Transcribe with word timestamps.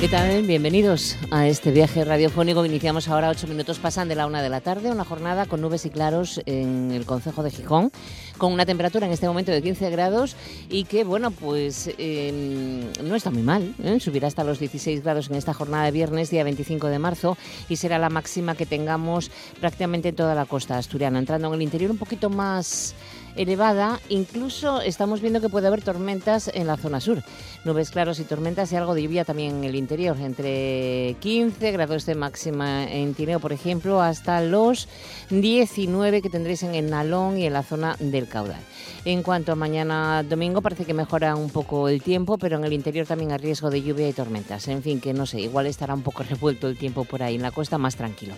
¿Qué 0.00 0.06
tal? 0.06 0.44
Bienvenidos 0.44 1.16
a 1.32 1.48
este 1.48 1.72
viaje 1.72 2.04
radiofónico. 2.04 2.64
Iniciamos 2.64 3.08
ahora, 3.08 3.30
ocho 3.30 3.48
minutos 3.48 3.80
pasan 3.80 4.06
de 4.06 4.14
la 4.14 4.28
una 4.28 4.42
de 4.42 4.48
la 4.48 4.60
tarde, 4.60 4.92
una 4.92 5.04
jornada 5.04 5.46
con 5.46 5.60
nubes 5.60 5.86
y 5.86 5.90
claros 5.90 6.40
en 6.46 6.92
el 6.92 7.04
Concejo 7.04 7.42
de 7.42 7.50
Gijón, 7.50 7.90
con 8.38 8.52
una 8.52 8.64
temperatura 8.64 9.06
en 9.06 9.12
este 9.12 9.26
momento 9.26 9.50
de 9.50 9.60
15 9.60 9.90
grados 9.90 10.36
y 10.70 10.84
que, 10.84 11.02
bueno, 11.02 11.32
pues 11.32 11.90
em, 11.98 12.92
no 13.02 13.16
está 13.16 13.32
muy 13.32 13.42
mal. 13.42 13.74
¿eh? 13.82 13.98
Subirá 13.98 14.28
hasta 14.28 14.44
los 14.44 14.60
16 14.60 15.02
grados 15.02 15.30
en 15.30 15.34
esta 15.34 15.52
jornada 15.52 15.86
de 15.86 15.90
viernes, 15.90 16.30
día 16.30 16.44
25 16.44 16.86
de 16.86 17.00
marzo, 17.00 17.36
y 17.68 17.74
será 17.74 17.98
la 17.98 18.08
máxima 18.08 18.54
que 18.54 18.66
tengamos 18.66 19.32
prácticamente 19.58 20.10
en 20.10 20.14
toda 20.14 20.36
la 20.36 20.46
costa 20.46 20.78
asturiana, 20.78 21.18
entrando 21.18 21.48
en 21.48 21.54
el 21.54 21.62
interior 21.62 21.90
un 21.90 21.98
poquito 21.98 22.30
más 22.30 22.94
elevada. 23.38 24.00
Incluso 24.08 24.80
estamos 24.80 25.20
viendo 25.20 25.40
que 25.40 25.48
puede 25.48 25.66
haber 25.66 25.82
tormentas 25.82 26.50
en 26.54 26.66
la 26.66 26.76
zona 26.76 27.00
sur. 27.00 27.22
Nubes 27.64 27.90
claros 27.90 28.20
y 28.20 28.24
tormentas 28.24 28.72
y 28.72 28.76
algo 28.76 28.94
de 28.94 29.02
lluvia 29.02 29.24
también 29.24 29.56
en 29.56 29.64
el 29.64 29.74
interior. 29.74 30.16
Entre 30.20 31.16
15 31.20 31.72
grados 31.72 32.06
de 32.06 32.14
máxima 32.14 32.84
en 32.84 33.14
Tineo, 33.14 33.40
por 33.40 33.52
ejemplo, 33.52 34.00
hasta 34.00 34.40
los 34.40 34.88
19 35.30 36.22
que 36.22 36.30
tendréis 36.30 36.62
en 36.62 36.74
el 36.74 36.88
Nalón 36.88 37.36
y 37.36 37.46
en 37.46 37.52
la 37.52 37.62
zona 37.62 37.96
del 37.98 38.28
caudal. 38.28 38.60
En 39.04 39.22
cuanto 39.22 39.52
a 39.52 39.54
mañana 39.54 40.22
domingo, 40.22 40.62
parece 40.62 40.84
que 40.84 40.94
mejora 40.94 41.34
un 41.34 41.50
poco 41.50 41.88
el 41.88 42.02
tiempo, 42.02 42.38
pero 42.38 42.58
en 42.58 42.64
el 42.64 42.72
interior 42.72 43.06
también 43.06 43.32
hay 43.32 43.38
riesgo 43.38 43.70
de 43.70 43.82
lluvia 43.82 44.08
y 44.08 44.12
tormentas. 44.12 44.68
En 44.68 44.82
fin, 44.82 45.00
que 45.00 45.12
no 45.12 45.26
sé, 45.26 45.40
igual 45.40 45.66
estará 45.66 45.94
un 45.94 46.02
poco 46.02 46.22
revuelto 46.28 46.68
el 46.68 46.78
tiempo 46.78 47.04
por 47.04 47.22
ahí. 47.22 47.34
En 47.34 47.42
la 47.42 47.50
costa 47.50 47.78
más 47.78 47.96
tranquilo. 47.96 48.34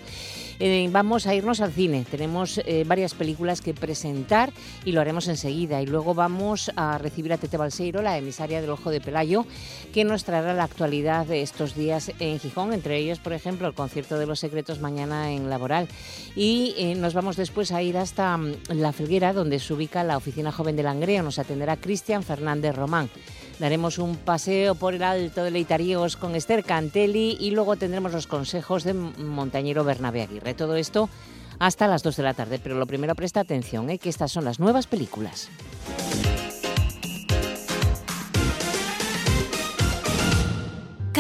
Eh, 0.63 0.89
vamos 0.93 1.27
a 1.27 1.35
irnos 1.35 1.63
al 1.63 1.73
cine. 1.73 2.05
Tenemos 2.11 2.59
eh, 2.59 2.85
varias 2.87 3.15
películas 3.15 3.63
que 3.63 3.73
presentar 3.73 4.53
y 4.85 4.93
lo 4.93 5.01
haremos 5.01 5.27
enseguida. 5.27 5.81
Y 5.81 5.87
luego 5.87 6.15
vamos 6.15 6.71
a 6.77 6.99
recibir 6.99 7.33
a 7.33 7.39
Tete 7.39 7.57
Balseiro, 7.57 8.03
la 8.03 8.19
emisaria 8.19 8.61
del 8.61 8.71
Ojo 8.71 8.91
de 8.91 9.01
Pelayo, 9.21 9.45
que 9.93 10.05
nos 10.05 10.25
traerá 10.25 10.55
la 10.55 10.65
actualidad 10.65 11.27
de 11.27 11.43
estos 11.43 11.75
días 11.75 12.13
en 12.21 12.39
Gijón, 12.39 12.73
entre 12.73 12.97
ellos, 12.97 13.19
por 13.19 13.33
ejemplo, 13.33 13.69
el 13.69 13.75
concierto 13.75 14.19
de 14.19 14.27
los 14.27 14.41
secretos 14.41 14.81
mañana 14.81 15.33
en 15.33 15.51
Laboral. 15.51 15.89
Y 16.35 16.75
eh, 16.79 16.95
nos 16.95 17.13
vamos 17.13 17.37
después 17.37 17.73
a 17.73 17.83
ir 17.83 17.99
hasta 17.99 18.37
mm, 18.37 18.55
La 18.71 18.93
Felguera, 18.93 19.33
donde 19.33 19.59
se 19.59 19.75
ubica 19.75 20.05
la 20.05 20.17
Oficina 20.17 20.53
Joven 20.53 20.77
del 20.77 20.87
Langreo. 20.87 21.23
Nos 21.23 21.39
atenderá 21.39 21.77
Cristian 21.77 22.23
Fernández 22.23 22.75
Román. 22.75 23.11
Daremos 23.59 23.99
un 23.99 24.17
paseo 24.17 24.75
por 24.75 24.95
el 24.95 25.03
Alto 25.03 25.45
de 25.45 25.51
Leitaríos 25.51 26.17
con 26.17 26.35
Esther 26.35 26.65
Cantelli 26.65 27.37
y 27.39 27.51
luego 27.51 27.77
tendremos 27.77 28.13
los 28.13 28.27
consejos 28.27 28.85
de 28.85 28.95
montañero 28.95 29.85
Bernabé 29.85 30.23
Aguirre. 30.23 30.55
Todo 30.55 30.77
esto 30.77 31.11
hasta 31.59 31.87
las 31.87 32.03
2 32.03 32.17
de 32.17 32.23
la 32.23 32.33
tarde, 32.33 32.59
pero 32.63 32.77
lo 32.79 32.87
primero 32.87 33.15
presta 33.15 33.41
atención, 33.41 33.91
¿eh? 33.91 33.99
que 33.99 34.09
estas 34.09 34.33
son 34.33 34.47
las 34.47 34.61
nuevas 34.61 34.87
películas. 34.87 35.51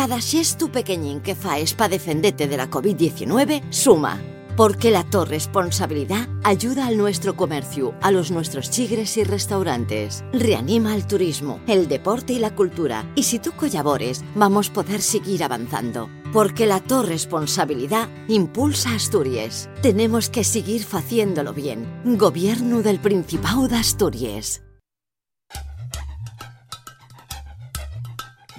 Cada 0.01 0.23
xesto 0.23 0.73
pequeñín 0.73 1.21
que 1.21 1.35
faes 1.35 1.75
para 1.75 1.91
defenderte 1.91 2.49
de 2.49 2.57
la 2.57 2.71
COVID-19 2.71 3.61
suma. 3.69 4.19
Porque 4.57 4.91
la 4.91 5.05
responsabilidad 5.27 6.27
ayuda 6.43 6.87
al 6.87 6.97
nuestro 6.97 7.37
comercio, 7.37 7.95
a 8.01 8.11
los 8.11 8.31
nuestros 8.31 8.71
chigres 8.71 9.19
y 9.19 9.25
restaurantes. 9.25 10.25
Reanima 10.33 10.95
el 10.97 11.07
turismo, 11.07 11.61
el 11.67 11.87
deporte 11.87 12.33
y 12.33 12.39
la 12.39 12.55
cultura. 12.55 13.05
Y 13.15 13.25
si 13.25 13.41
tú 13.41 13.53
colabores, 13.53 14.25
vamos 14.35 14.71
a 14.71 14.73
poder 14.73 15.03
seguir 15.03 15.45
avanzando. 15.45 16.09
Porque 16.33 16.65
la 16.65 16.81
responsabilidad 16.81 18.09
impulsa 18.27 18.95
Asturias. 18.95 19.69
Tenemos 19.83 20.31
que 20.31 20.45
seguir 20.45 20.87
haciéndolo 20.91 21.53
bien. 21.53 21.85
Gobierno 22.17 22.81
del 22.81 23.01
Principado 23.01 23.69
de 23.69 23.77
Asturias. 23.77 24.63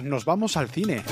Nos 0.02 0.24
vamos 0.24 0.56
al 0.56 0.68
cine. 0.68 1.04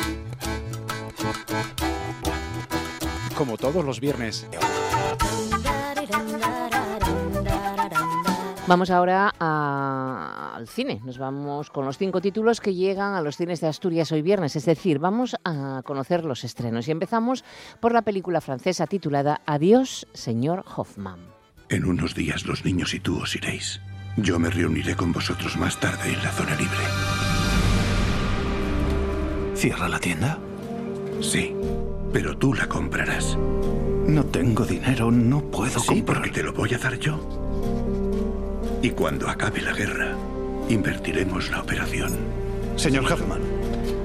Como 3.41 3.57
todos 3.57 3.83
los 3.83 4.01
viernes. 4.01 4.47
Vamos 8.67 8.91
ahora 8.91 9.31
al 9.39 10.69
cine. 10.69 11.01
Nos 11.07 11.17
vamos 11.17 11.71
con 11.71 11.87
los 11.87 11.97
cinco 11.97 12.21
títulos 12.21 12.61
que 12.61 12.75
llegan 12.75 13.15
a 13.15 13.23
los 13.23 13.39
cines 13.39 13.63
de 13.63 13.69
Asturias 13.69 14.13
hoy 14.13 14.21
viernes. 14.21 14.57
Es 14.57 14.67
decir, 14.67 14.99
vamos 14.99 15.37
a 15.43 15.81
conocer 15.87 16.27
los 16.27 16.45
estrenos. 16.45 16.87
Y 16.87 16.91
empezamos 16.91 17.43
por 17.81 17.95
la 17.95 18.03
película 18.03 18.43
francesa 18.43 18.87
titulada 18.87 19.41
Adiós, 19.47 20.07
señor 20.13 20.63
Hoffman. 20.77 21.21
En 21.71 21.87
unos 21.87 22.15
días 22.15 22.45
los 22.45 22.67
niños 22.67 22.93
y 22.93 23.01
tú 23.01 23.23
os 23.23 23.35
iréis. 23.37 23.81
Yo 24.19 24.39
me 24.39 24.51
reuniré 24.51 24.97
con 24.97 25.15
vosotros 25.15 25.57
más 25.57 25.81
tarde 25.81 26.13
en 26.13 26.23
la 26.23 26.31
zona 26.31 26.57
libre. 26.57 26.85
¿Cierra 29.55 29.89
la 29.89 29.99
tienda? 29.99 30.39
Sí, 31.23 31.55
pero 32.13 32.37
tú 32.37 32.55
la 32.55 32.67
comprarás. 32.67 33.37
No 34.07 34.25
tengo 34.25 34.65
dinero, 34.65 35.11
no 35.11 35.41
puedo 35.41 35.79
sí, 35.79 35.87
comprar. 35.87 36.19
porque 36.19 36.31
te 36.31 36.43
lo 36.43 36.53
voy 36.53 36.75
a 36.75 36.79
dar 36.79 36.99
yo. 36.99 37.21
Y 38.83 38.91
cuando 38.91 39.29
acabe 39.29 39.61
la 39.61 39.73
guerra, 39.73 40.17
invertiremos 40.69 41.51
la 41.51 41.61
operación. 41.61 42.17
Señor 42.77 43.13
Hoffman. 43.13 43.60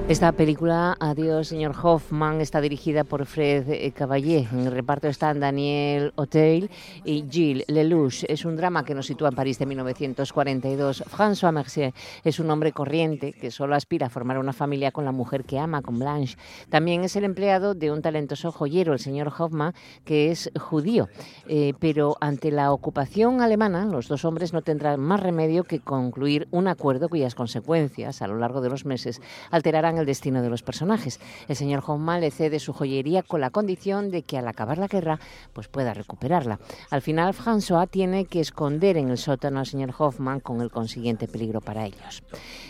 Esta 0.08 0.30
película, 0.30 0.96
Adiós, 1.00 1.48
señor 1.48 1.74
Hoffman, 1.82 2.40
está 2.40 2.60
dirigida 2.60 3.02
por 3.02 3.26
Fred 3.26 3.68
eh, 3.68 3.90
Caballé. 3.90 4.46
En 4.52 4.60
el 4.60 4.70
reparto 4.70 5.08
están 5.08 5.40
Daniel 5.40 6.12
Hotel 6.14 6.70
y 7.04 7.24
Gilles 7.28 7.64
Lelouch. 7.66 8.22
Es 8.28 8.44
un 8.44 8.54
drama 8.54 8.84
que 8.84 8.94
nos 8.94 9.06
sitúa 9.06 9.30
en 9.30 9.34
París 9.34 9.58
de 9.58 9.66
1942. 9.66 11.02
François 11.08 11.50
Mercier 11.50 11.92
es 12.22 12.38
un 12.38 12.48
hombre 12.52 12.70
corriente 12.70 13.32
que 13.32 13.50
solo 13.50 13.74
aspira 13.74 14.06
a 14.06 14.08
formar 14.08 14.38
una 14.38 14.52
familia 14.52 14.92
con 14.92 15.04
la 15.04 15.10
mujer 15.10 15.42
que 15.42 15.58
ama, 15.58 15.82
con 15.82 15.98
Blanche. 15.98 16.36
También 16.70 17.02
es 17.02 17.16
el 17.16 17.24
empleado 17.24 17.74
de 17.74 17.90
un 17.90 18.00
talentoso 18.00 18.52
joyero, 18.52 18.92
el 18.92 19.00
señor 19.00 19.32
Hoffman, 19.36 19.74
que 20.04 20.30
es 20.30 20.52
judío. 20.56 21.08
Eh, 21.48 21.72
pero 21.80 22.16
ante 22.20 22.52
la 22.52 22.70
ocupación 22.70 23.40
alemana, 23.40 23.84
los 23.84 24.06
dos 24.06 24.24
hombres 24.24 24.52
no 24.52 24.62
tendrán 24.62 25.00
más 25.00 25.18
remedio 25.18 25.64
que 25.64 25.80
concluir 25.80 26.46
un 26.52 26.68
acuerdo 26.68 27.08
cuyas 27.08 27.34
consecuencias, 27.34 28.22
a 28.22 28.28
lo 28.28 28.38
largo 28.38 28.60
de 28.60 28.70
los 28.70 28.84
meses, 28.84 29.20
alterarán 29.50 29.95
el 29.96 30.06
destino 30.06 30.42
de 30.42 30.50
los 30.50 30.62
personajes. 30.62 31.20
El 31.48 31.56
señor 31.56 31.82
Hoffman 31.86 32.20
le 32.20 32.30
cede 32.30 32.58
su 32.58 32.72
joyería 32.72 33.22
con 33.22 33.40
la 33.40 33.50
condición 33.50 34.10
de 34.10 34.22
que 34.22 34.38
al 34.38 34.48
acabar 34.48 34.78
la 34.78 34.88
guerra 34.88 35.18
pues 35.52 35.68
pueda 35.68 35.94
recuperarla. 35.94 36.58
Al 36.90 37.02
final, 37.02 37.34
François 37.34 37.88
tiene 37.88 38.26
que 38.26 38.40
esconder 38.40 38.96
en 38.96 39.08
el 39.08 39.18
sótano 39.18 39.60
al 39.60 39.66
señor 39.66 39.94
Hoffman 39.96 40.40
con 40.40 40.60
el 40.60 40.70
consiguiente 40.70 41.28
peligro 41.28 41.60
para 41.60 41.86
ellos. 41.86 42.22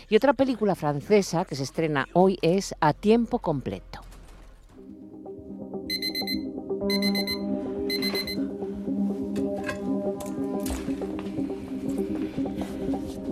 Y 0.09 0.15
otra 0.15 0.33
película 0.33 0.75
francesa 0.75 1.45
que 1.45 1.55
se 1.55 1.63
estrena 1.63 2.07
hoy 2.13 2.37
es 2.41 2.75
A 2.79 2.93
tiempo 2.93 3.39
completo. 3.39 4.01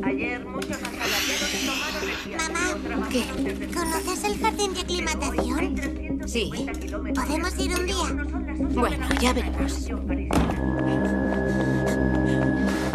Ayer 0.04 0.46
¿Conoces 3.74 4.26
el 4.26 4.38
jardín 4.40 4.74
de 4.74 4.82
aclimatación? 4.82 6.28
Sí. 6.28 6.52
¿Podemos 7.16 7.58
ir 7.60 7.74
un 7.74 7.86
día? 7.86 8.74
Bueno, 8.74 9.08
ya 9.22 9.32
veremos. 9.32 9.90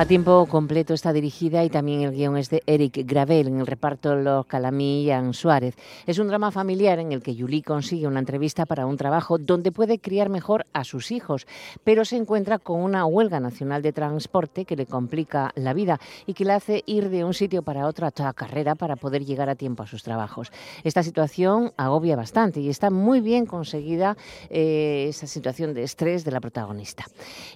A 0.00 0.06
tiempo 0.06 0.46
completo 0.46 0.94
está 0.94 1.12
dirigida 1.12 1.62
y 1.62 1.68
también 1.68 2.00
el 2.00 2.12
guion 2.12 2.38
es 2.38 2.48
de 2.48 2.62
Eric 2.64 3.02
Gravel, 3.04 3.48
en 3.48 3.60
el 3.60 3.66
reparto 3.66 4.16
los 4.16 4.46
Calamí 4.46 5.02
y 5.02 5.10
Ann 5.10 5.34
Suárez. 5.34 5.76
Es 6.06 6.18
un 6.18 6.28
drama 6.28 6.50
familiar 6.50 6.98
en 6.98 7.12
el 7.12 7.22
que 7.22 7.36
Julie 7.38 7.62
consigue 7.62 8.06
una 8.06 8.20
entrevista 8.20 8.64
para 8.64 8.86
un 8.86 8.96
trabajo 8.96 9.36
donde 9.36 9.72
puede 9.72 9.98
criar 9.98 10.30
mejor 10.30 10.64
a 10.72 10.84
sus 10.84 11.10
hijos, 11.10 11.46
pero 11.84 12.06
se 12.06 12.16
encuentra 12.16 12.58
con 12.58 12.80
una 12.80 13.04
huelga 13.04 13.40
nacional 13.40 13.82
de 13.82 13.92
transporte 13.92 14.64
que 14.64 14.74
le 14.74 14.86
complica 14.86 15.52
la 15.54 15.74
vida 15.74 16.00
y 16.24 16.32
que 16.32 16.46
le 16.46 16.54
hace 16.54 16.82
ir 16.86 17.10
de 17.10 17.22
un 17.22 17.34
sitio 17.34 17.60
para 17.60 17.86
otro 17.86 18.06
a 18.06 18.10
toda 18.10 18.32
carrera 18.32 18.76
para 18.76 18.96
poder 18.96 19.26
llegar 19.26 19.50
a 19.50 19.54
tiempo 19.54 19.82
a 19.82 19.86
sus 19.86 20.02
trabajos. 20.02 20.50
Esta 20.82 21.02
situación 21.02 21.74
agobia 21.76 22.16
bastante 22.16 22.60
y 22.60 22.70
está 22.70 22.88
muy 22.88 23.20
bien 23.20 23.44
conseguida 23.44 24.16
eh, 24.48 25.08
esa 25.10 25.26
situación 25.26 25.74
de 25.74 25.82
estrés 25.82 26.24
de 26.24 26.30
la 26.30 26.40
protagonista. 26.40 27.04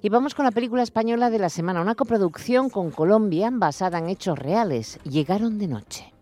Y 0.03 0.11
vamos 0.11 0.35
con 0.35 0.45
la 0.45 0.51
película 0.51 0.83
española 0.83 1.31
de 1.31 1.39
la 1.39 1.49
semana, 1.49 1.81
una 1.81 1.95
coproducción 1.95 2.34
con 2.71 2.91
Colombia 2.91 3.49
basada 3.53 3.99
en 3.99 4.09
hechos 4.09 4.39
reales. 4.39 4.99
Llegaron 5.05 5.59
de 5.59 5.69
noche. 5.69 6.13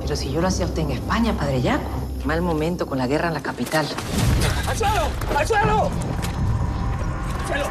Pero 0.00 0.16
si 0.16 0.30
yo 0.30 0.40
lo 0.40 0.48
acerté 0.48 0.82
en 0.82 0.90
España, 0.90 1.32
padre 1.36 1.62
Yaco. 1.62 1.82
Mal 2.24 2.42
momento 2.42 2.86
con 2.86 2.98
la 2.98 3.06
guerra 3.06 3.28
en 3.28 3.34
la 3.34 3.42
capital. 3.42 3.86
¡Al 4.68 4.76
suelo! 4.76 5.08
¡Al 5.36 5.46
suelo! 5.46 5.90
¡Al 7.40 7.46
suelo! 7.48 7.66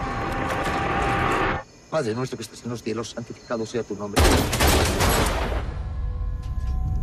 Padre 1.90 2.16
nuestro 2.16 2.38
que 2.38 2.44
estás 2.44 2.64
en 2.64 2.70
los 2.70 2.84
cielos, 2.84 3.12
santificado 3.12 3.66
sea 3.66 3.84
tu 3.84 3.96
nombre. 3.96 4.22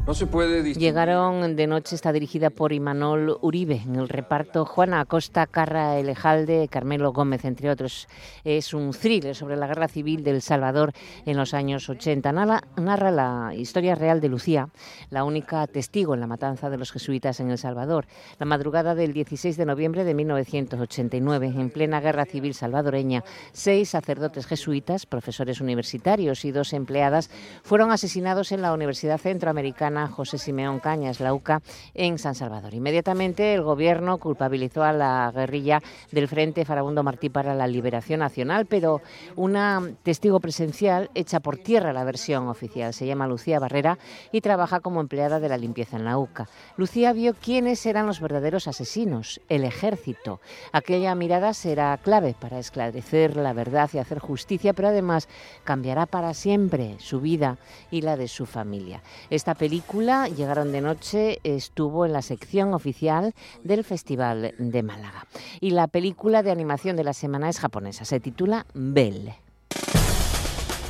No 0.09 0.15
se 0.15 0.27
puede. 0.27 0.73
Llegaron 0.73 1.55
de 1.55 1.67
noche, 1.67 1.95
está 1.95 2.15
dirigida 2.15 2.49
por 2.49 2.73
Imanol 2.73 3.37
Uribe. 3.43 3.83
En 3.85 3.97
el 3.97 4.09
reparto, 4.09 4.65
Juana 4.65 5.01
Acosta, 5.01 5.47
Carra 5.47 5.99
Elejalde, 5.99 6.67
Carmelo 6.69 7.13
Gómez, 7.13 7.45
entre 7.45 7.69
otros. 7.69 8.09
Es 8.43 8.73
un 8.73 8.93
thriller 8.93 9.35
sobre 9.35 9.59
la 9.59 9.67
guerra 9.67 9.87
civil 9.87 10.25
del 10.25 10.41
Salvador 10.41 10.95
en 11.27 11.37
los 11.37 11.53
años 11.53 11.91
80. 11.91 12.33
Narra, 12.33 12.63
narra 12.79 13.11
la 13.11 13.55
historia 13.55 13.97
real 13.97 14.23
de 14.23 14.31
Lucía, 14.31 14.71
la 15.11 15.25
única 15.25 15.67
testigo 15.67 16.15
en 16.15 16.21
la 16.21 16.27
matanza 16.27 16.71
de 16.71 16.79
los 16.79 16.91
jesuitas 16.91 17.39
en 17.41 17.51
El 17.51 17.59
Salvador. 17.59 18.07
La 18.39 18.47
madrugada 18.47 18.95
del 18.95 19.13
16 19.13 19.59
de 19.59 19.67
noviembre 19.67 20.05
de 20.05 20.15
1989, 20.15 21.53
en 21.55 21.69
plena 21.69 22.01
guerra 22.01 22.25
civil 22.25 22.55
salvadoreña, 22.55 23.25
seis 23.53 23.91
sacerdotes 23.91 24.47
jesuitas, 24.47 25.05
profesores 25.05 25.61
universitarios 25.61 26.47
y 26.47 26.51
dos 26.51 26.73
empleadas 26.73 27.29
fueron 27.63 27.91
asesinados 27.91 28.53
en 28.53 28.63
la 28.63 28.73
Universidad 28.73 29.19
Centroamericana 29.19 29.98
José 30.06 30.39
Simeón 30.39 30.79
Cañas, 30.79 31.19
la 31.19 31.35
UCA, 31.35 31.61
en 31.95 32.19
San 32.19 32.37
Salvador. 32.37 32.75
Inmediatamente 32.75 33.55
el 33.55 33.62
gobierno 33.62 34.19
culpabilizó 34.19 34.85
a 34.85 34.93
la 34.93 35.33
guerrilla 35.35 35.83
del 36.12 36.29
Frente 36.29 36.65
Farabundo 36.65 37.03
Martí 37.03 37.31
para 37.31 37.55
la 37.55 37.67
Liberación 37.67 38.21
Nacional, 38.21 38.67
pero 38.67 39.00
una 39.35 39.83
testigo 40.03 40.39
presencial 40.39 41.11
echa 41.15 41.41
por 41.41 41.56
tierra 41.56 41.93
la 41.93 42.05
versión 42.05 42.49
oficial. 42.49 42.95
Se 42.95 43.06
llama 43.06 43.27
Lucía 43.27 43.59
Barrera 43.59 43.99
y 44.31 44.41
trabaja 44.41 44.81
como 44.81 45.00
empleada 45.00 45.41
de 45.41 45.49
la 45.49 45.59
limpieza 45.59 45.97
en 45.97 46.05
la 46.05 46.19
UCA. 46.19 46.49
Lucía 46.77 47.12
vio 47.12 47.35
quiénes 47.35 47.85
eran 47.87 48.06
los 48.06 48.21
verdaderos 48.21 48.69
asesinos, 48.69 49.41
el 49.49 49.65
ejército. 49.65 50.41
Aquella 50.73 51.15
mirada 51.15 51.55
será 51.55 51.97
clave 51.99 52.37
para 52.39 52.59
esclarecer 52.59 53.37
la 53.37 53.53
verdad 53.53 53.91
y 53.93 53.99
hacer 53.99 54.19
justicia, 54.19 54.73
pero 54.73 54.89
además 54.89 55.29
cambiará 55.65 56.06
para 56.06 56.35
siempre 56.35 56.97
su 56.99 57.21
vida 57.21 57.56
y 57.91 58.03
la 58.03 58.17
de 58.17 58.29
su 58.29 58.47
familia. 58.47 59.03
Esta 59.31 59.55
película 59.55 59.88
Llegaron 59.93 60.70
de 60.70 60.82
noche 60.82 61.40
estuvo 61.44 62.05
en 62.05 62.12
la 62.12 62.20
sección 62.20 62.75
oficial 62.75 63.35
del 63.64 63.85
Festival 63.85 64.55
de 64.58 64.82
Málaga. 64.82 65.26
Y 65.61 65.70
la 65.70 65.88
película 65.88 66.43
de 66.43 66.50
animación 66.50 66.94
de 66.94 67.05
la 67.05 67.14
semana 67.14 67.49
es 67.49 67.58
japonesa, 67.58 68.05
se 68.05 68.20
titula 68.20 68.67
Belle. 68.75 69.37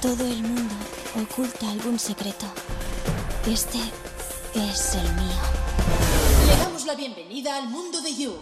Todo 0.02 0.26
el 0.26 0.42
mundo 0.42 0.74
oculta 1.22 1.70
algún 1.70 1.98
secreto. 1.98 2.46
Este 3.46 3.78
es 4.54 4.94
el 4.96 5.14
mío. 5.14 5.42
Le 6.48 6.56
damos 6.56 6.84
la 6.84 6.94
bienvenida 6.96 7.56
al 7.56 7.68
mundo 7.68 8.00
de 8.00 8.14
You. 8.14 8.32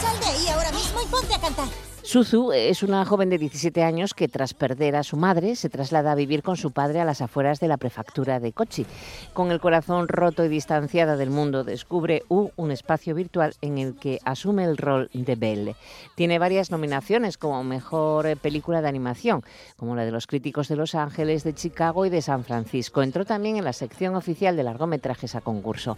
Sal 0.00 0.20
de 0.20 0.26
ahí 0.26 0.48
ahora 0.48 0.72
mismo 0.72 1.00
y 1.02 1.06
ponte 1.06 1.34
a 1.34 1.40
cantar. 1.40 1.93
Suzu 2.04 2.52
es 2.52 2.82
una 2.82 3.02
joven 3.06 3.30
de 3.30 3.38
17 3.38 3.82
años 3.82 4.12
que 4.12 4.28
tras 4.28 4.52
perder 4.52 4.94
a 4.94 5.02
su 5.02 5.16
madre 5.16 5.56
se 5.56 5.70
traslada 5.70 6.12
a 6.12 6.14
vivir 6.14 6.42
con 6.42 6.58
su 6.58 6.70
padre 6.70 7.00
a 7.00 7.04
las 7.06 7.22
afueras 7.22 7.60
de 7.60 7.66
la 7.66 7.78
prefectura 7.78 8.40
de 8.40 8.52
Kochi. 8.52 8.84
Con 9.32 9.50
el 9.50 9.58
corazón 9.58 10.06
roto 10.06 10.44
y 10.44 10.50
distanciada 10.50 11.16
del 11.16 11.30
mundo, 11.30 11.64
descubre 11.64 12.22
un 12.28 12.70
espacio 12.70 13.14
virtual 13.14 13.54
en 13.62 13.78
el 13.78 13.96
que 13.96 14.18
asume 14.22 14.64
el 14.64 14.76
rol 14.76 15.08
de 15.14 15.34
Belle. 15.34 15.76
Tiene 16.14 16.38
varias 16.38 16.70
nominaciones 16.70 17.38
como 17.38 17.64
mejor 17.64 18.36
película 18.36 18.82
de 18.82 18.88
animación, 18.88 19.42
como 19.78 19.96
la 19.96 20.04
de 20.04 20.12
los 20.12 20.26
críticos 20.26 20.68
de 20.68 20.76
Los 20.76 20.94
Ángeles, 20.94 21.42
de 21.42 21.54
Chicago 21.54 22.04
y 22.04 22.10
de 22.10 22.20
San 22.20 22.44
Francisco. 22.44 23.00
Entró 23.00 23.24
también 23.24 23.56
en 23.56 23.64
la 23.64 23.72
sección 23.72 24.14
oficial 24.14 24.58
de 24.58 24.64
largometrajes 24.64 25.36
a 25.36 25.40
concurso. 25.40 25.96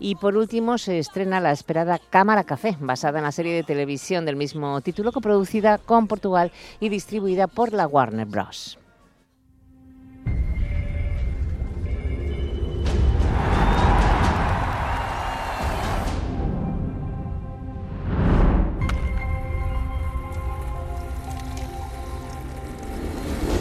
Y 0.00 0.16
por 0.16 0.36
último 0.36 0.78
se 0.78 0.98
estrena 0.98 1.38
la 1.38 1.52
esperada 1.52 2.00
Cámara 2.10 2.42
Café, 2.42 2.76
basada 2.80 3.18
en 3.18 3.24
la 3.24 3.32
serie 3.32 3.54
de 3.54 3.62
televisión 3.62 4.24
del 4.24 4.34
mismo 4.34 4.80
título 4.80 5.12
que 5.12 5.20
produce 5.20 5.43
producida 5.44 5.76
con 5.76 6.06
Portugal 6.06 6.52
y 6.80 6.88
distribuida 6.88 7.48
por 7.48 7.74
la 7.74 7.86
Warner 7.86 8.26
Bros. 8.26 8.78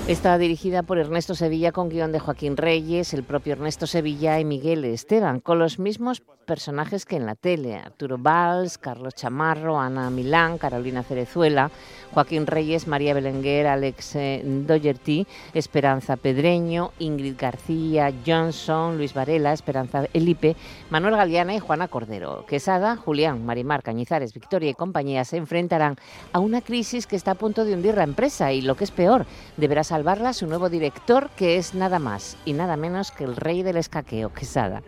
Está 0.06 0.38
dirigida 0.38 0.84
por 0.84 0.98
Ernesto 0.98 1.34
Sevilla 1.34 1.72
con 1.72 1.88
guion 1.88 2.12
de 2.12 2.20
Joaquín 2.20 2.58
Reyes, 2.58 3.14
el 3.14 3.24
propio 3.24 3.54
Ernesto 3.54 3.88
Sevilla 3.88 4.38
y 4.38 4.44
Miguel 4.44 4.84
Esteban, 4.84 5.40
con 5.40 5.60
los 5.60 5.80
mismos 5.80 6.22
personajes 6.44 7.06
que 7.06 7.16
en 7.16 7.26
la 7.26 7.36
tele. 7.36 7.78
Arturo 7.78 8.18
Valls, 8.18 8.78
Carlos 8.78 9.16
Chamarro, 9.16 9.80
Ana 9.80 10.10
Milán, 10.10 10.58
Carolina 10.58 11.04
Cerezuela, 11.04 11.72
Joaquín 12.14 12.46
Reyes, 12.46 12.86
María 12.86 13.14
Belenguer, 13.14 13.66
Alex 13.66 14.16
eh, 14.16 14.42
Doyerty, 14.44 15.26
Esperanza 15.54 16.18
Pedreño, 16.18 16.92
Ingrid 17.00 17.36
García, 17.38 18.14
Johnson, 18.26 18.98
Luis 18.98 19.14
Varela, 19.14 19.54
Esperanza 19.54 20.04
Elipe, 20.14 20.58
Manuel 20.90 21.16
Galeana 21.16 21.56
y 21.56 21.60
Juana 21.60 21.88
Cordero. 21.88 22.46
Quesada, 22.46 22.98
Julián, 22.98 23.46
Marimar, 23.46 23.82
Cañizares, 23.82 24.34
Victoria 24.34 24.70
y 24.70 24.74
compañía 24.74 25.24
se 25.24 25.38
enfrentarán 25.38 25.96
a 26.34 26.40
una 26.40 26.62
crisis 26.62 27.08
que 27.08 27.16
está 27.16 27.32
a 27.32 27.36
punto 27.36 27.64
de 27.66 27.74
hundir 27.74 27.96
la 27.96 28.04
empresa 28.04 28.52
y, 28.52 28.62
lo 28.62 28.76
que 28.76 28.84
es 28.84 28.92
peor, 28.92 29.26
deberá 29.58 29.84
salvarla 30.04 30.34
su 30.34 30.48
nuevo 30.48 30.68
director, 30.68 31.30
que 31.30 31.56
es 31.56 31.74
nada 31.76 31.98
más 31.98 32.36
y 32.44 32.52
nada 32.52 32.76
menos 32.76 33.12
que 33.12 33.24
el 33.24 33.38
rey 33.38 33.64
del 33.64 33.78
escaqueo, 33.78 34.34
Quesada. 34.34 34.84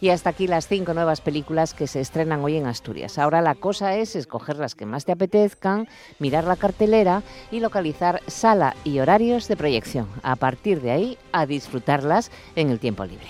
Y 0.00 0.10
hasta 0.10 0.30
aquí 0.30 0.46
las 0.46 0.68
cinco 0.68 0.94
nuevas 0.94 1.20
películas 1.20 1.74
que 1.74 1.88
se 1.88 2.00
estrenan 2.00 2.44
hoy 2.44 2.56
en 2.56 2.68
Asturias. 2.68 3.18
Ahora 3.18 3.40
la 3.40 3.56
cosa 3.56 3.96
es 3.96 4.14
escoger 4.14 4.58
las 4.58 4.76
que 4.76 4.86
más 4.86 5.04
te 5.04 5.10
apetezcan, 5.10 5.88
mirar 6.20 6.44
la 6.44 6.54
cartelera 6.54 7.24
y 7.50 7.58
localizar 7.58 8.22
sala 8.28 8.76
y 8.84 9.00
horarios 9.00 9.48
de 9.48 9.56
proyección. 9.56 10.06
A 10.22 10.36
partir 10.36 10.80
de 10.82 10.92
ahí, 10.92 11.18
a 11.32 11.46
disfrutarlas 11.46 12.30
en 12.54 12.70
el 12.70 12.78
tiempo 12.78 13.04
libre. 13.04 13.26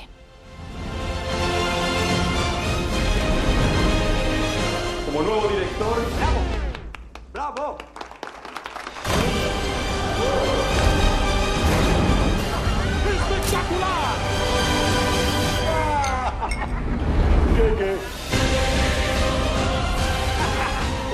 Como 5.07 5.23
nuevo 5.23 5.49
director, 5.49 5.97
¡bravo! 7.33 7.55
¡Bravo! 7.55 8.00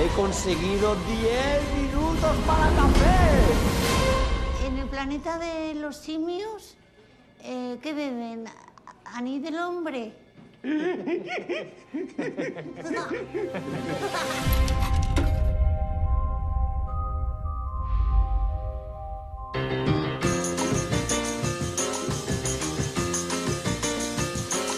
He 0.07 0.09
conseguido 0.11 0.95
10 0.95 1.73
minutos 1.75 2.35
para 2.47 2.69
café. 2.77 3.43
En 4.65 4.77
el 4.77 4.87
planeta 4.87 5.37
de 5.37 5.75
los 5.75 5.97
simios, 5.97 6.77
eh, 7.43 7.77
¿qué 7.81 7.93
beben? 7.93 8.45
¿Anís 9.03 9.43
del 9.43 9.59
hombre? 9.59 10.13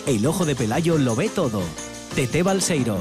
El 0.08 0.26
ojo 0.26 0.46
de 0.46 0.56
Pelayo 0.56 0.98
lo 0.98 1.16
ve 1.16 1.30
todo. 1.30 1.62
Tete 2.16 2.42
Balseiro. 2.42 2.98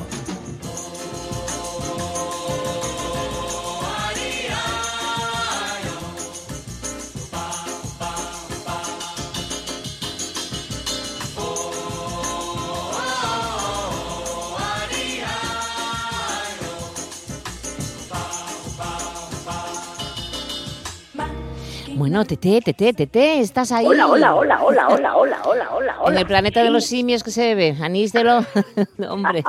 Bueno, 22.09 22.25
Tete, 22.25 22.63
Tete, 22.63 22.95
Tete, 22.95 23.41
estás 23.41 23.71
ahí. 23.71 23.85
Hola, 23.85 24.07
hola, 24.07 24.35
hola, 24.35 24.63
hola, 24.65 24.89
hola, 24.89 25.15
hola, 25.19 25.43
hola, 25.45 25.69
hola, 25.75 25.99
En 26.11 26.17
el 26.17 26.25
planeta 26.27 26.63
de 26.63 26.71
los 26.71 26.87
simios 26.87 27.23
que 27.23 27.31
se 27.31 27.55
bebe, 27.55 27.77
anís 27.83 28.15
de 28.15 28.25
lo... 28.25 28.39
Hombre, 29.13 29.43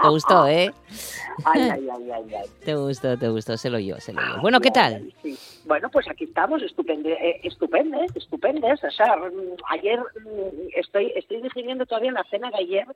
te 0.00 0.08
gustó, 0.08 0.46
¿eh? 0.46 0.72
Ay, 1.44 1.60
ay, 1.62 1.88
ay, 1.92 2.10
ay, 2.12 2.34
ay. 2.36 2.46
Te 2.64 2.76
gustó, 2.76 3.18
te 3.18 3.28
gustó, 3.30 3.56
se 3.56 3.68
lo 3.68 3.80
yo, 3.80 3.96
se 3.98 4.12
lo 4.12 4.20
yo. 4.20 4.40
Bueno, 4.40 4.60
¿qué 4.60 4.70
tal? 4.70 5.12
Sí. 5.24 5.36
Bueno, 5.64 5.90
pues 5.90 6.08
aquí 6.08 6.22
estamos, 6.22 6.62
estupende, 6.62 7.14
eh, 7.14 7.40
estupendes, 7.42 8.14
estupendes. 8.14 8.78
O 8.84 8.90
sea, 8.92 9.16
mm, 9.16 9.56
ayer 9.70 9.98
mm, 9.98 10.68
estoy 10.76 11.12
estoy 11.16 11.42
digiriendo 11.42 11.84
todavía 11.84 12.12
la 12.12 12.22
cena 12.30 12.48
de 12.52 12.58
ayer 12.58 12.86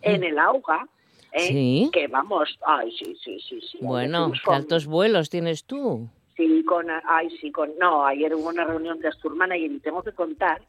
en 0.00 0.24
el 0.24 0.38
AUGA. 0.38 0.88
eh, 1.32 1.40
Sí. 1.46 1.90
Que 1.92 2.08
vamos, 2.08 2.58
ay, 2.66 2.90
sí, 2.92 3.14
sí, 3.22 3.38
sí, 3.46 3.60
sí. 3.60 3.78
Bueno, 3.82 4.20
Fuimos 4.20 4.38
¿qué 4.40 4.44
con- 4.46 4.54
altos 4.54 4.86
vuelos 4.86 5.28
tienes 5.28 5.64
tú? 5.64 6.08
Sí, 6.40 6.64
con, 6.64 6.86
ay, 7.04 7.28
sí, 7.38 7.52
con, 7.52 7.76
no, 7.78 8.06
ayer 8.06 8.34
hubo 8.34 8.48
una 8.48 8.64
reunión 8.64 8.98
de 8.98 9.08
Asturman 9.08 9.54
y 9.54 9.78
tengo 9.80 10.02
que 10.02 10.12
contar 10.12 10.62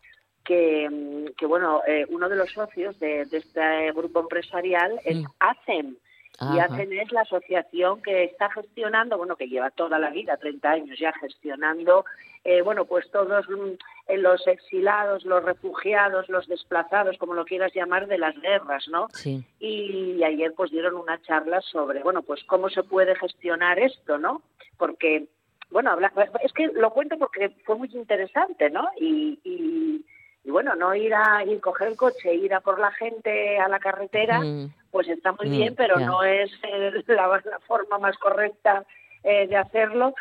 que, 0.43 0.89
mm, 0.89 1.33
que 1.37 1.45
bueno, 1.45 1.81
eh, 1.87 2.05
uno 2.09 2.27
de 2.27 2.35
los 2.35 2.51
socios 2.51 2.99
de, 2.99 3.23
de 3.23 3.37
este 3.37 3.93
grupo 3.93 4.19
empresarial 4.19 4.99
es 5.05 5.23
ACEM. 5.39 5.95
Y. 6.41 6.59
ACEN 6.59 6.91
es 6.91 7.09
la 7.13 7.21
asociación 7.21 8.01
que 8.01 8.25
está 8.25 8.51
gestionando, 8.51 9.17
bueno, 9.17 9.37
que 9.37 9.47
lleva 9.47 9.69
toda 9.69 9.97
la 9.97 10.09
vida, 10.09 10.35
30 10.35 10.69
años 10.69 10.99
ya 10.99 11.13
gestionando, 11.13 12.03
eh, 12.43 12.61
bueno, 12.63 12.83
pues 12.83 13.09
todos 13.09 13.47
mm, 13.47 13.77
eh, 14.07 14.17
los 14.17 14.45
exilados, 14.47 15.23
los 15.23 15.41
refugiados, 15.41 16.27
los 16.27 16.47
desplazados, 16.47 17.17
como 17.17 17.33
lo 17.33 17.45
quieras 17.45 17.71
llamar, 17.73 18.07
de 18.07 18.17
las 18.17 18.35
guerras, 18.41 18.89
¿no? 18.89 19.07
Sí. 19.13 19.45
y 19.57 20.21
ayer 20.21 20.53
pues 20.53 20.69
dieron 20.69 20.95
una 20.95 21.21
charla 21.21 21.61
sobre 21.61 22.03
bueno 22.03 22.23
pues 22.23 22.43
cómo 22.43 22.69
se 22.69 22.83
puede 22.83 23.15
gestionar 23.15 23.79
esto 23.79 24.17
no 24.17 24.41
porque 24.77 25.27
bueno 25.71 25.91
habla- 25.91 26.11
es 26.43 26.53
que 26.53 26.67
lo 26.67 26.91
cuento 26.91 27.17
porque 27.17 27.49
fue 27.65 27.75
muy 27.77 27.89
interesante 27.93 28.69
no 28.69 28.87
y, 28.99 29.39
y, 29.43 30.05
y, 30.43 30.51
bueno 30.51 30.75
no 30.75 30.93
ir 30.95 31.13
a 31.15 31.43
ir 31.45 31.59
coger 31.61 31.87
el 31.89 31.97
coche 31.97 32.33
ir 32.33 32.53
a 32.53 32.59
por 32.61 32.79
la 32.79 32.91
gente 32.91 33.57
a 33.59 33.67
la 33.67 33.79
carretera 33.79 34.39
Mm. 34.41 34.73
pues 34.91 35.07
está 35.07 35.31
muy 35.31 35.47
Mm, 35.47 35.51
bien 35.51 35.75
pero 35.75 35.99
no 35.99 36.23
es 36.23 36.51
eh, 36.63 36.91
la, 37.07 37.27
la 37.43 37.59
forma 37.67 37.97
más 37.99 38.17
correcta 38.17 38.85
eh, 39.23 39.47
de 39.47 39.55
hacerlo. 39.55 40.13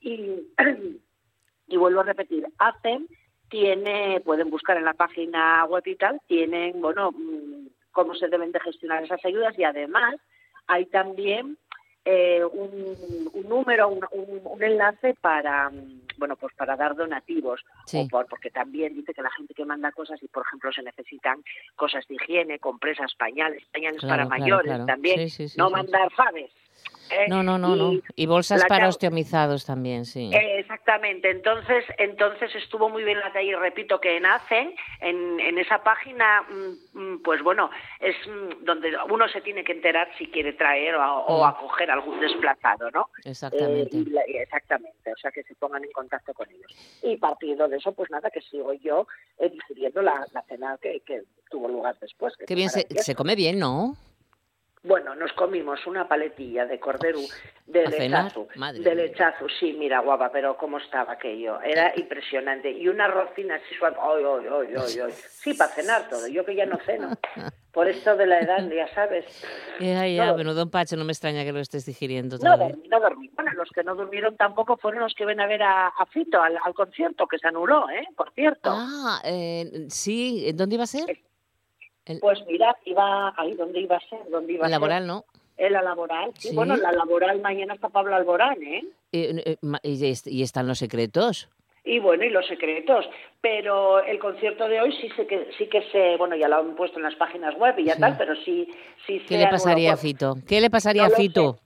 Y 0.00 0.48
y 1.68 1.76
vuelvo 1.76 2.00
a 2.00 2.04
repetir, 2.04 2.46
hacen, 2.58 3.06
tiene, 3.50 4.20
pueden 4.24 4.50
buscar 4.50 4.76
en 4.76 4.84
la 4.84 4.94
página 4.94 5.64
web 5.66 5.82
y 5.86 5.96
tal, 5.96 6.20
tienen, 6.26 6.80
bueno, 6.80 7.12
mm, 7.12 7.66
cómo 7.92 8.14
se 8.14 8.28
deben 8.28 8.52
de 8.52 8.60
gestionar 8.60 9.04
esas 9.04 9.24
ayudas 9.24 9.58
y 9.58 9.64
además 9.64 10.16
hay 10.66 10.86
también 10.86 11.56
eh, 12.10 12.42
un, 12.42 13.28
un 13.34 13.48
número, 13.50 13.88
un, 13.88 14.02
un- 14.12 14.40
un 14.44 14.62
enlace 14.62 15.12
para, 15.20 15.68
mm, 15.68 16.00
bueno, 16.16 16.36
pues 16.36 16.54
para 16.54 16.74
dar 16.74 16.96
donativos, 16.96 17.60
Sí. 17.84 17.98
o 17.98 18.08
por- 18.08 18.26
porque 18.26 18.50
también 18.50 18.94
dice 18.94 19.12
que 19.12 19.20
la 19.20 19.30
gente 19.32 19.52
que 19.52 19.66
manda 19.66 19.92
cosas 19.92 20.22
y, 20.22 20.28
por 20.28 20.46
ejemplo, 20.46 20.72
se 20.72 20.82
necesitan 20.82 21.44
cosas 21.76 22.06
de 22.08 22.14
higiene, 22.14 22.58
compresas, 22.60 23.14
pañales, 23.14 23.62
pañales 23.72 24.00
Claro, 24.00 24.10
para 24.10 24.26
claro, 24.26 24.40
mayores 24.40 24.68
claro. 24.70 24.86
también, 24.86 25.18
Sí, 25.18 25.28
sí, 25.28 25.48
sí, 25.50 25.58
no 25.58 25.68
mandar 25.68 26.10
faves. 26.12 26.50
¿Eh? 27.10 27.26
No, 27.28 27.42
no, 27.42 27.58
no, 27.58 27.74
no. 27.76 27.92
Y 27.92 28.02
Y 28.16 28.26
bolsas 28.26 28.64
para 28.66 28.88
osteomizados 28.88 29.64
también, 29.64 30.04
sí. 30.04 30.30
eh, 30.34 30.58
exactamente, 30.60 31.30
entonces 31.30 31.84
entonces 31.98 32.54
estuvo 32.54 32.88
muy 32.88 33.04
bien 33.04 33.18
la 33.20 33.32
talla 33.32 33.50
y 33.50 33.54
repito 33.54 34.00
que 34.00 34.16
en 34.16 34.26
en, 35.00 35.40
en 35.40 35.58
esa 35.58 35.82
página, 35.82 36.42
mm, 36.42 36.98
mm, 36.98 37.22
pues 37.22 37.42
bueno, 37.42 37.70
es 38.00 38.14
mm, 38.26 38.64
donde 38.64 38.92
uno 39.10 39.28
se 39.28 39.40
tiene 39.40 39.64
que 39.64 39.72
enterar 39.72 40.08
si 40.18 40.26
quiere 40.28 40.52
traer 40.52 40.94
o, 40.96 41.02
a- 41.02 41.18
o 41.20 41.44
acoger 41.46 41.90
algún 41.90 42.20
desplazado, 42.20 42.90
¿no? 42.90 43.08
Exactamente. 43.24 43.96
Eh, 43.96 44.00
y 44.06 44.10
la- 44.10 44.28
y 44.28 44.36
exactamente, 44.36 45.12
o 45.12 45.16
sea 45.16 45.30
que 45.30 45.42
se 45.44 45.54
pongan 45.54 45.84
en 45.84 45.92
contacto 45.92 46.34
con 46.34 46.48
ellos. 46.50 46.72
Y 47.02 47.16
partiendo 47.16 47.68
de 47.68 47.76
eso, 47.78 47.92
pues 47.92 48.10
nada, 48.10 48.30
que 48.30 48.40
sigo 48.42 48.72
yo 48.74 49.06
digiriendo 49.50 50.02
la, 50.02 50.26
la 50.32 50.42
cena 50.42 50.78
que, 50.80 51.00
que 51.00 51.22
tuvo 51.50 51.68
lugar 51.68 51.96
después. 52.00 52.36
que 52.36 52.44
Qué 52.44 52.54
bien, 52.54 52.68
se, 52.70 52.86
se 53.02 53.14
come 53.14 53.34
bien, 53.34 53.58
¿no? 53.58 53.94
Bueno, 54.82 55.14
nos 55.14 55.32
comimos 55.32 55.84
una 55.86 56.06
paletilla 56.06 56.66
de 56.66 56.78
cordero 56.78 57.18
de 57.66 57.86
lechazo. 57.88 58.48
Madre 58.56 58.80
De 58.80 58.94
lechazo, 58.94 59.46
sí, 59.58 59.74
mira, 59.78 60.00
guapa, 60.00 60.30
pero 60.30 60.56
cómo 60.56 60.78
estaba 60.78 61.14
aquello. 61.14 61.60
Era 61.60 61.92
impresionante. 61.96 62.70
Y 62.70 62.88
una 62.88 63.08
rocina 63.08 63.56
así 63.56 63.74
suave. 63.74 63.96
Ay, 64.00 64.24
ay, 64.24 64.48
ay, 64.50 64.74
ay, 64.76 65.00
ay. 65.06 65.12
Sí, 65.12 65.54
para 65.54 65.70
cenar 65.72 66.08
todo. 66.08 66.26
Yo 66.28 66.44
que 66.44 66.54
ya 66.54 66.66
no 66.66 66.78
ceno. 66.86 67.10
Por 67.72 67.86
esto 67.86 68.16
de 68.16 68.26
la 68.26 68.40
edad, 68.40 68.68
ya 68.70 68.88
sabes. 68.94 69.24
Ya, 69.80 70.04
ya, 70.08 70.26
No, 70.26 70.36
menudo 70.36 70.62
empacho, 70.62 70.96
no 70.96 71.04
me 71.04 71.12
extraña 71.12 71.44
que 71.44 71.52
lo 71.52 71.60
estés 71.60 71.86
digiriendo 71.86 72.36
No 72.38 72.56
dormí, 72.56 72.88
no 72.88 72.98
dormí. 72.98 73.30
Bueno, 73.34 73.52
los 73.52 73.70
que 73.70 73.84
no 73.84 73.94
durmieron 73.94 74.36
tampoco 74.36 74.76
fueron 74.76 75.02
los 75.02 75.14
que 75.14 75.24
ven 75.24 75.38
a 75.38 75.46
ver 75.46 75.62
a, 75.62 75.86
a 75.86 76.06
Fito 76.06 76.42
al, 76.42 76.58
al 76.64 76.74
concierto, 76.74 77.28
que 77.28 77.38
se 77.38 77.46
anuló, 77.46 77.88
¿eh? 77.88 78.04
Por 78.16 78.32
cierto. 78.32 78.70
Ah, 78.72 79.20
eh, 79.24 79.86
sí, 79.88 80.50
¿dónde 80.54 80.74
iba 80.74 80.82
a 80.84 80.88
ser? 80.88 81.20
Pues 82.20 82.44
mirad, 82.46 82.74
iba 82.84 83.32
ahí, 83.36 83.54
¿dónde 83.54 83.80
iba 83.80 83.96
a 83.96 84.00
ser? 84.08 84.18
¿Dónde 84.30 84.52
iba 84.54 84.66
a 84.66 84.68
laboral, 84.68 85.02
ser? 85.02 85.06
¿no? 85.08 85.24
En 85.56 85.72
la 85.72 85.82
laboral, 85.82 86.30
sí. 86.38 86.48
Sí. 86.50 86.54
Bueno, 86.54 86.76
la 86.76 86.92
laboral 86.92 87.40
mañana 87.40 87.74
está 87.74 87.88
Pablo 87.88 88.14
Alborán, 88.14 88.62
¿eh? 88.62 88.84
Eh, 89.12 89.42
eh, 89.44 89.56
ma- 89.62 89.80
y, 89.82 90.06
est- 90.08 90.26
y 90.28 90.42
están 90.42 90.66
los 90.68 90.78
secretos. 90.78 91.48
Y 91.84 91.98
bueno, 92.00 92.24
y 92.24 92.30
los 92.30 92.46
secretos. 92.46 93.08
Pero 93.40 94.02
el 94.04 94.18
concierto 94.18 94.68
de 94.68 94.80
hoy 94.80 94.92
sí 95.00 95.08
sé 95.16 95.26
que 95.26 95.48
sí 95.58 95.66
que 95.68 95.82
se, 95.90 96.16
bueno, 96.16 96.36
ya 96.36 96.48
lo 96.48 96.56
han 96.56 96.76
puesto 96.76 96.98
en 96.98 97.04
las 97.04 97.14
páginas 97.16 97.54
web 97.56 97.78
y 97.78 97.84
ya 97.84 97.94
Sí. 97.94 98.00
tal, 98.00 98.16
pero 98.18 98.34
sí 98.36 98.68
sí 99.06 99.18
¿Qué 99.20 99.34
se 99.34 99.38
le 99.38 99.46
pasaría 99.48 99.92
a 99.92 99.96
Fito? 99.96 100.34
¿Qué 100.46 100.60
le 100.60 100.70
pasaría 100.70 101.02
No 101.08 101.14
a 101.14 101.16
Fito? 101.16 101.58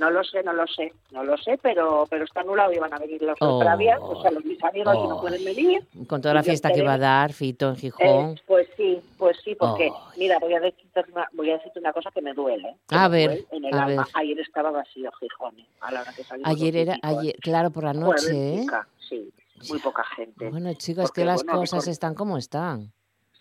No 0.00 0.10
lo 0.10 0.24
sé, 0.24 0.42
no 0.42 0.54
lo 0.54 0.66
sé, 0.66 0.92
no 1.10 1.22
lo 1.24 1.36
sé, 1.36 1.58
pero 1.62 2.06
pero 2.08 2.24
está 2.24 2.40
anulado 2.40 2.72
y 2.72 2.78
van 2.78 2.92
a 2.94 2.98
venir 2.98 3.20
los 3.22 3.36
Oh. 3.40 3.60
Pravia, 3.60 3.98
o 4.00 4.20
sea, 4.22 4.30
los 4.30 4.42
mis 4.46 4.62
amigos 4.64 4.94
que 4.96 5.08
no 5.08 5.16
Oh. 5.18 5.20
pueden 5.20 5.44
venir. 5.44 5.86
Con 6.08 6.22
toda 6.22 6.32
la 6.34 6.42
fiesta 6.42 6.72
que 6.72 6.82
va 6.82 6.94
a 6.94 6.98
dar 6.98 7.32
Fito 7.34 7.68
en 7.68 7.74
Eh, 7.74 7.78
Gijón. 7.78 8.40
pues 8.46 8.66
sí, 8.78 8.98
pues 9.18 9.36
sí, 9.44 9.54
porque 9.56 9.90
Oh. 9.92 10.08
mira, 10.16 10.38
voy 10.38 10.54
a 10.54 10.60
decirte 10.60 11.04
una, 11.12 11.28
voy 11.34 11.50
a 11.50 11.58
decirte 11.58 11.78
una 11.80 11.92
cosa 11.92 12.10
que 12.10 12.22
me 12.22 12.32
duele. 12.32 12.76
que 12.88 12.94
A 12.96 13.08
me 13.10 13.16
ver, 13.18 13.28
duele 13.30 13.46
en 13.52 13.64
el 13.66 13.74
a 13.74 13.84
alma. 13.84 14.02
ver. 14.04 14.12
Ayer 14.14 14.40
estaba 14.40 14.70
vacío 14.70 15.12
Gijón, 15.20 15.58
¿eh? 15.60 15.66
a 15.82 15.92
la 15.92 16.00
hora 16.00 16.12
que 16.16 16.24
salimos. 16.24 16.50
Ayer 16.50 16.76
era, 16.76 16.96
ayer, 17.02 17.34
claro, 17.42 17.70
por 17.70 17.84
la 17.84 17.92
noche, 17.92 18.54
¿eh? 18.54 18.60
chica, 18.62 18.88
sí, 19.06 19.30
muy 19.68 19.78
poca 19.80 20.02
gente. 20.16 20.48
Bueno, 20.48 20.72
chicos, 20.74 21.04
Porque, 21.08 21.20
que 21.20 21.26
las 21.26 21.44
bueno, 21.44 21.60
cosas 21.60 21.86
están 21.88 22.14
como 22.14 22.38
están. 22.38 22.90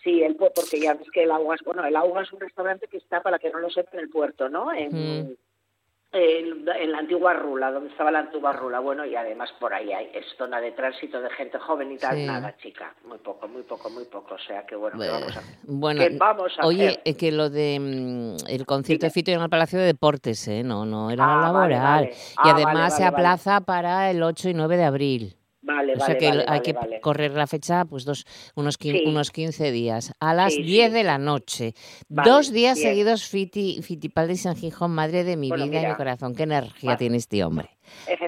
Sí, 0.04 0.24
el 0.24 0.36
porque 0.36 0.80
ya 0.82 0.94
ves 0.94 1.10
que 1.12 1.24
el 1.24 1.32
Agua 1.32 1.56
es, 1.56 1.62
bueno, 1.64 1.86
el 1.86 1.96
Agua 1.96 2.24
es 2.24 2.32
un 2.34 2.40
restaurante 2.42 2.88
que 2.88 2.98
está, 2.98 3.22
para 3.22 3.40
que 3.40 3.50
no 3.50 3.60
lo 3.60 3.70
sepa, 3.70 3.92
en 3.94 4.00
el 4.00 4.10
puerto, 4.10 4.50
¿no? 4.50 4.72
En, 4.74 4.90
Mm. 5.30 5.36
En, 6.12 6.68
en 6.68 6.92
la 6.92 7.00
antigua 7.00 7.34
Rula, 7.34 7.72
donde 7.72 7.90
estaba 7.92 8.10
la 8.12 8.20
antigua 8.20 8.52
Rula. 8.54 8.80
Bueno, 8.80 9.06
y 9.06 9.16
además 9.16 9.50
por 9.60 9.74
ahí 9.74 9.92
hay, 9.94 10.10
es 10.14 10.26
zona 10.38 10.60
de 10.60 10.72
tránsito 10.72 11.22
de 11.22 11.30
gente 11.32 11.60
joven 11.60 11.92
y 11.92 11.98
tal. 11.98 12.16
Sí. 12.18 12.26
Nada, 12.26 12.56
chica, 12.58 12.94
muy 13.06 13.18
poco, 13.20 13.48
muy 13.48 13.62
poco, 13.64 13.90
muy 13.90 14.06
poco. 14.06 14.36
O 14.36 14.40
sea 14.40 14.66
que 14.66 14.76
bueno, 14.76 14.98
¿qué 15.00 15.06
Eh, 15.06 15.10
vamos 15.12 15.38
a? 15.38 15.42
Bueno, 15.64 16.02
¿Qué 16.02 16.10
vamos 16.18 16.52
a 16.60 16.66
oye, 16.66 16.88
hacer? 16.90 17.16
que 17.18 17.32
lo 17.32 17.50
de 17.50 17.80
mm, 17.80 18.50
el 18.50 18.66
concierto 18.66 19.06
de 19.06 19.12
Fito 19.12 19.32
en 19.32 19.42
el 19.42 19.50
Palacio 19.50 19.78
de 19.80 19.86
Deportes, 19.86 20.48
¿eh? 20.48 20.64
No, 20.64 20.86
no 20.86 21.12
era 21.12 21.24
Ah, 21.26 21.42
laboral. 21.44 21.82
vale. 21.82 22.12
Y 22.14 22.34
Ah, 22.38 22.52
además 22.56 22.74
vale, 22.76 22.92
se 22.92 23.04
aplaza 23.06 23.62
para 23.62 24.10
el 24.10 24.24
8 24.24 24.50
y 24.50 24.54
9 24.56 24.78
de 24.78 24.84
abril. 24.86 25.36
Vale, 25.70 25.94
o 25.94 26.00
sea 26.00 26.18
que 26.18 26.28
vale, 26.30 26.46
hay 26.48 26.60
vale, 26.74 26.96
que 26.96 27.00
correr 27.02 27.32
la 27.32 27.46
fecha 27.48 27.86
pues 27.86 28.06
dos, 28.06 28.26
unos, 28.56 28.76
Sí. 28.80 29.04
unos 29.06 29.32
15 29.32 29.72
días. 29.72 30.12
A 30.20 30.34
las 30.34 30.54
Sí, 30.54 30.64
10 30.64 30.88
sí. 30.90 30.94
de 30.94 31.04
la 31.04 31.18
noche. 31.18 31.74
Dos 32.08 32.52
días 32.52 32.78
bien. 32.78 32.90
seguidos 32.90 33.24
Fiti, 33.28 33.82
Fitipaldi 33.82 34.36
San 34.36 34.56
Gijón, 34.56 34.92
madre 34.92 35.24
de 35.24 35.38
mi 35.38 35.50
Bueno, 35.50 35.66
vida 35.68 35.82
y 35.84 35.88
mi 35.88 35.96
corazón. 35.96 36.34
Qué 36.36 36.44
energía 36.44 36.98
tiene 36.98 37.18
este 37.18 37.44
hombre. 37.44 37.70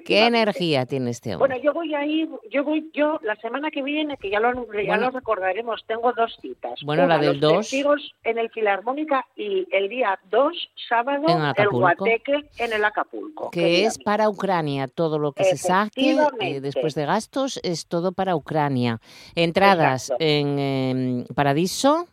Qué 0.06 0.25
energía 0.25 0.86
tiene 0.86 1.10
este 1.12 1.36
hombre. 1.36 1.48
Bueno, 1.50 1.63
yo 1.63 1.74
voy 1.74 1.94
a 1.94 2.06
ir, 2.06 2.30
yo 2.51 2.63
voy, 2.63 2.89
yo 2.94 3.20
la 3.24 3.36
semana 3.38 3.72
que 3.72 3.82
viene, 3.82 4.18
que 4.18 4.30
ya 4.30 4.39
lo, 4.39 4.53
ya 4.53 4.65
Bueno. 4.88 4.98
lo 4.98 5.12
recordaremos, 5.12 5.84
tengo 5.88 6.12
dos 6.13 6.38
citas. 6.41 6.80
Bueno, 6.84 7.08
la 7.08 7.18
del 7.18 7.39
los 7.39 7.39
2. 7.39 7.58
testigos 7.60 8.13
en 8.24 8.38
el 8.38 8.50
Filarmónica 8.50 9.25
y 9.36 9.68
el 9.72 9.89
día 9.89 10.20
2, 10.30 10.70
sábado, 10.89 11.25
En 11.27 11.41
el. 11.58 11.70
Guateque 11.70 12.50
en 12.58 12.74
el 12.74 12.84
Acapulco. 12.86 13.50
que 13.51 13.86
es 13.86 13.98
para 13.98 14.30
Ucrania. 14.30 14.88
Todo 14.88 15.18
lo 15.20 15.32
que 15.34 15.44
se 15.46 15.58
saque 15.58 16.18
eh, 16.39 16.62
después 16.62 16.96
de 16.96 17.06
gastos 17.06 17.60
es 17.63 17.88
todo 17.88 18.12
para 18.12 18.36
Ucrania. 18.36 19.00
Entradas 19.36 20.10
Exacto. 20.10 20.24
en 20.24 20.60
em, 20.60 21.25
Paradiso, 21.34 22.08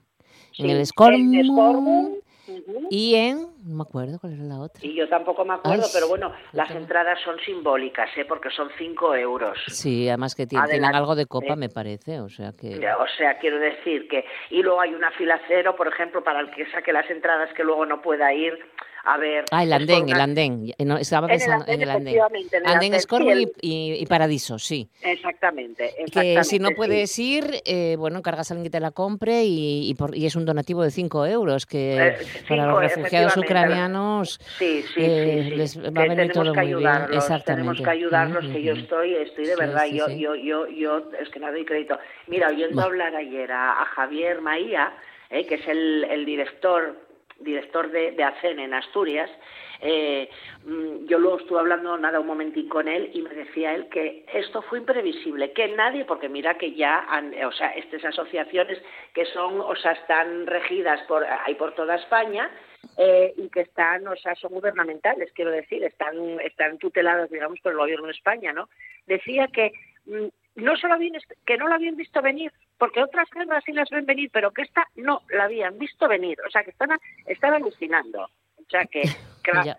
en 0.59 0.71
el 0.71 0.87
Scormum 0.87 2.15
Ujú. 2.49 2.89
y 2.91 3.15
en... 3.15 3.39
No 3.65 3.77
me 3.77 3.83
acuerdo 3.83 4.19
cuál 4.19 4.33
era 4.35 4.45
la 4.45 4.59
otra. 4.61 4.81
Y 4.85 4.95
yo 4.95 5.09
tampoco 5.09 5.45
me 5.45 5.55
acuerdo, 5.55 5.85
Ay, 5.85 5.91
pero 5.93 6.09
bueno, 6.09 6.33
las 6.53 6.69
tengo- 6.69 6.81
entradas 6.81 7.19
son 7.25 7.37
simbólicas, 7.41 8.09
¿eh? 8.17 8.25
porque 8.25 8.51
son 8.51 8.71
5 8.79 9.15
euros. 9.17 9.59
Sí, 9.67 10.09
además 10.09 10.35
que 10.35 10.47
tienen, 10.47 10.69
tienen 10.71 10.95
algo 10.95 11.15
de 11.15 11.27
copa, 11.27 11.55
me 11.57 11.69
parece. 11.69 12.21
O 12.21 12.29
sea 12.29 12.53
que... 12.59 12.77
O 12.79 13.07
sea, 13.17 13.39
quiero 13.39 13.59
decir 13.59 14.09
que... 14.09 14.25
Y 14.51 14.63
luego 14.63 14.81
hay 14.81 14.95
una 14.95 15.11
fila 15.13 15.41
cero, 15.49 15.75
por 15.77 15.87
ejemplo, 15.89 16.25
para 16.25 16.41
el 16.41 16.51
que 16.51 16.71
saque 16.71 16.93
las 16.93 17.09
entradas 17.11 17.53
que 17.55 17.63
luego 17.65 17.85
no 17.87 18.01
pueda 18.01 18.33
ir 18.33 18.59
a 19.15 19.17
ver... 19.17 19.45
Ah, 19.51 19.63
el 19.63 19.71
es 19.73 19.75
andén, 19.81 20.09
el 20.09 20.21
andén. 20.21 20.67
Ya- 20.67 20.75
No, 20.85 20.97
estaba 20.99 21.29
pensando 21.29 21.65
en 21.67 21.83
el 21.83 21.91
andén. 21.91 22.09
efectivamente, 22.09 22.57
en 22.57 22.63
el 22.63 22.69
Andén, 22.69 22.95
andén, 22.95 22.95
el- 23.39 23.53
y, 23.63 24.07
Paradiso, 24.07 24.59
sí. 24.59 24.89
Exactamente, 25.03 25.95
Que 26.13 26.43
si 26.45 26.59
no 26.59 26.69
sí. 26.69 26.75
puedes 26.75 27.19
ir, 27.19 27.63
eh, 27.65 27.97
bueno, 27.99 28.21
cargas 28.23 28.51
a 28.51 28.55
alguien 28.55 28.65
que 28.65 28.71
te 28.71 28.81
la 28.81 28.91
compre 28.91 29.45
y, 29.45 29.89
y, 29.91 29.95
por- 29.95 30.15
y 30.17 30.27
es 30.27 30.37
un 30.37 30.45
donativo 30.45 30.83
de 30.83 30.91
5 30.91 31.27
euros, 31.27 31.67
que 31.67 31.97
Eh, 32.09 32.17
para 32.49 32.67
los 32.67 32.81
refugiados 32.81 33.37
ucranianos 33.37 34.41
Sí, 34.59 34.83
sí, 34.95 35.01
eh, 35.01 35.53
les 35.57 35.79
va 35.79 35.89
a 35.89 35.91
venir 35.91 36.17
tenemos 36.17 36.33
todo 36.35 36.53
que 36.53 36.61
muy 36.61 36.75
bien. 36.75 36.91
Exactamente. 37.13 37.45
Tenemos 37.45 37.81
que 37.81 37.91
ayudarlos, 37.91 38.45
que 38.47 38.63
yo 38.63 38.73
estoy, 38.75 39.15
estoy 39.15 39.47
de 39.47 39.57
verdad, 39.57 39.87
yo, 39.87 40.09
yo, 40.09 40.35
yo, 40.35 40.67
yo, 40.69 41.11
es 41.21 41.29
que 41.31 41.39
no 41.41 41.51
doy 41.51 41.65
crédito. 41.65 41.99
Mira, 42.27 42.49
oyendo 42.49 42.75
Bueno. 42.75 42.87
hablar 42.89 43.15
ayer 43.17 43.51
a, 43.53 43.83
a 43.83 43.85
Javier 43.87 44.41
Maía, 44.41 44.93
eh, 45.31 45.47
que 45.47 45.57
es 45.57 45.69
el, 45.69 46.05
el 46.11 46.25
director, 46.25 46.97
director 47.39 47.91
de, 47.91 48.13
de 48.13 48.25
ACEN 48.25 48.59
en 48.59 48.75
Asturias, 48.75 49.31
eh, 49.81 50.29
mm, 50.65 51.07
yo 51.07 51.19
luego 51.19 51.39
estuve 51.39 51.61
hablando 51.61 51.97
nada 51.97 52.21
un 52.21 52.27
momentín 52.27 52.69
con 52.69 52.89
él 52.89 53.11
y 53.15 53.23
me 53.23 53.31
decía 53.31 53.75
él 53.75 53.89
que 53.89 54.25
esto 54.33 54.63
fue 54.63 54.79
imprevisible, 54.79 55.53
que 55.53 55.69
nadie, 55.69 56.05
porque 56.05 56.29
mira 56.29 56.59
que 56.59 56.75
ya, 56.75 57.05
han, 57.09 57.33
o 57.45 57.53
sea, 57.53 57.71
estas 57.71 58.05
asociaciones 58.05 58.83
que 59.15 59.25
son, 59.27 59.61
o 59.61 59.77
sea, 59.77 59.93
están 59.93 60.47
regidas 60.47 61.01
por, 61.07 61.25
ahí 61.25 61.55
por 61.55 61.75
toda 61.75 61.97
España, 61.97 62.51
eh, 62.97 63.35
y 63.37 63.49
que 63.51 63.61
están, 63.61 64.07
o 64.07 64.17
sea, 64.17 64.35
son 64.35 64.53
gubernamentales, 64.53 65.33
quiero 65.33 65.51
decir, 65.51 65.85
están, 65.85 66.17
están 66.41 66.79
tuteladas, 66.79 67.31
digamos, 67.31 67.61
por 67.61 67.73
el 67.73 67.79
gobierno 67.79 68.07
de 68.07 68.13
España, 68.13 68.53
¿no? 68.53 68.69
Decía 69.07 69.49
que 69.49 69.73
mm, 70.07 70.27
no 70.59 70.77
solo 70.77 70.95
habían, 70.95 71.15
que 71.47 71.57
no 71.57 71.67
la 71.69 71.77
habían 71.77 71.97
visto 71.97 72.21
venir, 72.23 72.53
porque 72.79 73.03
otras 73.03 73.29
guerras 73.31 73.65
sí 73.65 73.73
las 73.73 73.89
ven 73.91 74.07
venir, 74.07 74.31
pero 74.33 74.51
que 74.53 74.63
esta 74.63 74.87
no 74.97 75.23
la 75.31 75.45
habían 75.45 75.79
visto 75.79 76.07
venir, 76.09 76.39
o 76.47 76.51
sea, 76.51 76.63
que 76.63 76.71
están, 76.71 76.93
a- 76.93 76.99
están 77.27 77.55
alucinando. 77.55 78.23
O 78.57 78.71
sea, 78.71 78.85
que, 78.87 79.03
que 79.45 79.53
la- 79.53 79.79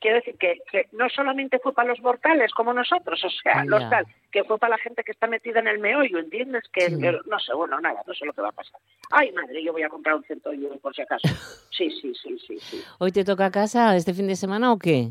quiero 0.00 0.16
decir 0.18 0.36
que, 0.38 0.58
que 0.70 0.86
no 0.92 1.08
solamente 1.08 1.58
fue 1.58 1.72
para 1.74 1.88
los 1.88 2.00
mortales 2.00 2.52
como 2.52 2.72
nosotros, 2.72 3.24
o 3.24 3.30
sea, 3.30 3.64
los 3.64 3.80
tal, 3.90 4.06
que 4.30 4.44
fue 4.44 4.56
para 4.58 4.76
la 4.76 4.78
gente 4.78 5.02
que 5.02 5.10
está 5.12 5.26
metida 5.26 5.58
en 5.60 5.66
el 5.68 5.78
meollo, 5.80 6.18
¿entiendes? 6.18 6.62
Que, 6.72 6.88
Sí. 6.88 6.96
no 7.26 7.38
sé, 7.40 7.52
bueno, 7.54 7.80
nada, 7.80 8.02
no 8.06 8.14
sé 8.14 8.24
lo 8.24 8.32
que 8.32 8.42
va 8.42 8.50
a 8.50 8.52
pasar. 8.52 8.80
Ay, 9.10 9.32
madre, 9.32 9.62
yo 9.62 9.72
voy 9.72 9.82
a 9.82 9.88
comprar 9.88 10.14
un 10.16 10.24
centollo 10.24 10.76
por 10.78 10.94
si 10.94 11.02
acaso. 11.02 11.22
Sí, 11.70 11.90
sí, 12.00 12.12
sí, 12.20 12.36
sí, 12.44 12.58
sí. 12.58 12.82
¿Hoy 12.98 13.12
te 13.12 13.24
toca 13.24 13.50
casa 13.52 13.94
este 13.94 14.12
fin 14.12 14.26
de 14.26 14.34
semana 14.36 14.72
o 14.72 14.78
qué? 14.78 15.10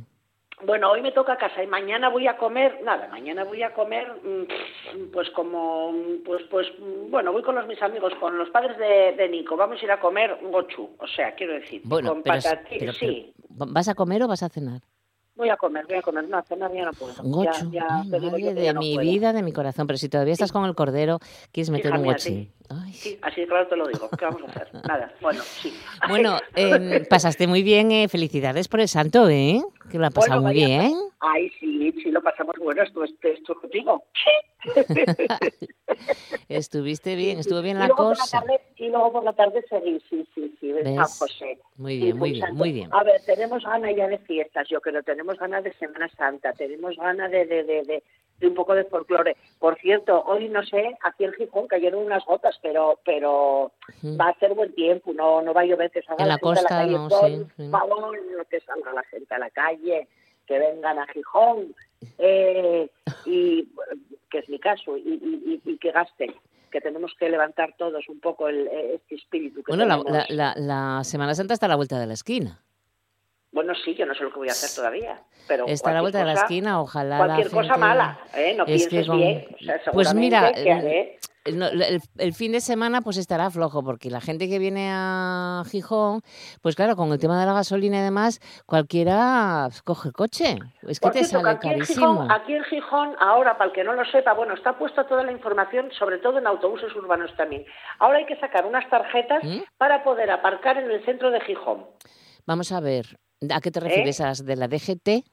Bueno, 0.65 0.89
hoy 0.91 1.01
me 1.03 1.11
toca 1.11 1.37
casa 1.37 1.63
y 1.63 1.67
mañana 1.67 2.09
voy 2.09 2.27
a 2.27 2.35
comer, 2.35 2.79
nada, 2.83 3.07
mañana 3.09 3.43
voy 3.43 3.61
a 3.61 3.73
comer, 3.75 4.11
mm, 4.23 5.11
pues 5.13 5.29
como, 5.29 5.93
pues, 6.25 6.41
pues, 6.49 6.67
bueno, 7.11 7.31
voy 7.31 7.43
con 7.43 7.53
los 7.53 7.67
mis 7.67 7.79
amigos, 7.81 8.11
con 8.19 8.35
los 8.39 8.49
padres 8.49 8.75
de, 8.79 9.13
de 9.15 9.29
Nico, 9.29 9.55
vamos 9.55 9.79
a 9.79 9.85
ir 9.85 9.91
a 9.91 9.99
comer 9.99 10.35
gochu, 10.41 10.89
o 10.97 11.07
sea, 11.07 11.35
quiero 11.35 11.53
decir, 11.53 11.81
Bueno, 11.83 12.09
con 12.09 12.23
pero, 12.23 12.37
patati- 12.37 12.79
pero- 12.79 12.93
sí, 12.93 13.33
pero, 13.55 13.71
¿vas 13.71 13.87
a 13.87 13.93
comer 13.93 14.23
o 14.23 14.27
vas 14.27 14.41
a 14.41 14.49
cenar? 14.49 14.81
voy 15.35 15.49
a 15.49 15.57
comer, 15.57 15.85
voy 15.85 15.97
a 15.97 16.01
comer, 16.01 16.27
no, 16.27 16.37
a 16.39 16.41
cenar 16.41 16.73
ya 16.73 16.85
no 16.85 16.93
puedo, 16.93 17.13
Gochu, 17.21 17.69
ya, 17.71 17.87
ya 17.87 17.87
ay, 17.99 18.09
madre 18.09 18.41
yo 18.41 18.53
de 18.55 18.63
ya 18.63 18.73
no 18.73 18.79
mi 18.79 18.95
puedo. 18.95 19.07
vida, 19.11 19.33
de 19.33 19.43
mi 19.43 19.53
corazón. 19.53 19.85
Pero 19.85 19.97
si 19.99 20.09
todavía 20.09 20.33
estás 20.33 20.51
con 20.51 20.65
el 20.65 20.73
cordero, 20.73 21.19
quieres 21.51 21.69
meter 21.69 21.93
un 21.93 22.03
gochín. 22.03 22.51
sí. 22.71 22.91
Sí, 22.91 23.19
así 23.21 23.45
claro 23.45 23.67
te 23.67 23.75
lo 23.75 23.87
digo, 23.87 24.09
¿qué 24.17 24.25
vamos 24.25 24.41
a 24.41 24.47
hacer? 24.47 24.69
Nada, 24.87 25.13
bueno, 25.21 25.43
sí. 25.43 25.71
Bueno, 26.09 26.39
em, 26.55 27.05
pasaste 27.09 27.45
muy 27.45 27.61
bien, 27.61 27.91
eh, 27.91 28.07
felicidades 28.07 28.67
por 28.67 28.79
el 28.79 28.87
santo, 28.87 29.29
¿eh? 29.29 29.61
Que 29.91 29.97
lo 29.97 30.07
ha 30.07 30.09
pasado 30.09 30.41
Bueno, 30.41 30.53
muy 30.53 30.61
vaya, 30.63 30.81
bien. 30.83 30.93
Ay, 31.19 31.49
sí, 31.59 31.91
sí, 32.03 32.11
lo 32.11 32.21
pasamos 32.21 32.55
bueno, 32.59 32.83
esto, 32.83 33.03
esto, 33.03 33.27
esto 33.27 33.55
contigo. 33.55 34.03
Estuviste 36.49 37.15
bien, 37.15 37.39
estuvo 37.39 37.61
bien 37.61 37.77
y, 37.77 37.79
la 37.79 37.87
por 37.89 38.09
la 38.09 38.15
cosa. 38.15 38.39
tarde, 38.41 38.61
y 38.75 38.89
luego 38.89 39.11
por 39.13 39.23
la 39.23 39.33
tarde 39.33 39.63
seguí, 39.69 39.99
sí, 40.09 40.27
sí, 40.35 40.53
sí, 40.59 40.71
¿Ves? 40.73 40.83
San 40.83 41.05
José. 41.05 41.59
Muy 41.77 41.93
Sí, 41.93 41.99
bien, 42.03 42.17
muy 42.17 42.29
fue 42.29 42.39
bien, 42.39 42.55
muy 42.55 42.71
bien. 42.73 42.89
A 42.93 43.03
ver, 43.03 43.21
tenemos 43.25 43.63
ganas 43.63 43.95
ya 43.95 44.07
de 44.07 44.17
fiestas, 44.19 44.67
yo 44.69 44.81
creo, 44.81 45.01
tenemos 45.03 45.37
ganas 45.39 45.63
de 45.63 45.73
Semana 45.73 46.09
Santa, 46.09 46.53
tenemos 46.53 46.95
ganas 46.97 47.31
de, 47.31 47.45
de, 47.45 47.63
de, 47.63 47.83
de, 47.83 48.03
de 48.39 48.47
un 48.47 48.53
poco 48.53 48.75
de 48.75 48.83
folclore. 48.85 49.35
Por 49.59 49.77
cierto, 49.79 50.21
hoy 50.25 50.47
no 50.49 50.63
sé, 50.63 50.95
aquí 51.03 51.23
en 51.25 51.33
Gijón 51.33 51.67
cayeron 51.67 52.03
unas 52.05 52.23
gotas, 52.25 52.57
pero 52.61 52.99
pero 53.03 53.71
va 54.19 54.29
a 54.29 54.39
ser 54.39 54.53
buen 54.53 54.73
tiempo, 54.73 55.13
no 55.13 55.41
no 55.41 55.53
va 55.53 55.61
a 55.61 55.65
llover, 55.65 55.89
que 55.91 56.01
salga 56.03 56.23
En 56.23 56.29
la 56.29 56.35
gente 56.37 56.47
a 56.47 56.53
la 56.53 56.61
costa, 56.61 56.75
calle. 56.75 56.91
no, 56.93 57.07
por 57.09 57.27
sí, 57.29 57.45
sí. 57.57 57.69
favor, 57.69 58.17
que 58.49 58.59
salga 58.61 58.93
la 58.93 59.03
gente 59.03 59.33
a 59.33 59.39
la 59.39 59.49
calle, 59.49 60.07
que 60.45 60.59
vengan 60.59 60.99
a 60.99 61.07
Gijón, 61.07 61.73
eh, 62.19 62.89
y 63.25 63.67
que 64.29 64.39
es 64.39 64.49
mi 64.49 64.59
caso, 64.59 64.97
y, 64.97 65.01
y, 65.01 65.61
y- 65.65 65.71
y 65.73 65.77
que 65.77 65.91
gasten, 65.91 66.33
que 66.71 66.81
tenemos 66.81 67.13
que 67.17 67.29
levantar 67.29 67.73
todos 67.77 68.07
un 68.09 68.19
poco 68.19 68.47
el, 68.49 68.67
este 68.67 69.15
espíritu 69.15 69.63
que 69.63 69.71
Bueno, 69.71 69.85
la, 69.85 69.97
la, 70.11 70.25
la, 70.29 70.53
la 70.57 71.03
Semana 71.03 71.33
Santa 71.33 71.53
está 71.53 71.65
a 71.65 71.69
la 71.69 71.75
vuelta 71.75 71.99
de 71.99 72.07
la 72.07 72.13
esquina. 72.13 72.61
Bueno, 73.51 73.73
sí, 73.83 73.95
yo 73.95 74.05
no 74.05 74.13
sé 74.13 74.23
lo 74.23 74.31
que 74.31 74.37
voy 74.39 74.49
a 74.49 74.51
hacer 74.51 74.69
todavía, 74.75 75.21
pero 75.47 75.65
Está 75.67 75.91
a 75.91 75.93
la 75.93 76.01
vuelta 76.01 76.19
de 76.19 76.25
la 76.25 76.33
esquina, 76.33 76.81
ojalá 76.81 77.17
la 77.17 77.25
Cualquier 77.25 77.49
cosa 77.51 77.77
mala, 77.77 78.19
¿eh? 78.35 78.53
No 78.55 78.65
Es 78.65 78.83
que 78.83 78.89
pienses 78.89 79.07
con- 79.07 79.17
bien. 79.17 79.47
O 79.55 79.63
sea, 79.65 79.79
Pues 79.93 80.13
mira, 80.13 80.47
haré- 80.49 81.17
el, 81.45 81.57
no, 81.57 81.67
el- 81.67 82.01
el 82.17 82.33
fin 82.33 82.51
de 82.51 82.59
semana 82.59 82.99
pues 83.01 83.15
estará 83.15 83.49
flojo, 83.49 83.81
porque 83.81 84.09
la 84.11 84.19
gente 84.19 84.49
que 84.49 84.59
viene 84.59 84.89
a 84.91 85.63
Gijón, 85.71 86.21
pues 86.61 86.75
claro, 86.75 86.97
con 86.97 87.09
el 87.13 87.19
tema 87.19 87.39
de 87.39 87.45
la 87.45 87.53
gasolina 87.53 87.99
y 87.99 88.01
demás, 88.01 88.41
cualquiera 88.65 89.69
coge 89.85 90.09
el 90.09 90.13
coche. 90.13 90.57
Es 90.83 90.99
que 90.99 91.03
Por 91.03 91.13
te 91.13 91.19
cierto, 91.23 91.37
sale 91.45 91.55
aquí 91.55 91.67
en, 91.69 91.73
carísimo. 91.79 92.11
Gijón, 92.11 92.31
aquí 92.31 92.53
en 92.53 92.63
Gijón, 92.65 93.15
ahora, 93.19 93.57
para 93.57 93.69
el 93.69 93.73
que 93.75 93.85
no 93.85 93.93
lo 93.93 94.03
sepa, 94.11 94.33
bueno, 94.33 94.55
está 94.55 94.77
puesta 94.77 95.07
toda 95.07 95.23
la 95.23 95.31
información, 95.31 95.89
sobre 95.97 96.17
todo 96.17 96.37
en 96.37 96.47
autobuses 96.47 96.93
urbanos 96.95 97.33
también. 97.37 97.65
Ahora 97.99 98.17
hay 98.19 98.25
que 98.25 98.37
sacar 98.41 98.65
unas 98.65 98.87
tarjetas 98.89 99.41
¿Mm? 99.43 99.59
para 99.77 100.03
poder 100.03 100.29
aparcar 100.31 100.77
en 100.77 100.91
el 100.91 101.03
centro 101.05 101.31
de 101.31 101.39
Gijón. 101.41 101.85
Vamos 102.45 102.71
a 102.71 102.79
ver, 102.79 103.17
¿a 103.53 103.61
qué 103.61 103.71
te 103.71 103.79
¿Eh? 103.79 103.83
refieres? 103.83 104.21
¿A 104.21 104.27
las 104.27 104.45
¿De 104.45 104.55
la 104.55 104.67
DGT? 104.67 105.23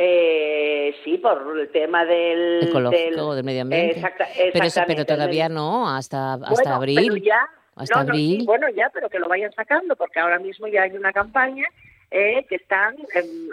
Eh, 0.00 0.94
sí, 1.04 1.18
por 1.18 1.58
el 1.58 1.68
tema 1.70 2.04
del... 2.04 2.68
Ecológico, 2.68 3.34
del 3.34 3.44
medio 3.44 3.62
ambiente. 3.62 3.96
Exacta- 3.96 4.28
Pero, 4.52 4.64
eso- 4.64 4.82
pero 4.86 5.04
todavía 5.04 5.48
no, 5.48 5.88
hasta, 5.88 6.34
hasta 6.34 6.50
Bueno, 6.50 6.74
abril. 6.74 7.08
pero 7.10 7.16
ya, 7.16 7.48
hasta 7.74 7.96
no, 7.96 8.04
no, 8.04 8.10
abril. 8.10 8.40
sí, 8.40 8.46
bueno, 8.46 8.68
ya, 8.70 8.90
pero 8.94 9.08
que 9.10 9.18
lo 9.18 9.28
vayan 9.28 9.52
sacando, 9.52 9.96
porque 9.96 10.20
ahora 10.20 10.38
mismo 10.38 10.68
ya 10.68 10.82
hay 10.82 10.92
una 10.92 11.12
campaña 11.12 11.64
eh, 12.10 12.46
que 12.48 12.54
están, 12.54 12.94
em, 13.14 13.48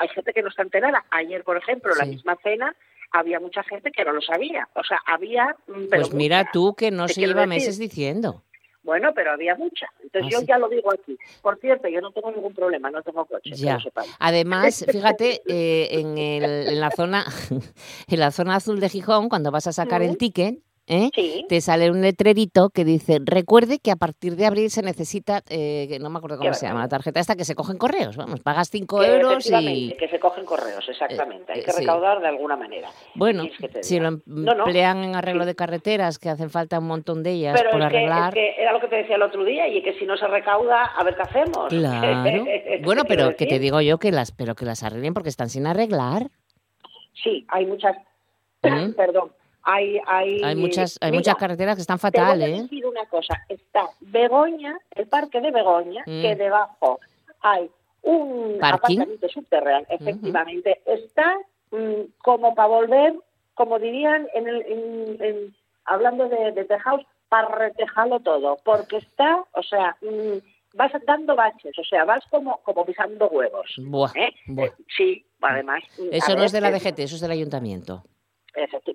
hay 0.00 0.08
gente 0.08 0.32
que 0.32 0.42
no 0.42 0.48
está 0.48 0.62
enterada. 0.62 1.04
Ayer, 1.10 1.44
por 1.44 1.56
ejemplo, 1.56 1.94
la 1.94 2.04
Sí. 2.04 2.10
misma 2.10 2.36
cena, 2.42 2.74
había 3.12 3.38
mucha 3.38 3.62
gente 3.62 3.92
que 3.92 4.04
no 4.04 4.12
lo 4.12 4.20
sabía. 4.20 4.68
O 4.74 4.82
sea, 4.82 4.98
había, 5.06 5.54
mm, 5.68 5.84
pero 5.90 6.02
Pues 6.02 6.12
mira 6.14 6.38
mucha. 6.38 6.50
tú 6.52 6.74
que 6.74 6.90
no 6.90 7.06
se 7.08 7.20
lleva 7.24 7.46
meses 7.46 7.78
diciendo. 7.78 8.42
Bueno, 8.84 9.12
pero 9.14 9.32
había 9.32 9.56
mucha. 9.56 9.86
Entonces 10.02 10.32
Ah, 10.36 10.40
yo 10.40 10.46
ya 10.46 10.58
lo 10.58 10.68
digo 10.68 10.92
aquí. 10.92 11.16
Por 11.42 11.58
cierto, 11.58 11.88
yo 11.88 12.00
no 12.00 12.12
tengo 12.12 12.30
ningún 12.30 12.54
problema, 12.54 12.90
no 12.90 13.02
tengo 13.02 13.24
coche, 13.24 13.50
Ya. 13.56 13.78
Además, 14.20 14.84
fíjate, 14.92 15.42
eh, 15.46 15.88
en, 15.90 16.16
el- 16.18 16.68
en 16.68 16.80
la 16.80 16.90
zona 16.90 17.24
en 18.08 18.20
la 18.20 18.30
zona 18.30 18.56
azul 18.56 18.78
de 18.80 18.88
Gijón, 18.88 19.28
cuando 19.28 19.50
vas 19.50 19.66
a 19.66 19.72
sacar 19.72 20.02
el 20.02 20.16
ticket, 20.18 20.58
¿eh? 20.86 21.10
te 21.48 21.60
sale 21.60 21.90
un 21.90 22.00
letrerito 22.00 22.70
que 22.70 22.84
dice, 22.84 23.18
recuerde 23.24 23.78
que 23.78 23.90
a 23.90 23.96
partir 23.96 24.36
de 24.36 24.46
abril 24.46 24.70
se 24.70 24.82
necesita, 24.82 25.42
eh, 25.48 25.86
que 25.88 25.98
no 25.98 26.10
me 26.10 26.18
acuerdo 26.18 26.38
cómo 26.38 26.52
se 26.54 26.66
llama, 26.66 26.80
la 26.80 26.88
tarjeta 26.88 27.20
esta 27.20 27.36
que 27.36 27.44
se 27.44 27.54
cogen 27.54 27.78
correos, 27.78 28.16
vamos, 28.16 28.40
pagas 28.40 28.70
5 28.70 29.00
Que 29.00 29.06
euros 29.06 29.50
y... 29.50 29.94
que 29.98 30.08
se 30.08 30.18
cogen 30.18 30.44
correos, 30.44 30.88
exactamente. 30.88 31.52
Hay 31.52 31.60
eh, 31.60 31.64
que 31.64 31.72
sí. 31.72 31.80
recaudar 31.80 32.20
de 32.20 32.28
alguna 32.28 32.56
manera. 32.56 32.88
Bueno, 33.14 33.44
¿Qué 33.44 33.50
quieres 33.50 33.76
que 33.76 33.82
si 33.82 34.00
lo 34.00 34.10
No, 34.26 34.54
no. 34.54 34.66
emplean 34.66 35.04
en 35.04 35.16
arreglo 35.16 35.46
de 35.46 35.54
carreteras, 35.54 36.18
que 36.18 36.28
hacen 36.28 36.50
falta 36.50 36.78
un 36.78 36.86
montón 36.86 37.22
de 37.22 37.32
ellas 37.32 37.54
Pero 37.58 37.70
por 37.70 37.82
es 37.82 37.88
que, 37.88 37.96
arreglar... 37.96 38.28
es 38.28 38.34
que 38.34 38.62
era 38.62 38.72
lo 38.72 38.80
que 38.80 38.88
te 38.88 38.96
decía 38.96 39.16
el 39.16 39.22
otro 39.22 39.44
día, 39.44 39.68
y 39.68 39.82
que 39.82 39.94
si 39.98 40.04
no 40.06 40.16
se 40.16 40.26
recauda, 40.26 40.84
a 40.84 41.02
ver 41.04 41.16
qué 41.16 41.22
hacemos. 41.22 41.72
Claro. 41.84 42.44
Bueno, 42.82 43.02
pero 43.06 43.36
que 43.36 43.46
te 43.46 43.58
digo 43.58 43.80
yo 43.80 43.98
que 43.98 44.10
las, 44.10 44.32
pero 44.32 44.54
que 44.54 44.64
las 44.64 44.82
arreglen 44.82 45.12
porque 45.12 45.28
están 45.28 45.48
sin 45.48 45.66
arreglar. 45.66 46.30
Sí, 47.22 47.44
hay 47.48 47.66
muchas. 47.66 47.96
¿Mm? 48.62 48.92
Perdón. 48.96 49.32
Hay, 49.66 49.98
hay, 50.06 50.42
Hay 50.42 50.56
muchas, 50.56 50.98
hay 51.00 51.10
mira, 51.10 51.20
muchas 51.20 51.36
carreteras 51.36 51.76
que 51.76 51.80
están 51.82 51.98
Te 51.98 52.06
voy 52.08 52.12
fatal, 52.12 52.42
a 52.42 52.46
¿eh? 52.46 52.62
decir 52.62 52.84
una 52.86 53.06
cosa. 53.06 53.42
Está 53.48 53.88
Begoña, 54.00 54.78
el 54.94 55.06
parque 55.08 55.40
de 55.40 55.50
Begoña, 55.50 56.02
Mm. 56.06 56.22
que 56.22 56.36
debajo 56.36 57.00
hay 57.40 57.70
un 58.02 58.58
¿Parking? 58.60 58.98
aparcamiento 59.00 59.28
subterráneo. 59.30 59.86
Efectivamente, 59.88 60.80
está 60.84 61.36
mm, 61.70 62.12
como 62.22 62.54
para 62.54 62.68
volver, 62.68 63.14
como 63.54 63.78
dirían 63.78 64.28
en 64.34 64.48
el, 64.48 64.62
en- 64.62 65.22
en- 65.24 65.56
hablando 65.86 66.28
de, 66.28 66.52
de 66.52 66.64
tejados, 66.64 67.02
para 67.30 67.48
retejarlo 67.48 68.20
todo, 68.20 68.58
porque 68.64 68.98
está, 68.98 69.42
o 69.54 69.62
sea, 69.62 69.96
mm, 70.02 70.38
vas 70.76 70.92
dando 71.06 71.34
baches, 71.34 71.76
o 71.78 71.84
sea, 71.84 72.04
vas 72.04 72.22
como, 72.30 72.58
como 72.58 72.84
pisando 72.84 73.26
huevos. 73.28 73.74
Buah, 73.78 74.12
¿eh? 74.14 74.32
buah. 74.46 74.68
Sí, 74.96 75.24
además. 75.40 75.82
Eso 76.12 76.36
no 76.36 76.44
es 76.44 76.52
de 76.52 76.60
la 76.60 76.70
DGT, 76.70 76.98
eso 77.00 77.14
es 77.16 77.20
del 77.22 77.30
ayuntamiento. 77.32 78.04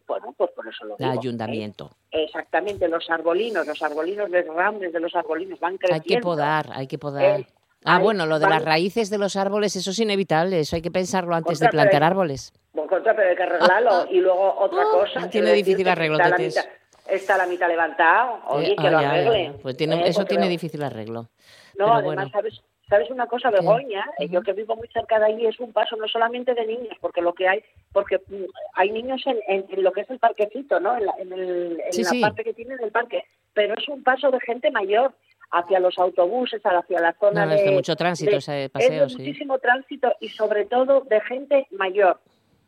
Bueno, 0.07 0.33
pues 0.37 0.51
por 0.51 0.67
eso 0.67 0.85
lo 0.85 0.95
digo. 0.97 1.11
ayuntamiento. 1.11 1.91
¿eh? 2.11 2.23
Exactamente, 2.23 2.87
los 2.87 3.09
arbolinos, 3.09 3.65
los 3.67 3.81
arbolinos, 3.81 4.29
los 4.29 4.45
rambres 4.47 4.93
de 4.93 4.99
los 4.99 5.13
arbolinos 5.15 5.59
van 5.59 5.77
creciendo. 5.77 6.03
Hay 6.03 6.15
que 6.15 6.21
podar, 6.21 6.69
hay 6.73 6.87
que 6.87 6.97
podar. 6.97 7.23
Eh, 7.41 7.47
ah, 7.85 7.97
hay- 7.97 8.03
bueno, 8.03 8.25
lo 8.25 8.39
de 8.39 8.45
van- 8.45 8.53
las 8.55 8.65
raíces 8.65 9.09
de 9.09 9.17
los 9.17 9.35
árboles, 9.35 9.75
eso 9.75 9.91
es 9.91 9.99
inevitable, 9.99 10.59
eso 10.61 10.75
hay 10.75 10.81
que 10.81 10.91
pensarlo 10.91 11.35
antes 11.35 11.59
de 11.59 11.65
Contra, 11.65 11.81
pero- 11.81 11.89
plantar 11.89 12.03
árboles. 12.11 12.53
Bueno, 12.73 12.89
contra, 12.89 13.15
pero 13.15 13.29
hay 13.29 13.35
que 13.35 13.43
arreglarlo. 13.43 14.07
Y 14.11 14.19
luego 14.19 14.55
otra 14.59 14.83
cosa. 14.91 15.29
tiene 15.29 15.51
difícil 15.53 15.87
arreglo, 15.87 16.17
Está 16.17 16.29
la, 16.29 16.37
mitad, 16.37 16.65
está 17.07 17.37
la 17.37 17.45
mitad 17.47 17.67
levantado. 17.67 18.39
Oye, 18.47 18.71
Eh, 18.71 18.75
que 18.75 18.87
ah, 18.87 18.91
lo 18.91 19.01
ya, 19.01 19.09
arreglen. 19.11 19.57
Pues 19.61 19.75
tiene, 19.77 19.95
¿eh? 19.97 20.07
eso 20.09 20.25
tiene 20.25 20.47
difícil 20.47 20.81
arreglo. 20.83 21.23
No, 21.77 21.85
Pero 21.85 21.93
además, 21.93 22.03
bueno. 22.15 22.29
¿sabes? 22.31 22.61
¿Sabes 22.89 23.09
una 23.11 23.27
cosa, 23.27 23.51
Begoña? 23.51 24.03
Eh, 24.17 24.27
Yo 24.29 24.41
que 24.41 24.53
vivo 24.53 24.75
muy 24.75 24.87
cerca 24.87 25.19
de 25.19 25.25
allí 25.25 25.45
es 25.45 25.59
un 25.59 25.71
paso 25.71 25.95
no 25.95 26.07
solamente 26.07 26.55
de 26.55 26.65
niños, 26.65 26.97
porque 26.99 27.21
lo 27.21 27.33
que 27.33 27.47
hay, 27.47 27.63
porque 27.93 28.17
mm, 28.17 28.45
hay 28.73 28.91
niños 28.91 29.21
en, 29.27 29.37
en- 29.47 29.65
en 29.69 29.83
lo 29.83 29.91
que 29.91 30.01
es 30.01 30.09
el 30.09 30.17
parquecito, 30.17 30.79
¿no? 30.79 30.97
En 30.97 31.05
la, 31.05 31.13
en 31.19 31.31
el- 31.31 31.79
en 31.85 31.93
Sí, 31.93 32.03
la 32.03 32.09
sí. 32.09 32.21
parte 32.21 32.43
que 32.43 32.53
tiene 32.53 32.77
del 32.77 32.91
parque, 32.91 33.23
pero 33.53 33.75
es 33.77 33.87
un 33.87 34.01
paso 34.03 34.31
de 34.31 34.39
gente 34.39 34.71
mayor 34.71 35.13
hacia 35.51 35.79
los 35.79 35.97
autobuses, 35.99 36.61
hacia 36.63 36.99
la 36.99 37.13
zona 37.13 37.45
No, 37.45 37.51
de... 37.51 37.57
es 37.57 37.65
de 37.65 37.71
mucho 37.71 37.95
tránsito 37.95 38.31
de- 38.31 38.37
ese 38.37 38.69
paseo, 38.69 39.05
es 39.05 39.11
sí. 39.13 39.17
de 39.19 39.23
muchísimo 39.27 39.59
tránsito 39.59 40.11
y 40.19 40.29
sobre 40.29 40.65
todo 40.65 41.01
de 41.01 41.21
gente 41.21 41.67
mayor. 41.71 42.19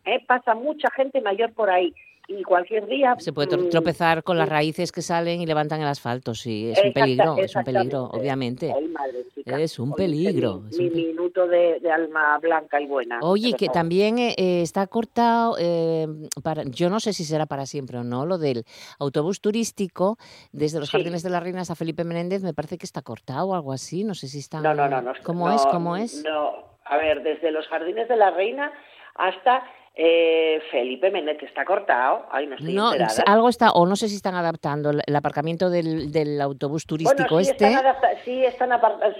¿eh? 0.05 0.23
Pasa 0.27 0.53
mucha 0.53 0.89
gente 0.91 1.19
mayor 1.21 1.51
por 1.53 1.69
ahí 1.71 1.93
y 2.37 2.43
cualquier 2.43 2.85
día... 2.85 3.15
Se 3.19 3.33
puede 3.33 3.57
mm, 3.57 3.69
tropezar 3.69 4.23
con 4.23 4.37
las 4.37 4.47
raíces 4.47 4.91
que 4.91 5.01
salen 5.01 5.41
y 5.41 5.45
levantan 5.45 5.81
el 5.81 5.87
asfalto, 5.87 6.33
sí, 6.33 6.71
es 6.71 6.83
un 6.83 6.93
peligro, 6.93 7.37
es 7.37 7.55
un 7.55 7.63
peligro, 7.63 8.03
obviamente. 8.05 8.71
Ay, 8.75 8.87
madre 8.87 9.25
chica. 9.33 9.59
Es 9.59 9.79
un 9.79 9.93
peligro. 9.93 10.61
Mi, 10.61 10.69
es 10.69 10.79
mi 10.79 10.87
un 10.87 10.93
minuto 10.93 11.47
de, 11.47 11.79
de 11.79 11.91
alma 11.91 12.37
blanca 12.39 12.79
y 12.79 12.85
buena. 12.85 13.19
Oye, 13.21 13.53
que 13.53 13.65
favor. 13.67 13.73
también 13.73 14.17
eh, 14.17 14.35
eh, 14.37 14.61
está 14.61 14.87
cortado, 14.87 15.55
eh, 15.59 16.07
para, 16.43 16.63
yo 16.63 16.89
no 16.89 16.99
sé 16.99 17.13
si 17.13 17.23
será 17.23 17.45
para 17.45 17.65
siempre 17.65 17.97
o 17.97 18.03
no, 18.03 18.25
lo 18.25 18.37
del 18.37 18.63
autobús 18.99 19.41
turístico 19.41 20.17
desde 20.51 20.79
los 20.79 20.91
Sí. 20.91 20.97
Jardines 20.97 21.23
de 21.23 21.29
las 21.29 21.41
Reinas 21.41 21.71
a 21.71 21.75
Felipe 21.75 22.03
Menéndez, 22.03 22.43
me 22.43 22.53
parece 22.53 22.77
que 22.77 22.85
está 22.85 23.01
cortado 23.01 23.47
o 23.47 23.55
algo 23.55 23.71
así, 23.71 24.03
no 24.03 24.13
sé 24.13 24.27
si 24.27 24.39
está... 24.39 24.59
No, 24.59 24.73
no, 24.73 24.89
no. 24.89 25.01
no 25.01 25.13
¿Cómo 25.23 25.47
no, 25.47 25.55
es? 25.55 25.65
¿Cómo 25.67 25.95
es? 25.95 26.23
No, 26.23 26.71
a 26.83 26.97
ver, 26.97 27.23
desde 27.23 27.51
los 27.51 27.65
Jardines 27.67 28.07
de 28.09 28.17
la 28.17 28.31
Reina 28.31 28.71
hasta 29.15 29.63
eh, 29.95 30.61
Felipe 30.71 31.11
Menéndez, 31.11 31.43
está 31.49 31.65
cortado. 31.65 32.25
Ay, 32.31 32.47
no 32.47 32.55
estoy 32.55 32.73
No, 32.73 32.93
enterada. 32.93 33.23
algo 33.25 33.49
está, 33.49 33.71
o 33.71 33.85
no 33.85 33.95
sé 33.95 34.07
si 34.09 34.15
están 34.15 34.35
adaptando 34.35 34.89
el, 34.91 35.01
el 35.05 35.15
aparcamiento 35.15 35.69
del, 35.69 36.11
del 36.11 36.39
autobús 36.41 36.85
turístico 36.85 37.35
bueno, 37.35 37.43
sí 37.45 37.51
este, 37.51 37.67
están, 37.67 37.95
sí, 38.23 38.45
están 38.45 38.69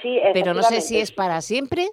sí, 0.02 0.20
pero 0.34 0.54
no 0.54 0.64
sé 0.64 0.82
si 0.82 0.98
es 1.00 1.12
para 1.12 1.42
siempre 1.42 1.90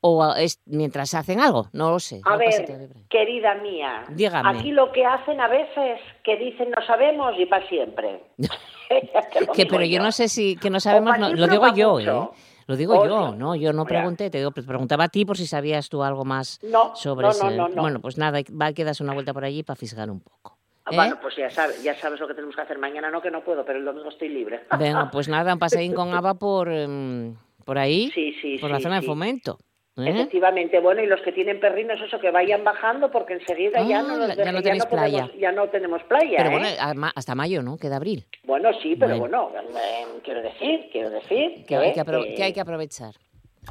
o 0.00 0.34
es 0.34 0.60
mientras 0.66 1.14
hacen 1.14 1.40
algo, 1.40 1.68
no 1.72 1.90
lo 1.90 1.98
sé. 2.00 2.20
A 2.24 2.32
no 2.32 2.38
ver, 2.38 2.88
querida 3.08 3.54
mía, 3.56 4.04
Dígame. 4.08 4.58
aquí 4.58 4.70
lo 4.72 4.92
que 4.92 5.04
hacen 5.04 5.40
a 5.40 5.48
veces 5.48 6.00
que 6.22 6.36
dicen 6.36 6.70
no 6.76 6.84
sabemos 6.86 7.34
y 7.38 7.46
para 7.46 7.66
siempre. 7.68 8.22
Que, 9.54 9.66
pero 9.66 9.80
yo 9.84 9.96
yo. 9.98 10.02
no 10.02 10.12
sé 10.12 10.28
si 10.28 10.56
que 10.56 10.70
no 10.70 10.78
sabemos, 10.78 11.18
no, 11.18 11.30
lo 11.30 11.48
digo 11.48 11.74
yo, 11.74 11.94
mucho. 11.94 12.32
¿eh? 12.32 12.38
Lo 12.66 12.76
digo 12.76 12.98
Oye, 12.98 13.08
yo, 13.08 13.34
no, 13.36 13.54
yo 13.54 13.72
no 13.72 13.84
mira. 13.84 13.98
pregunté, 14.00 14.28
te 14.30 14.38
digo, 14.38 14.50
te 14.50 14.62
preguntaba 14.62 15.04
a 15.04 15.08
ti 15.08 15.24
por 15.24 15.36
si 15.36 15.46
sabías 15.46 15.88
tú 15.88 16.02
algo 16.02 16.24
más 16.24 16.58
No, 16.64 16.94
sobre 16.96 17.26
no, 17.26 17.30
ese. 17.32 17.44
no, 17.44 17.50
no, 17.50 17.68
no. 17.68 17.82
Bueno, 17.82 18.00
pues 18.00 18.18
nada, 18.18 18.40
va 18.60 18.72
que 18.72 18.84
das 18.84 19.00
una 19.00 19.14
vuelta 19.14 19.32
por 19.32 19.44
allí 19.44 19.62
para 19.62 19.76
fisgar 19.76 20.10
un 20.10 20.20
poco. 20.20 20.58
Ah, 20.84 20.90
¿eh? 20.92 20.96
Bueno, 20.96 21.18
pues 21.20 21.36
ya 21.36 21.48
sabes, 21.50 21.82
ya 21.82 21.94
sabes 21.96 22.18
lo 22.20 22.26
que 22.26 22.34
tenemos 22.34 22.54
que 22.56 22.62
hacer 22.62 22.78
mañana, 22.78 23.10
no 23.10 23.20
que 23.22 23.30
no 23.30 23.42
puedo, 23.44 23.64
pero 23.64 23.78
el 23.78 23.84
domingo 23.84 24.08
estoy 24.08 24.28
libre. 24.30 24.64
Venga, 24.78 25.10
pues 25.10 25.28
nada, 25.28 25.52
un 25.52 25.58
paseín 25.60 25.92
con 25.94 26.12
Ava 26.12 26.34
por, 26.34 26.68
em, 26.70 27.36
por 27.64 27.78
ahí, 27.78 28.10
Sí, 28.12 28.34
sí, 28.40 28.58
por 28.58 28.70
la 28.70 28.80
zona 28.80 28.96
sí. 28.96 29.02
de 29.02 29.06
fomento. 29.06 29.58
¿Eh? 29.96 30.10
Efectivamente, 30.10 30.78
bueno, 30.80 31.02
y 31.02 31.06
los 31.06 31.20
que 31.22 31.32
tienen 31.32 31.58
perrinos, 31.60 31.98
eso, 32.00 32.18
que 32.18 32.30
vayan 32.30 32.62
bajando, 32.64 33.10
porque 33.10 33.34
enseguida 33.34 33.82
ya 33.82 34.00
Ah, 34.00 34.02
no 34.02 34.16
nos 34.18 34.28
ya 34.28 34.34
dejan- 34.36 34.54
no 34.54 34.62
tenéis 34.62 34.84
podemos- 34.86 35.10
playa. 35.10 35.30
ya 35.40 35.52
no 35.52 35.68
tenemos 35.68 36.02
playa, 36.04 36.34
Pero 36.36 36.50
¿eh? 36.50 36.52
bueno, 36.52 36.94
ma- 37.00 37.12
hasta 37.14 37.34
mayo, 37.34 37.62
¿no? 37.62 37.76
Queda 37.78 37.96
abril. 37.96 38.26
Bueno, 38.44 38.70
sí, 38.82 38.94
pero 38.96 39.18
Bueno. 39.18 39.48
bueno, 39.50 39.68
eh, 39.78 40.04
quiero 40.22 40.42
decir, 40.42 40.88
quiero 40.92 41.10
decir 41.10 41.64
Que 41.66 41.76
hay 41.76 41.92
que, 41.92 42.00
apro- 42.00 42.34
que 42.36 42.42
hay 42.42 42.52
que 42.52 42.60
aprovechar. 42.60 43.14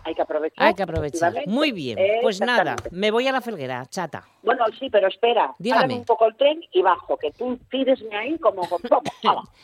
hay 0.04 0.14
que 0.16 0.22
aprovechar. 0.24 0.66
Hay 0.68 0.74
que 0.74 0.84
aprovechar. 0.84 1.34
Muy 1.48 1.72
bien. 1.72 1.98
Eh, 2.00 2.20
Pues 2.22 2.42
nada, 2.42 2.76
me 2.92 3.12
voy 3.12 3.28
a 3.28 3.32
la 3.32 3.40
felguera, 3.42 3.86
chata. 3.88 4.24
Bueno, 4.44 4.66
sí, 4.80 4.90
pero 4.90 5.08
espera, 5.08 5.54
Dígame. 5.60 5.94
un 5.94 6.06
poco 6.06 6.26
el 6.26 6.36
tren 6.36 6.60
y 6.74 6.82
bajo, 6.82 7.18
que 7.18 7.32
tú 7.32 7.58
pídesme 7.70 8.16
ahí 8.16 8.38
como... 8.40 8.62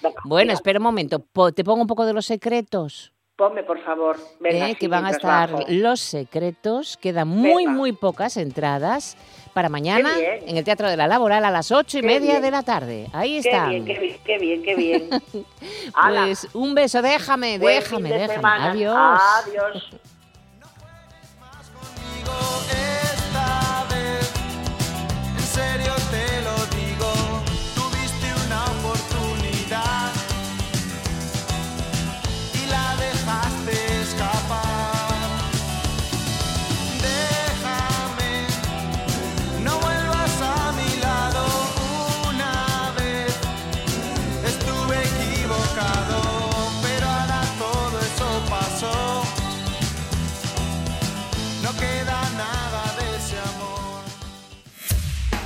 venga, 0.02 0.19
Bueno, 0.26 0.54
espera 0.54 0.80
un 0.80 0.84
momento. 0.84 1.19
te 1.54 1.63
pongo 1.63 1.82
un 1.82 1.88
poco 1.88 2.06
de 2.06 2.13
los 2.13 2.26
secretos. 2.26 3.11
Ponme, 3.41 3.63
por 3.63 3.80
favor. 3.84 4.17
Venga, 4.39 4.69
¿eh? 4.69 4.75
que 4.75 4.88
van 4.88 5.04
a 5.08 5.10
estar 5.10 5.51
bajo. 5.51 5.65
los 5.67 5.99
secretos. 5.99 6.95
Quedan 6.97 7.27
muy, 7.27 7.65
Venga. 7.65 7.71
muy 7.71 7.91
pocas 7.91 8.38
entradas 8.38 9.17
para 9.56 9.67
mañana 9.67 10.12
Qué 10.15 10.43
en 10.45 10.58
el 10.58 10.63
Teatro 10.63 10.88
de 10.88 10.95
la 10.95 11.08
Laboral 11.08 11.43
a 11.43 11.49
las 11.49 11.71
ocho 11.71 11.97
y 11.97 12.01
Qué 12.01 12.06
media 12.08 12.34
bien. 12.34 12.41
de 12.43 12.51
la 12.51 12.62
tarde. 12.62 13.08
Ahí 13.13 13.41
Qué 13.41 13.49
están. 13.49 13.69
bien, 13.69 13.86
qué 13.86 13.97
bien, 13.99 14.17
qué 14.23 14.38
bien, 14.38 14.62
qué 14.62 14.75
bien. 14.75 15.10
Pues 16.08 16.47
un 16.54 16.75
beso, 16.75 17.01
déjame, 17.01 17.58
buen 17.58 17.80
déjame, 17.80 18.10
déjame. 18.10 18.34
semana. 18.36 18.71
Adiós. 18.71 19.21
Adiós. 19.47 19.89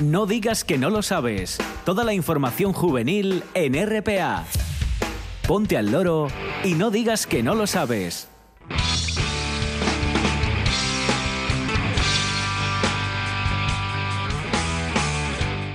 No 0.05 0.27
digas 0.27 0.63
que 0.63 0.77
no 0.77 0.91
lo 0.91 1.01
sabes. 1.01 1.57
Toda 1.83 2.03
la 2.03 2.13
información 2.13 2.73
juvenil 2.73 3.41
en 3.55 3.73
RPA. 3.73 4.43
Ponte 5.47 5.77
al 5.79 5.91
loro 5.91 6.27
y 6.63 6.75
no 6.75 6.91
digas 6.91 7.25
que 7.25 7.41
no 7.41 7.55
lo 7.55 7.65
sabes. 7.65 8.29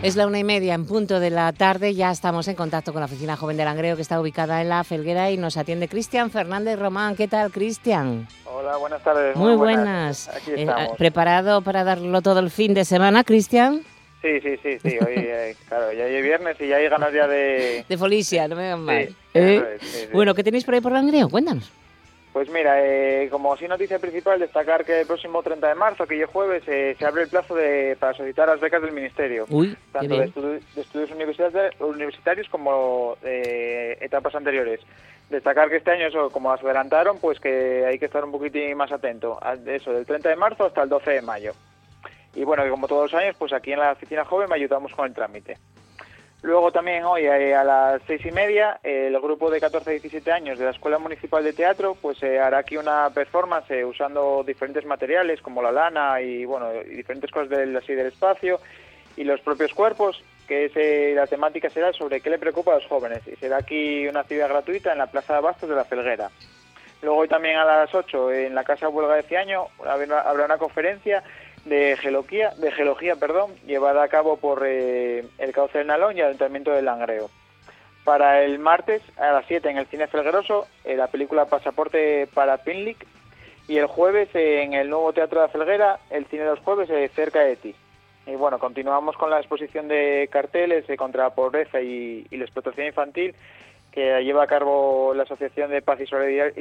Es 0.04 0.14
la 0.14 0.26
una 0.28 0.38
y 0.38 0.44
media 0.44 0.74
en 0.74 0.86
punto 0.86 1.18
de 1.18 1.28
la 1.28 1.52
tarde. 1.52 1.92
Ya 1.94 2.12
estamos 2.12 2.46
en 2.46 2.54
contacto 2.54 2.92
con 2.92 3.00
la 3.00 3.06
oficina 3.06 3.36
joven 3.36 3.56
de 3.56 3.64
Langreo 3.64 3.96
que 3.96 4.02
está 4.02 4.20
ubicada 4.20 4.62
en 4.62 4.68
la 4.68 4.84
Felguera 4.84 5.30
y 5.32 5.36
nos 5.38 5.56
atiende 5.56 5.88
Cristian 5.88 6.30
Fernández 6.30 6.78
Román. 6.78 7.16
¿Qué 7.16 7.26
tal, 7.26 7.50
Cristian? 7.50 8.28
Hola, 8.46 8.76
buenas 8.76 9.02
tardes. 9.02 9.36
Muy 9.36 9.56
buenas. 9.56 10.28
Aquí 10.28 10.52
Eh, 10.52 10.60
estamos. 10.62 10.96
¿Preparado 10.96 11.62
para 11.62 11.82
darlo 11.82 12.22
todo 12.22 12.38
el 12.38 12.50
fin 12.50 12.72
de 12.74 12.84
semana, 12.86 13.24
Cristian? 13.24 13.82
Sí, 14.22 14.40
sí, 14.40 14.56
sí, 14.62 14.78
sí. 14.80 14.98
Hoy, 15.04 15.14
eh, 15.16 15.56
claro, 15.68 15.92
ya 15.92 16.06
es 16.06 16.22
viernes 16.22 16.56
y 16.60 16.68
ya 16.68 16.76
hay 16.76 16.88
ganas 16.88 17.12
ya 17.12 17.26
de... 17.26 17.84
De 17.88 17.98
Folicia, 17.98 18.46
no 18.48 18.56
me 18.56 18.66
hagan 18.66 18.80
mal. 18.84 19.08
Sí, 19.08 19.14
¿Eh? 19.34 19.78
sí, 19.80 19.86
sí. 19.86 20.08
Bueno, 20.12 20.34
¿qué 20.34 20.44
tenéis 20.44 20.64
por 20.64 20.74
ahí 20.74 20.80
por 20.80 20.92
Langreo? 20.92 21.28
Cuéntanos. 21.28 21.70
Pues 22.32 22.48
mira, 22.48 22.76
eh, 22.86 23.28
como 23.28 23.56
sí 23.56 23.66
noticia 23.66 23.98
principal, 23.98 24.38
destacar 24.38 24.84
que 24.84 25.00
el 25.00 25.06
próximo 25.06 25.42
30 25.42 25.66
de 25.66 25.74
marzo, 25.74 26.06
que 26.06 26.16
ya 26.16 26.24
es 26.26 26.30
jueves, 26.30 26.62
eh, 26.68 26.94
se 26.96 27.04
abre 27.04 27.22
el 27.24 27.28
plazo 27.28 27.56
de, 27.56 27.96
para 27.98 28.14
solicitar 28.14 28.46
las 28.46 28.60
becas 28.60 28.80
del 28.82 28.92
Ministerio. 28.92 29.46
Uy, 29.50 29.76
tanto 29.90 30.16
de, 30.16 30.28
estu- 30.32 30.60
de 30.74 30.80
estudios 30.80 31.10
universitarios, 31.80 32.48
como 32.48 33.16
de 33.22 33.98
etapas 34.00 34.34
anteriores. 34.36 34.80
Destacar 35.28 35.68
que 35.70 35.76
este 35.76 35.90
año, 35.90 36.06
eso, 36.06 36.30
como 36.30 36.52
adelantaron, 36.52 37.18
pues 37.18 37.40
que 37.40 37.84
hay 37.86 37.98
que 37.98 38.06
estar 38.06 38.24
un 38.24 38.30
poquitín 38.32 38.76
más 38.76 38.92
atento. 38.92 39.36
a 39.42 39.54
Eso, 39.54 39.92
del 39.92 40.06
30 40.06 40.28
de 40.28 40.36
marzo 40.36 40.66
hasta 40.66 40.82
el 40.84 40.88
12 40.88 41.10
de 41.10 41.22
mayo. 41.22 41.52
Y 42.34 42.44
bueno, 42.44 42.68
como 42.70 42.86
todos 42.86 43.12
los 43.12 43.20
años, 43.20 43.36
pues 43.38 43.52
aquí 43.52 43.72
en 43.72 43.80
la 43.80 43.92
oficina 43.92 44.24
joven 44.24 44.48
me 44.48 44.56
ayudamos 44.56 44.94
con 44.94 45.06
el 45.06 45.14
trámite. 45.14 45.58
Luego 46.42 46.72
también 46.72 47.04
hoy 47.04 47.26
eh, 47.26 47.54
a 47.54 47.62
las 47.64 48.00
seis 48.06 48.24
y 48.24 48.30
media 48.30 48.80
el 48.82 49.18
grupo 49.20 49.50
de 49.50 49.60
14 49.60 49.90
a 49.90 49.92
17 49.92 50.32
años 50.32 50.58
de 50.58 50.64
la 50.64 50.70
Escuela 50.70 50.98
Municipal 50.98 51.44
de 51.44 51.52
Teatro 51.52 51.96
pues 52.00 52.22
eh, 52.22 52.40
hará 52.40 52.58
aquí 52.58 52.78
una 52.78 53.10
performance 53.10 53.70
eh, 53.70 53.84
usando 53.84 54.42
diferentes 54.42 54.86
materiales 54.86 55.42
como 55.42 55.60
la 55.60 55.70
lana 55.70 56.18
y 56.22 56.46
bueno 56.46 56.70
y 56.74 56.96
diferentes 56.96 57.30
cosas 57.30 57.50
del, 57.50 57.76
así 57.76 57.92
del 57.92 58.06
espacio 58.06 58.58
y 59.18 59.24
los 59.24 59.40
propios 59.42 59.74
cuerpos 59.74 60.24
que 60.48 60.64
es, 60.64 60.72
eh, 60.76 61.12
la 61.14 61.26
temática 61.26 61.68
será 61.68 61.92
sobre 61.92 62.22
qué 62.22 62.30
le 62.30 62.38
preocupa 62.38 62.72
a 62.72 62.76
los 62.76 62.86
jóvenes 62.86 63.20
y 63.28 63.36
será 63.36 63.58
aquí 63.58 64.08
una 64.08 64.20
actividad 64.20 64.48
gratuita 64.48 64.92
en 64.92 64.98
la 64.98 65.06
Plaza 65.06 65.34
de 65.34 65.38
Abastos 65.40 65.68
de 65.68 65.76
la 65.76 65.84
Felguera. 65.84 66.30
Luego 67.02 67.18
hoy 67.18 67.28
también 67.28 67.56
a 67.56 67.64
las 67.64 67.94
8 67.94 68.32
en 68.32 68.54
la 68.54 68.64
Casa 68.64 68.88
Huelga 68.88 69.14
de 69.14 69.22
Ciaño 69.22 69.66
habrá 69.78 70.44
una 70.44 70.58
conferencia 70.58 71.22
de 71.64 71.96
geología, 72.00 72.50
de 72.56 72.72
geología 72.72 73.16
perdón, 73.16 73.54
llevada 73.66 74.02
a 74.02 74.08
cabo 74.08 74.36
por 74.36 74.62
eh, 74.66 75.24
el 75.38 75.52
Cauce 75.52 75.78
del 75.78 75.86
Nalón 75.88 76.16
y 76.16 76.20
el 76.20 76.26
Ayuntamiento 76.26 76.70
de 76.70 76.82
Langreo. 76.82 77.30
Para 78.04 78.42
el 78.42 78.58
martes 78.58 79.02
a 79.18 79.30
las 79.32 79.44
7 79.46 79.68
en 79.68 79.76
el 79.76 79.86
Cine 79.86 80.06
Felgueroso, 80.06 80.66
eh, 80.84 80.96
la 80.96 81.08
película 81.08 81.44
Pasaporte 81.44 82.26
para 82.32 82.58
Pinlic 82.58 83.06
y 83.68 83.76
el 83.76 83.86
jueves 83.86 84.28
eh, 84.34 84.62
en 84.62 84.72
el 84.72 84.88
nuevo 84.88 85.12
Teatro 85.12 85.40
de 85.40 85.46
la 85.46 85.52
Felguera, 85.52 86.00
el 86.08 86.26
Cine 86.26 86.44
de 86.44 86.50
los 86.50 86.60
Jueves, 86.60 86.88
eh, 86.90 87.10
cerca 87.14 87.40
de 87.40 87.56
ti. 87.56 87.74
Y 88.26 88.34
bueno, 88.36 88.58
continuamos 88.58 89.16
con 89.16 89.30
la 89.30 89.38
exposición 89.38 89.86
de 89.88 90.28
carteles 90.32 90.86
contra 90.96 91.24
la 91.24 91.34
pobreza 91.34 91.80
y, 91.80 92.26
la 92.30 92.44
explotación 92.44 92.86
infantil 92.86 93.34
que 93.92 94.22
lleva 94.22 94.44
a 94.44 94.46
cabo 94.46 95.12
la 95.14 95.24
Asociación 95.24 95.70
de 95.70 95.82
Paz 95.82 96.00
y 96.00 96.06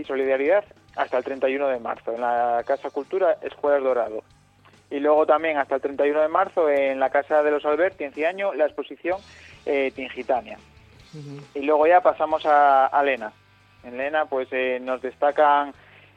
Solidaridad 0.04 0.66
hasta 0.96 1.18
el 1.18 1.24
31 1.24 1.68
de 1.68 1.80
marzo 1.80 2.14
en 2.14 2.22
la 2.22 2.64
Casa 2.66 2.90
Cultura 2.90 3.38
Escuelas 3.42 3.84
Dorado. 3.84 4.24
Y 4.92 5.00
luego 5.00 5.26
también 5.26 5.58
hasta 5.58 5.76
el 5.76 5.82
31 5.82 6.22
de 6.22 6.28
marzo 6.30 6.70
en 6.70 7.00
la 7.00 7.10
Casa 7.10 7.44
de 7.44 7.52
los 7.52 7.64
Alberti 7.66 8.04
en 8.06 8.14
Ciaño 8.14 8.54
la 8.54 8.66
exposición 8.66 9.20
eh, 9.66 9.92
Tingitania. 9.96 10.58
Y 11.56 11.62
luego 11.62 11.88
ya 11.88 12.02
pasamos 12.02 12.46
a, 12.46 12.88
a 12.88 13.04
Lena. 13.04 13.32
En 13.84 13.98
Lena 13.98 14.26
pues 14.26 14.48
eh, 14.52 14.80
nos 14.82 15.02
destacan 15.02 15.74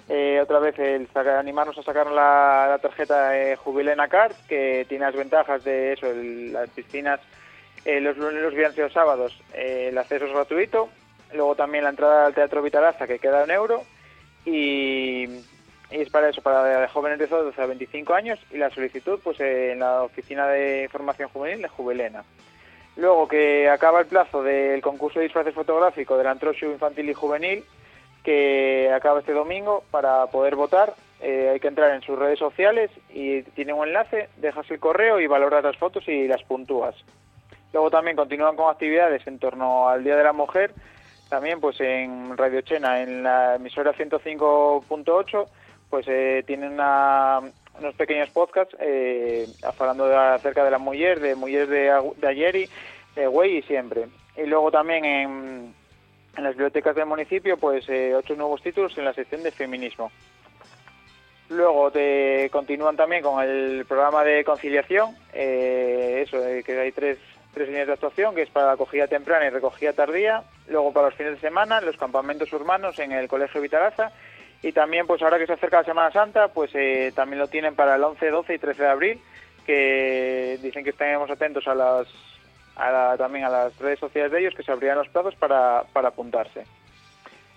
eh, 0.08 0.40
otra 0.42 0.58
vez 0.58 0.78
el 0.78 1.06
saca- 1.12 1.38
animarnos 1.38 1.78
a 1.78 1.82
sacar 1.82 2.08
la, 2.11 2.66
la 2.68 2.78
tarjeta 2.78 3.38
eh, 3.38 3.56
Jubilena 3.56 4.08
Card 4.08 4.32
que 4.48 4.85
tiene 4.88 5.04
las 5.06 5.14
ventajas 5.14 5.62
de 5.64 5.92
eso, 5.92 6.06
el- 6.11 6.52
las 6.52 6.68
piscinas 6.70 7.20
eh, 7.85 8.00
los 8.00 8.16
lunes, 8.16 8.42
los 8.42 8.54
viernes 8.54 8.76
y 8.78 8.80
los 8.80 8.92
sábados 8.92 9.38
el 9.54 9.96
acceso 9.98 10.26
es 10.26 10.32
gratuito, 10.32 10.88
luego 11.35 11.54
también 11.56 11.85
la 11.85 11.90
entrada 11.90 12.26
al 12.26 12.35
Teatro 12.35 12.62
Vitalaza 12.62 13.06
que 13.06 13.18
queda 13.18 13.44
un 13.44 13.50
euro 13.50 13.82
y, 14.44 15.26
y 15.92 16.00
es 16.00 16.11
para 16.11 16.28
eso, 16.28 16.42
para 16.42 16.88
jóvenes 16.88 17.18
de 17.18 17.26
12 17.26 17.61
a 17.61 17.66
25 17.66 18.14
años 18.14 18.38
y 18.50 18.57
la 18.57 18.70
solicitud 18.70 19.20
pues 19.22 19.38
en 19.40 19.81
la 19.81 20.02
oficina 20.02 20.46
de 20.48 20.88
formación 20.90 21.28
juvenil 21.28 21.62
de 21.62 21.68
Jubilena. 21.68 22.24
Luego 22.96 23.26
que 23.26 23.68
acaba 23.68 24.00
el 24.00 24.07
plazo 24.07 24.42
del 24.42 24.83
concurso 24.83 25.18
de 25.18 25.24
disfraces 25.24 25.55
fotográfico 25.55 26.16
del 26.16 26.26
Antrosio 26.26 26.70
Infantil 26.70 27.09
y 27.09 27.14
Juvenil, 27.14 27.64
que 28.22 28.90
acaba 28.94 29.20
este 29.20 29.33
domingo 29.33 29.85
para 29.90 30.26
poder 30.26 30.57
votar. 30.57 30.94
eh, 31.20 31.50
hay 31.52 31.61
que 31.61 31.68
entrar 31.68 31.94
en 31.94 32.02
sus 32.02 32.18
redes 32.18 32.38
sociales 32.38 32.90
y 33.11 33.42
tiene 33.42 33.72
un 33.72 33.87
enlace, 33.87 34.28
dejas 34.38 34.68
el 34.70 34.81
correo 34.81 35.20
y 35.20 35.26
valoras 35.26 35.62
las 35.62 35.76
fotos 35.76 36.07
y 36.09 36.26
las 36.26 36.42
puntúas. 36.42 36.96
Luego 37.72 37.90
también 37.90 38.16
continúan 38.16 38.57
con 38.57 38.70
actividades 38.70 39.26
en 39.26 39.38
torno 39.38 39.88
al 39.88 40.05
Día 40.05 40.16
de 40.16 40.24
la 40.24 40.33
Mujer, 40.33 40.72
también 41.31 41.61
pues 41.61 41.81
en 41.81 42.37
Radio 42.37 42.61
Chena, 42.61 43.02
en 43.02 43.22
la 43.22 43.55
emisora 43.55 43.94
105.8, 43.94 45.46
pues 45.92 46.07
eh, 46.09 46.42
tienen 46.46 46.72
una- 46.72 47.40
unos 47.78 47.94
pequeños 47.96 48.31
podcasts 48.31 48.74
eh, 48.81 49.46
hablando 49.78 50.07
de- 50.09 50.16
acerca 50.16 50.64
de 50.64 50.70
la 50.70 50.78
mujer, 50.78 51.20
de 51.20 51.35
mujeres 51.35 51.68
de, 51.68 51.92
de 52.16 52.26
ayer 52.28 52.57
y 52.57 52.68
de 53.14 53.26
güey 53.26 53.59
y 53.59 53.62
siempre. 53.64 54.07
Y 54.38 54.46
luego 54.46 54.70
también 54.70 55.05
en, 55.05 55.74
en 56.35 56.42
las 56.44 56.55
bibliotecas 56.55 56.96
del 56.96 57.05
municipio, 57.05 57.59
pues 57.59 57.87
eh, 57.90 58.14
ocho 58.14 58.35
nuevos 58.35 58.62
títulos 58.62 58.96
en 58.96 59.05
la 59.05 59.12
sección 59.12 59.42
de 59.42 59.50
feminismo. 59.50 60.11
Luego 61.50 61.90
te 61.90 62.48
continúan 62.50 62.96
también 62.96 63.22
con 63.22 63.44
el 63.44 63.85
programa 63.87 64.24
de 64.24 64.42
conciliación, 64.44 65.14
eh, 65.35 66.22
eso, 66.26 66.42
eh, 66.42 66.62
que 66.64 66.81
hay 66.81 66.92
tres, 66.92 67.18
tres 67.52 67.68
líneas 67.68 67.87
de 67.88 67.92
actuación, 67.92 68.35
que 68.35 68.40
es 68.42 68.48
para 68.48 68.64
la 68.68 68.72
acogida 68.72 69.07
temprana 69.09 69.44
y 69.44 69.50
recogida 69.50 69.92
tardía, 69.92 70.42
luego 70.68 70.90
para 70.94 71.09
los 71.09 71.14
fines 71.16 71.35
de 71.35 71.40
semana, 71.40 71.83
los 71.83 71.98
campamentos 71.98 72.50
urbanos 72.55 72.98
en 72.98 73.12
el 73.12 73.28
Colegio 73.28 73.61
Vitalaza, 73.61 74.11
y 74.62 74.72
también, 74.72 75.07
pues 75.07 75.20
ahora 75.22 75.38
que 75.38 75.46
se 75.46 75.55
acerca 75.55 75.79
la 75.79 75.85
Semana 75.85 76.11
Santa, 76.12 76.48
pues 76.48 76.70
eh, 76.75 77.12
también 77.14 77.38
lo 77.40 77.48
tienen 77.48 77.75
para 77.75 77.96
el 77.96 78.05
11, 78.05 78.31
12 78.31 78.55
y 78.55 78.59
13 78.59 78.83
de 78.83 78.88
abril, 78.88 79.20
que 79.66 80.59
dicen 80.62 80.85
que 80.85 80.90
estemos 80.90 81.31
atentos 81.31 81.66
a 81.66 81.75
las, 81.75 82.07
a 82.77 82.90
la- 82.90 83.16
también 83.18 83.44
a 83.44 83.48
las 83.48 83.77
redes 83.79 83.98
sociales 83.98 84.31
de 84.33 84.40
ellos, 84.40 84.55
que 84.55 84.62
se 84.62 84.72
abrirán 84.72 84.98
los 84.98 85.09
plazos 85.09 85.35
para, 85.37 85.85
para 85.92 86.09
apuntarse. 86.09 86.64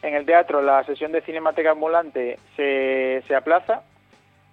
En 0.02 0.13
el 0.13 0.26
teatro 0.26 0.62
la 0.62 0.84
sesión 0.84 1.12
de 1.12 1.22
Cinemateca 1.22 1.72
Ambulante 1.72 2.38
se, 2.56 3.24
se 3.28 3.36
aplaza. 3.36 3.82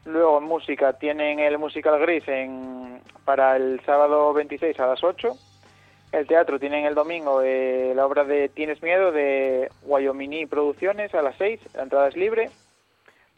Luego 0.04 0.38
en 0.38 0.44
música 0.44 0.94
tienen 0.94 1.38
el 1.40 1.58
musical 1.58 1.98
gris 2.00 2.26
en, 2.26 3.00
para 3.24 3.56
el 3.56 3.80
sábado 3.84 4.32
26 4.32 4.78
a 4.80 4.86
las 4.86 5.04
8. 5.04 5.36
El 6.12 6.26
teatro 6.26 6.60
tienen 6.60 6.84
el 6.84 6.94
domingo 6.94 7.40
eh, 7.40 7.94
la 7.96 8.04
obra 8.04 8.24
de 8.24 8.50
Tienes 8.50 8.82
Miedo 8.82 9.12
de 9.12 9.70
Wyoming 9.82 10.46
Producciones 10.46 11.14
a 11.14 11.22
las 11.22 11.36
6. 11.38 11.58
La 11.74 11.84
entrada 11.84 12.08
es 12.08 12.16
libre. 12.16 12.50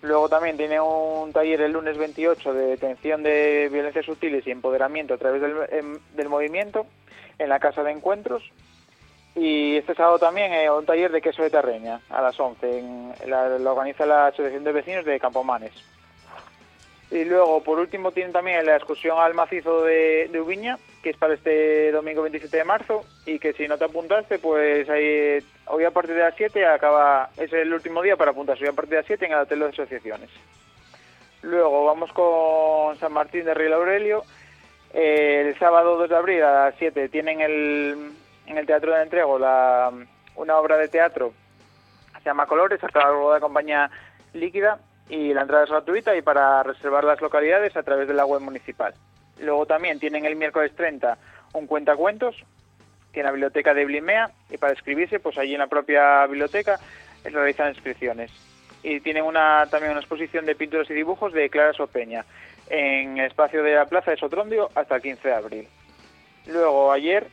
Luego 0.02 0.28
también 0.28 0.56
tiene 0.56 0.80
un 0.80 1.32
taller 1.32 1.60
el 1.60 1.72
lunes 1.72 1.96
28 1.96 2.52
de 2.52 2.66
detención 2.66 3.22
de 3.22 3.68
violencias 3.72 4.04
sutiles 4.04 4.44
y 4.46 4.50
empoderamiento 4.50 5.14
a 5.14 5.18
través 5.18 5.40
del, 5.40 5.54
em, 5.70 5.98
del 6.16 6.28
movimiento 6.28 6.84
en 7.38 7.48
la 7.48 7.60
Casa 7.60 7.84
de 7.84 7.92
Encuentros. 7.92 8.42
Y 9.36 9.76
este 9.76 9.94
sábado 9.94 10.18
también 10.18 10.52
eh, 10.52 10.68
un 10.68 10.84
taller 10.84 11.12
de 11.12 11.22
queso 11.22 11.42
de 11.42 11.50
Terreña 11.50 12.00
a 12.10 12.22
las 12.22 12.38
11. 12.38 12.78
En, 12.78 13.14
la, 13.26 13.56
lo 13.56 13.70
organiza 13.70 14.04
la 14.04 14.26
Asociación 14.26 14.64
de 14.64 14.72
Vecinos 14.72 15.04
de 15.04 15.20
Campomanes. 15.20 15.72
Y 17.12 17.24
luego, 17.24 17.62
por 17.62 17.78
último, 17.78 18.10
tienen 18.10 18.32
también 18.32 18.66
la 18.66 18.76
excursión 18.76 19.18
al 19.20 19.34
macizo 19.34 19.84
de, 19.84 20.28
de 20.30 20.40
Ubiña, 20.40 20.76
que 21.04 21.10
es 21.10 21.16
para 21.18 21.34
este 21.34 21.92
domingo 21.92 22.22
27 22.22 22.56
de 22.56 22.64
marzo. 22.64 23.04
Y 23.26 23.38
que 23.38 23.52
si 23.52 23.68
no 23.68 23.76
te 23.78 23.84
apuntaste, 23.84 24.38
pues 24.38 24.88
ahí, 24.88 25.38
hoy 25.66 25.84
a 25.84 25.90
partir 25.90 26.14
de 26.14 26.22
las 26.22 26.34
7 26.34 26.66
acaba, 26.66 27.28
es 27.36 27.52
el 27.52 27.72
último 27.72 28.02
día 28.02 28.16
para 28.16 28.30
apuntarse. 28.30 28.64
Hoy 28.64 28.70
a 28.70 28.72
partir 28.72 28.92
de 28.92 28.96
las 28.96 29.06
7 29.06 29.26
en 29.26 29.32
el 29.32 29.38
Hotel 29.38 29.60
de 29.60 29.66
Asociaciones. 29.66 30.30
Luego 31.42 31.84
vamos 31.84 32.10
con 32.12 32.96
San 32.98 33.12
Martín 33.12 33.44
de 33.44 33.52
Río 33.52 33.76
Aurelio. 33.76 34.24
El 34.94 35.56
sábado 35.58 35.98
2 35.98 36.08
de 36.08 36.16
abril 36.16 36.42
a 36.42 36.64
las 36.66 36.74
7 36.78 37.10
tienen 37.10 37.42
el, 37.42 38.12
en 38.46 38.58
el 38.58 38.66
Teatro 38.66 38.94
de 38.94 39.02
Entrego 39.02 39.38
la, 39.38 39.92
una 40.36 40.56
obra 40.56 40.78
de 40.78 40.88
teatro 40.88 41.34
se 42.24 42.30
llama 42.30 42.46
Colores, 42.46 42.82
a 42.82 42.88
cargo 42.88 43.28
de 43.28 43.36
la 43.36 43.40
compañía 43.40 43.90
líquida 44.32 44.78
y 45.10 45.34
la 45.34 45.42
entrada 45.42 45.64
es 45.64 45.70
gratuita 45.70 46.16
y 46.16 46.22
para 46.22 46.62
reservar 46.62 47.04
las 47.04 47.20
localidades 47.20 47.76
a 47.76 47.82
través 47.82 48.08
de 48.08 48.14
la 48.14 48.24
web 48.24 48.40
municipal. 48.40 48.94
Luego 49.38 49.66
también 49.66 49.98
tienen 49.98 50.24
el 50.24 50.36
miércoles 50.36 50.72
30 50.76 51.18
un 51.54 51.66
cuentacuentos 51.66 52.36
que 53.12 53.20
en 53.20 53.26
la 53.26 53.32
biblioteca 53.32 53.74
de 53.74 53.84
Blimea 53.84 54.30
y 54.50 54.56
para 54.56 54.72
escribirse 54.72 55.20
pues 55.20 55.38
allí 55.38 55.54
en 55.54 55.60
la 55.60 55.68
propia 55.68 56.26
biblioteca 56.26 56.78
eh, 57.24 57.30
realizan 57.30 57.68
inscripciones. 57.70 58.30
Y 58.82 59.00
tienen 59.00 59.24
una, 59.24 59.66
también 59.70 59.92
una 59.92 60.00
exposición 60.00 60.44
de 60.44 60.54
pinturas 60.54 60.90
y 60.90 60.94
dibujos 60.94 61.32
de 61.32 61.48
Clara 61.48 61.72
Sopeña 61.72 62.24
en 62.68 63.18
el 63.18 63.26
espacio 63.26 63.62
de 63.62 63.74
la 63.74 63.86
Plaza 63.86 64.10
de 64.10 64.16
Sotrondio 64.18 64.68
hasta 64.74 64.96
el 64.96 65.02
15 65.02 65.28
de 65.28 65.34
abril. 65.34 65.68
Luego 66.46 66.92
ayer, 66.92 67.26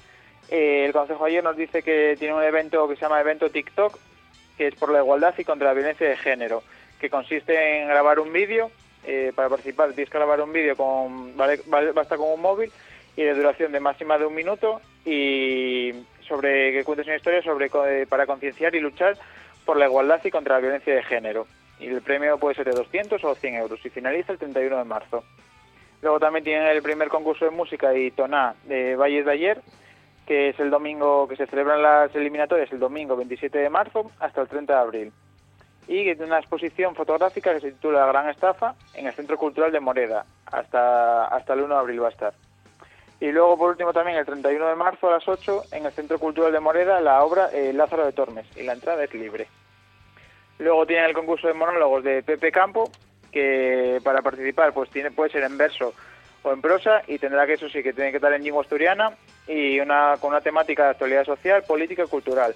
eh, 0.50 0.86
el 0.86 0.94
Consejo 0.94 1.26
ayer 1.26 1.44
nos 1.44 1.58
dice 1.58 1.84
que 1.84 2.16
tiene 2.18 2.34
un 2.34 2.44
evento 2.44 2.88
que 2.88 2.96
se 2.96 3.02
llama 3.02 3.20
Evento 3.20 3.50
TikTok, 3.50 3.98
que 4.58 4.68
es 4.68 4.76
por 4.76 4.92
la 4.92 5.00
igualdad 5.00 5.34
y 5.38 5.44
contra 5.44 5.68
la 5.68 5.74
violencia 5.74 6.08
de 6.08 6.18
género, 6.18 6.64
que 7.00 7.10
consiste 7.10 7.82
en 7.82 7.88
grabar 7.88 8.20
un 8.20 8.32
vídeo, 8.32 8.72
eh, 9.06 9.32
para 9.36 9.50
participar 9.50 9.94
tienes 9.94 10.10
que 10.10 10.18
grabar 10.18 10.42
un 10.42 10.54
vídeo 10.54 10.76
con, 10.76 11.36
vale, 11.36 11.62
basta 11.94 12.18
con 12.18 12.32
un 12.32 12.42
móvil 12.42 12.72
y 13.16 13.24
de 13.24 13.34
duración 13.34 13.72
de 13.72 13.80
máxima 13.80 14.18
de 14.18 14.26
un 14.26 14.36
minuto 14.36 14.82
y 15.06 15.92
sobre 16.28 16.72
que 16.72 16.84
cuentes 16.84 17.08
una 17.08 17.16
historia 17.16 17.42
sobre 17.42 17.66
eh, 17.68 18.06
para 18.08 18.26
concienciar 18.26 18.76
y 18.76 18.80
luchar 18.80 19.18
por 19.66 19.78
la 19.78 19.86
igualdad 19.86 20.22
y 20.24 20.32
contra 20.32 20.56
la 20.56 20.62
violencia 20.62 20.96
de 20.96 21.04
género. 21.04 21.48
Y 21.80 21.88
el 21.88 22.02
premio 22.02 22.38
puede 22.38 22.56
ser 22.56 22.66
de 22.66 22.72
200 22.72 23.24
o 23.24 23.36
100 23.36 23.56
euros 23.56 23.80
y 23.84 23.90
finaliza 23.90 24.34
el 24.34 24.38
31 24.38 24.78
de 24.78 24.84
marzo. 24.84 25.24
Luego 26.02 26.20
también 26.20 26.44
tienen 26.44 26.68
el 26.68 26.82
primer 26.82 27.10
concurso 27.10 27.46
de 27.46 27.52
música 27.52 27.96
y 27.96 28.12
toná 28.12 28.56
de 28.64 28.96
Valles 28.96 29.26
de 29.26 29.32
ayer, 29.32 29.62
que 30.26 30.50
es 30.50 30.60
el 30.60 30.70
domingo, 30.70 31.28
que 31.28 31.36
se 31.36 31.48
celebran 31.48 31.82
las 31.82 32.14
eliminatorias 32.16 32.72
el 32.72 32.80
domingo 32.80 33.16
27 33.16 33.58
de 33.58 33.70
marzo 33.70 34.12
hasta 34.20 34.42
el 34.42 34.48
30 34.48 34.74
de 34.74 34.80
abril. 34.80 35.14
Y 35.92 36.06
que 36.06 36.24
una 36.24 36.40
exposición 36.40 36.96
fotográfica 36.96 37.54
que 37.54 37.60
se 37.60 37.72
titula 37.74 38.00
La 38.00 38.06
Gran 38.06 38.30
Estafa 38.30 38.76
en 38.94 39.08
el 39.08 39.14
Centro 39.14 39.38
Cultural 39.38 39.74
de 39.74 39.82
Moreda. 39.82 40.26
Hasta, 40.46 41.26
hasta 41.26 41.54
el 41.54 41.64
1 41.64 41.74
de 41.74 41.80
abril 41.82 42.02
va 42.02 42.08
a 42.08 42.12
estar. 42.12 42.34
Y 43.20 43.30
luego, 43.34 43.58
por 43.58 43.72
último, 43.72 43.92
también 43.92 44.18
el 44.18 44.26
31 44.26 44.70
de 44.70 44.76
marzo 44.76 45.10
a 45.10 45.16
las 45.16 45.28
8 45.28 45.64
en 45.74 45.86
el 45.86 45.92
Centro 45.92 46.18
Cultural 46.18 46.54
de 46.54 46.62
Moreda 46.62 47.02
la 47.02 47.22
obra 47.26 47.50
eh, 47.52 47.74
Lázaro 47.74 48.06
de 48.06 48.14
Tormes. 48.14 48.46
Y 48.56 48.64
la 48.64 48.72
entrada 48.72 49.04
es 49.04 49.14
libre. 49.14 49.48
Luego 50.60 50.86
tienen 50.86 51.08
el 51.08 51.14
concurso 51.14 51.50
de 51.50 51.56
monólogos 51.56 52.06
de 52.06 52.24
Pepe 52.24 52.54
Campo, 52.54 52.90
que 53.30 54.00
para 54.02 54.22
participar 54.22 54.72
pues 54.72 54.90
tiene 54.92 55.12
puede 55.12 55.32
ser 55.32 55.44
en 55.44 55.58
verso 55.58 55.94
o 56.44 56.54
en 56.54 56.62
prosa 56.62 57.02
y 57.06 57.20
tendrá 57.20 57.46
que 57.46 57.56
eso 57.56 57.68
sí 57.68 57.84
que 57.84 57.92
tiene 57.92 58.12
que 58.12 58.18
estar 58.18 58.32
en 58.32 58.46
lengua 58.46 58.62
asturiana 58.62 59.12
y 59.46 59.78
una 59.82 60.16
con 60.22 60.30
una 60.30 60.40
temática 60.40 60.86
de 60.86 60.90
actualidad 60.92 61.26
social, 61.26 61.64
política 61.64 62.04
y 62.06 62.08
cultural. 62.08 62.56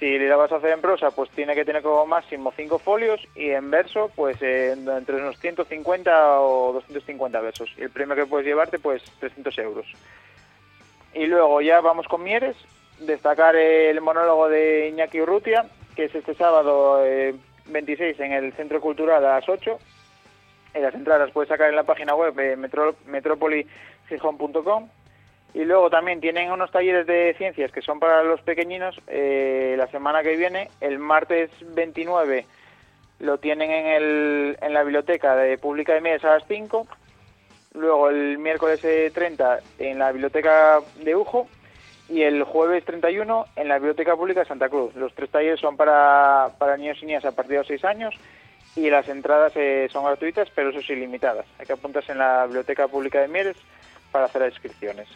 Si 0.00 0.18
la 0.18 0.36
vas 0.36 0.50
a 0.50 0.56
hacer 0.56 0.70
en 0.70 0.80
prosa, 0.80 1.10
pues 1.10 1.28
tiene 1.30 1.54
que 1.54 1.66
tener 1.66 1.82
como 1.82 2.06
máximo 2.06 2.54
cinco 2.56 2.78
folios 2.78 3.20
y 3.36 3.50
en 3.50 3.70
verso, 3.70 4.10
pues 4.16 4.40
eh, 4.40 4.72
entre 4.72 5.16
unos 5.16 5.38
150 5.38 6.40
o 6.40 6.72
250 6.72 7.38
versos. 7.42 7.70
Y 7.76 7.82
el 7.82 7.90
premio 7.90 8.16
que 8.16 8.24
puedes 8.24 8.46
llevarte, 8.46 8.78
pues 8.78 9.02
300 9.20 9.58
euros. 9.58 9.86
Y 11.12 11.26
luego 11.26 11.60
ya 11.60 11.82
vamos 11.82 12.08
con 12.08 12.22
Mieres, 12.22 12.56
destacar 12.98 13.56
el 13.56 14.00
monólogo 14.00 14.48
de 14.48 14.88
Iñaki 14.88 15.20
Urrutia, 15.20 15.66
que 15.94 16.04
es 16.04 16.14
este 16.14 16.32
sábado 16.32 17.04
eh, 17.04 17.34
26 17.66 18.18
en 18.20 18.32
el 18.32 18.54
Centro 18.54 18.80
Cultural 18.80 19.22
a 19.22 19.34
las 19.34 19.48
8. 19.50 19.78
En 20.72 20.82
las 20.82 20.94
entradas 20.94 21.30
puedes 21.30 21.50
sacar 21.50 21.68
en 21.68 21.76
la 21.76 21.82
página 21.82 22.14
web 22.14 22.38
eh, 22.40 22.56
metro. 22.56 22.94
Y 25.52 25.64
luego 25.64 25.90
también 25.90 26.20
tienen 26.20 26.52
unos 26.52 26.70
talleres 26.70 27.06
de 27.06 27.34
ciencias 27.36 27.72
que 27.72 27.82
son 27.82 27.98
para 27.98 28.22
los 28.22 28.40
pequeñinos 28.42 29.00
eh, 29.08 29.74
la 29.76 29.88
semana 29.88 30.22
que 30.22 30.36
viene, 30.36 30.70
el 30.80 30.98
martes 30.98 31.50
29 31.60 32.46
lo 33.20 33.38
tienen 33.38 33.70
en, 33.70 33.86
el, 33.86 34.58
en 34.60 34.72
la 34.72 34.82
biblioteca 34.82 35.36
de 35.36 35.58
Pública 35.58 35.92
de 35.92 36.00
Mieres 36.00 36.24
a 36.24 36.34
las 36.38 36.44
5. 36.48 36.86
Luego 37.74 38.08
el 38.08 38.38
miércoles 38.38 38.82
eh, 38.84 39.10
30 39.12 39.60
en 39.78 39.98
la 39.98 40.10
biblioteca 40.10 40.80
de 40.96 41.14
Ujo 41.14 41.46
y 42.08 42.22
el 42.22 42.42
jueves 42.42 42.84
31 42.84 43.46
en 43.54 43.68
la 43.68 43.78
Biblioteca 43.78 44.16
Pública 44.16 44.40
de 44.40 44.46
Santa 44.46 44.68
Cruz. 44.68 44.94
Los 44.96 45.14
tres 45.14 45.30
talleres 45.30 45.60
son 45.60 45.76
para, 45.76 46.50
para 46.58 46.76
niños 46.76 46.98
y 47.02 47.06
niñas 47.06 47.24
a 47.24 47.32
partir 47.32 47.52
de 47.52 47.58
los 47.58 47.66
6 47.68 47.84
años 47.84 48.14
y 48.74 48.90
las 48.90 49.08
entradas 49.08 49.52
eh, 49.54 49.88
son 49.92 50.04
gratuitas, 50.04 50.48
pero 50.54 50.70
eso 50.70 50.80
sí 50.80 50.96
limitadas. 50.96 51.46
Hay 51.58 51.66
que 51.66 51.74
apuntarse 51.74 52.12
en 52.12 52.18
la 52.18 52.44
Biblioteca 52.46 52.88
Pública 52.88 53.20
de 53.20 53.28
Mieres 53.28 53.56
para 54.10 54.24
hacer 54.24 54.42
las 54.42 54.52
inscripciones. 54.52 55.08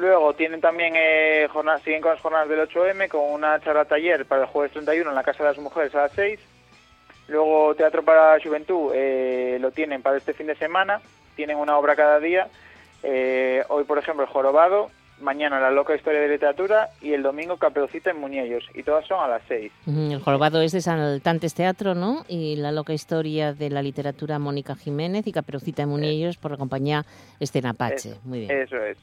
Luego 0.00 0.32
tienen 0.32 0.62
también 0.62 0.94
eh, 0.96 1.46
jornadas, 1.52 1.82
siguen 1.82 2.00
con 2.00 2.12
las 2.12 2.20
jornadas 2.22 2.48
del 2.48 2.66
8M 2.66 3.08
con 3.08 3.20
una 3.20 3.60
charla 3.60 3.84
taller 3.84 4.24
para 4.24 4.42
el 4.42 4.48
jueves 4.48 4.72
31 4.72 5.10
en 5.10 5.14
la 5.14 5.22
Casa 5.22 5.42
de 5.44 5.50
las 5.50 5.58
Mujeres 5.58 5.94
a 5.94 6.04
las 6.04 6.12
6. 6.12 6.40
Luego 7.28 7.74
Teatro 7.74 8.02
para 8.02 8.34
la 8.34 8.42
Juventud 8.42 8.92
eh, 8.94 9.58
lo 9.60 9.72
tienen 9.72 10.00
para 10.00 10.16
este 10.16 10.32
fin 10.32 10.46
de 10.46 10.54
semana. 10.54 11.02
Tienen 11.36 11.58
una 11.58 11.76
obra 11.76 11.96
cada 11.96 12.18
día. 12.18 12.48
Eh, 13.02 13.62
hoy, 13.68 13.84
por 13.84 13.98
ejemplo, 13.98 14.24
el 14.24 14.30
Jorobado. 14.30 14.90
Mañana 15.20 15.60
la 15.60 15.70
loca 15.70 15.94
historia 15.94 16.18
de 16.18 16.28
literatura 16.28 16.88
y 17.02 17.12
el 17.12 17.22
domingo 17.22 17.58
Caperucita 17.58 18.08
en 18.08 18.20
Muñellos. 18.20 18.64
Y 18.72 18.82
todas 18.82 19.06
son 19.06 19.22
a 19.22 19.28
las 19.28 19.42
6. 19.48 19.70
Ujú, 19.86 20.12
El 20.12 20.22
jorobado 20.22 20.62
es 20.62 20.72
de 20.72 20.80
Saltantes 20.80 21.52
Teatro, 21.52 21.94
¿no? 21.94 22.24
Y 22.26 22.56
la 22.56 22.72
loca 22.72 22.94
historia 22.94 23.52
de 23.52 23.68
la 23.68 23.82
literatura 23.82 24.38
Mónica 24.38 24.74
Jiménez 24.76 25.26
y 25.26 25.32
Caperucita 25.32 25.82
de 25.82 25.86
Munillos 25.88 26.38
por 26.38 26.52
la 26.52 26.56
compañía 26.56 27.04
Estena 27.38 27.74
Pache. 27.74 28.12
Eso, 28.12 28.20
Muy 28.24 28.40
bien. 28.40 28.62
Eso 28.62 28.78
es. 28.78 28.96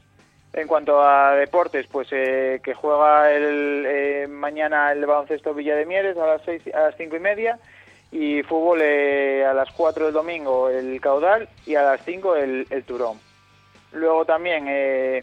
En 0.58 0.66
cuanto 0.66 1.00
a 1.00 1.36
deportes, 1.36 1.86
pues 1.86 2.08
eh, 2.10 2.60
que 2.64 2.74
juega 2.74 3.30
el, 3.30 3.84
eh, 3.86 4.26
mañana 4.28 4.90
el 4.90 5.06
baloncesto 5.06 5.54
Villa 5.54 5.76
de 5.76 5.86
Mieres 5.86 6.16
a 6.18 6.26
las 6.26 6.42
seis, 6.44 6.62
a 6.74 6.80
las 6.80 6.96
cinco 6.96 7.14
y 7.14 7.20
media 7.20 7.60
y 8.10 8.42
fútbol 8.42 8.80
eh, 8.82 9.44
a 9.46 9.52
las 9.52 9.70
4 9.70 10.06
del 10.06 10.14
domingo 10.14 10.68
el 10.68 11.00
Caudal 11.00 11.48
y 11.64 11.76
a 11.76 11.82
las 11.82 12.00
5 12.04 12.34
el, 12.36 12.66
el 12.70 12.82
Turón. 12.82 13.20
Luego 13.92 14.24
también 14.24 14.64
eh, 14.66 15.22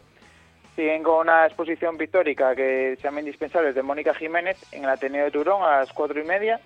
siguen 0.74 1.04
con 1.04 1.28
una 1.28 1.46
exposición 1.48 1.98
pictórica 1.98 2.56
que 2.56 2.96
se 2.96 3.04
llama 3.04 3.20
Indispensables 3.20 3.76
de 3.76 3.84
Mónica 3.84 4.14
Jiménez 4.14 4.58
en 4.72 4.86
el 4.86 4.90
Ateneo 4.90 5.26
de 5.26 5.32
Turón 5.32 5.64
a 5.64 5.80
las 5.80 5.92
4 5.92 6.22
y 6.22 6.24
media 6.24 6.62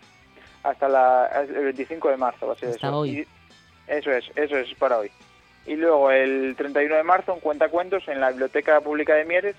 hasta 0.61 0.87
la, 0.87 1.27
el 1.41 1.63
25 1.63 2.09
de 2.09 2.17
marzo. 2.17 2.45
Va 2.45 2.53
a 2.53 2.55
ser 2.55 2.69
Hasta 2.69 2.87
eso. 2.87 2.99
hoy. 2.99 3.09
Y- 3.21 3.27
eso 3.87 4.11
es, 4.11 4.29
eso 4.35 4.57
es 4.57 4.71
para 4.75 4.99
hoy. 4.99 5.09
Y 5.69 5.75
luego 5.75 6.09
el 6.09 6.55
31 6.57 6.95
de 6.95 7.03
marzo 7.03 7.31
un 7.31 7.41
cuentacuentos 7.41 8.07
en 8.07 8.19
la 8.19 8.31
Biblioteca 8.31 8.81
Pública 8.81 9.13
de 9.13 9.23
Mieres 9.23 9.55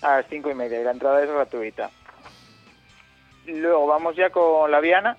a 0.00 0.16
las 0.16 0.26
5 0.30 0.50
y 0.50 0.54
media 0.54 0.80
y 0.80 0.84
la 0.84 0.92
entrada 0.92 1.22
es 1.22 1.28
gratuita. 1.28 1.90
Luego 3.48 3.86
vamos 3.86 4.16
ya 4.16 4.30
con 4.30 4.70
La 4.70 4.80
Viana, 4.80 5.18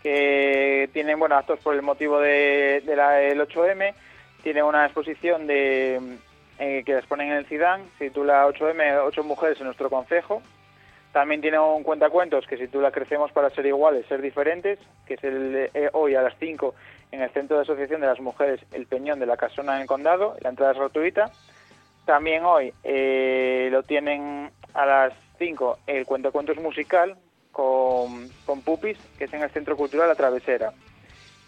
que 0.00 0.88
tienen 0.92 1.18
bueno 1.18 1.34
actos 1.34 1.58
por 1.58 1.74
el 1.74 1.82
motivo 1.82 2.20
del 2.20 2.86
de, 2.86 3.32
el 3.32 3.40
8M, 3.40 3.92
tiene 4.44 4.62
una 4.62 4.84
exposición 4.84 5.48
de 5.48 6.18
eh, 6.60 6.84
que 6.86 6.94
las 6.94 7.06
ponen 7.06 7.32
en 7.32 7.38
el 7.38 7.46
CIDAN, 7.46 7.82
se 7.98 8.10
titula 8.10 8.46
8M, 8.46 9.02
8 9.06 9.24
mujeres 9.24 9.58
en 9.58 9.66
nuestro 9.66 9.90
concejo. 9.90 10.40
También 11.12 11.40
tiene 11.40 11.58
un 11.58 11.82
cuentacuentos 11.82 12.46
que 12.46 12.56
se 12.56 12.66
titula 12.66 12.92
Crecemos 12.92 13.32
para 13.32 13.50
ser 13.50 13.66
iguales, 13.66 14.06
ser 14.06 14.22
diferentes, 14.22 14.78
que 15.04 15.14
es 15.14 15.24
el, 15.24 15.68
eh, 15.74 15.90
hoy 15.94 16.14
a 16.14 16.22
las 16.22 16.34
5 16.38 16.76
en 17.12 17.20
el 17.20 17.30
Centro 17.30 17.56
de 17.56 17.62
Asociación 17.62 18.00
de 18.00 18.06
las 18.06 18.20
Mujeres 18.20 18.60
El 18.72 18.86
Peñón 18.86 19.20
de 19.20 19.26
la 19.26 19.36
Casona 19.36 19.76
en 19.76 19.82
el 19.82 19.86
Condado. 19.86 20.34
La 20.40 20.48
entrada 20.48 20.72
es 20.72 20.78
gratuita. 20.78 21.30
También 22.06 22.44
hoy 22.44 22.72
eh, 22.82 23.68
lo 23.70 23.82
tienen 23.84 24.50
a 24.74 24.86
las 24.86 25.12
5 25.38 25.78
el 25.86 26.06
cuentacuentos 26.06 26.56
musical 26.56 27.16
con, 27.52 28.30
Pupis, 28.64 28.98
que 29.18 29.24
es 29.24 29.34
en 29.34 29.42
el 29.42 29.50
Centro 29.50 29.76
Cultural 29.76 30.08
La 30.08 30.14
Travesera. 30.14 30.72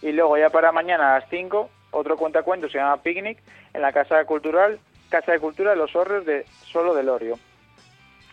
Y 0.03 0.13
luego 0.13 0.37
ya 0.37 0.51
para 0.51 0.71
mañana 0.71 1.17
a 1.17 1.21
las 1.21 1.31
5, 1.31 1.71
otro 1.93 2.17
cuentacuentos 2.19 2.71
se 2.71 2.79
llama 2.79 3.03
Picnic 3.03 3.39
en 3.73 3.81
la 3.81 3.93
Casa 3.93 4.23
Cultural, 4.27 4.79
Casa 5.09 5.33
de 5.33 5.41
Cultura 5.41 5.71
de 5.71 5.77
los 5.77 5.97
Horros 5.97 6.27
de 6.27 6.45
Solo 6.71 6.95
del 6.95 7.09
Orio. 7.09 7.39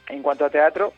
En 0.09 0.21
cuanto 0.21 0.43
a 0.43 0.49
teatro, 0.49 0.91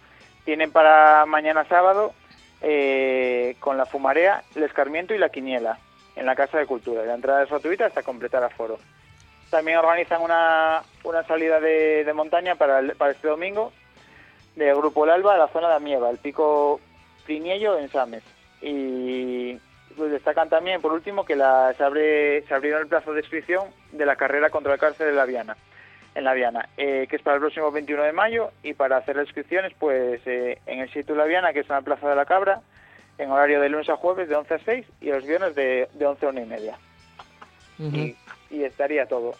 tienen 0.45 0.71
para 0.71 1.27
mañana 1.27 1.63
sábado 1.65 2.13
eh, 2.61 3.55
con 3.59 3.77
la 3.77 3.85
Fumarea, 3.85 4.43
el 4.55 4.63
Escarmiento 4.63 5.13
y 5.13 5.19
la 5.19 5.29
Quiniela 5.29 5.77
en 6.15 6.25
la 6.25 6.35
Casa 6.35 6.57
de 6.57 6.65
Cultura. 6.65 7.05
La 7.05 7.15
entrada 7.15 7.43
es 7.43 7.49
gratuita 7.49 7.85
hasta 7.85 8.03
completar 8.03 8.43
aforo. 8.43 8.79
También 9.49 9.77
organizan 9.77 10.21
una, 10.21 10.81
una 11.03 11.23
salida 11.23 11.59
de, 11.59 12.03
de 12.03 12.13
montaña 12.13 12.55
para, 12.55 12.79
el, 12.79 12.95
para 12.95 13.11
este 13.11 13.27
domingo 13.27 13.71
del 14.55 14.75
Grupo 14.75 15.05
El 15.05 15.11
Alba 15.11 15.35
a 15.35 15.37
la 15.37 15.47
zona 15.47 15.69
de 15.69 15.75
Amieva, 15.75 16.09
el 16.09 16.17
pico 16.17 16.79
Priniello 17.25 17.77
en 17.77 17.89
Sames. 17.89 18.23
Y 18.61 19.57
pues 19.95 20.11
destacan 20.11 20.49
también, 20.49 20.81
por 20.81 20.91
último, 20.91 21.25
que 21.25 21.35
la, 21.35 21.73
se, 21.77 21.83
abre, 21.83 22.41
se 22.43 22.53
abrió 22.53 22.77
el 22.77 22.87
plazo 22.87 23.13
de 23.13 23.21
inscripción 23.21 23.67
de 23.91 24.05
la 24.05 24.15
carrera 24.15 24.49
contra 24.49 24.73
el 24.73 24.79
cárcel 24.79 25.07
de 25.07 25.13
la 25.13 25.25
Viana, 25.25 25.55
en 26.15 26.23
la 26.23 26.33
Viana, 26.33 26.69
eh, 26.77 27.07
que 27.09 27.15
es 27.15 27.21
para 27.21 27.35
el 27.35 27.41
próximo 27.41 27.71
21 27.71 28.03
de 28.03 28.11
mayo. 28.11 28.51
Y 28.63 28.73
para 28.73 28.97
hacer 28.97 29.15
las 29.15 29.25
inscripciones, 29.25 29.73
pues 29.77 30.21
eh, 30.25 30.59
en 30.65 30.79
el 30.79 30.87
sitio 30.91 31.15
de 31.15 31.21
la 31.21 31.27
Viana, 31.27 31.53
que 31.53 31.59
es 31.59 31.69
en 31.69 31.75
la 31.75 31.81
Plaza 31.81 32.09
de 32.09 32.15
la 32.15 32.25
Cabra, 32.25 32.61
en 33.17 33.31
horario 33.31 33.59
de 33.61 33.69
lunes 33.69 33.89
a 33.89 33.95
jueves 33.97 34.29
de 34.29 34.35
11 34.35 34.53
a 34.53 34.59
6 34.59 34.85
y 35.01 35.07
los 35.07 35.25
viernes 35.25 35.55
de, 35.55 35.87
de 35.93 36.05
11 36.05 36.25
a 36.25 36.29
1 36.29 36.41
y 36.41 36.45
media. 36.45 36.77
Uh 37.79 37.83
-huh. 37.83 38.15
y, 38.49 38.55
y 38.55 38.63
estaría 38.63 39.05
todo. 39.05 39.33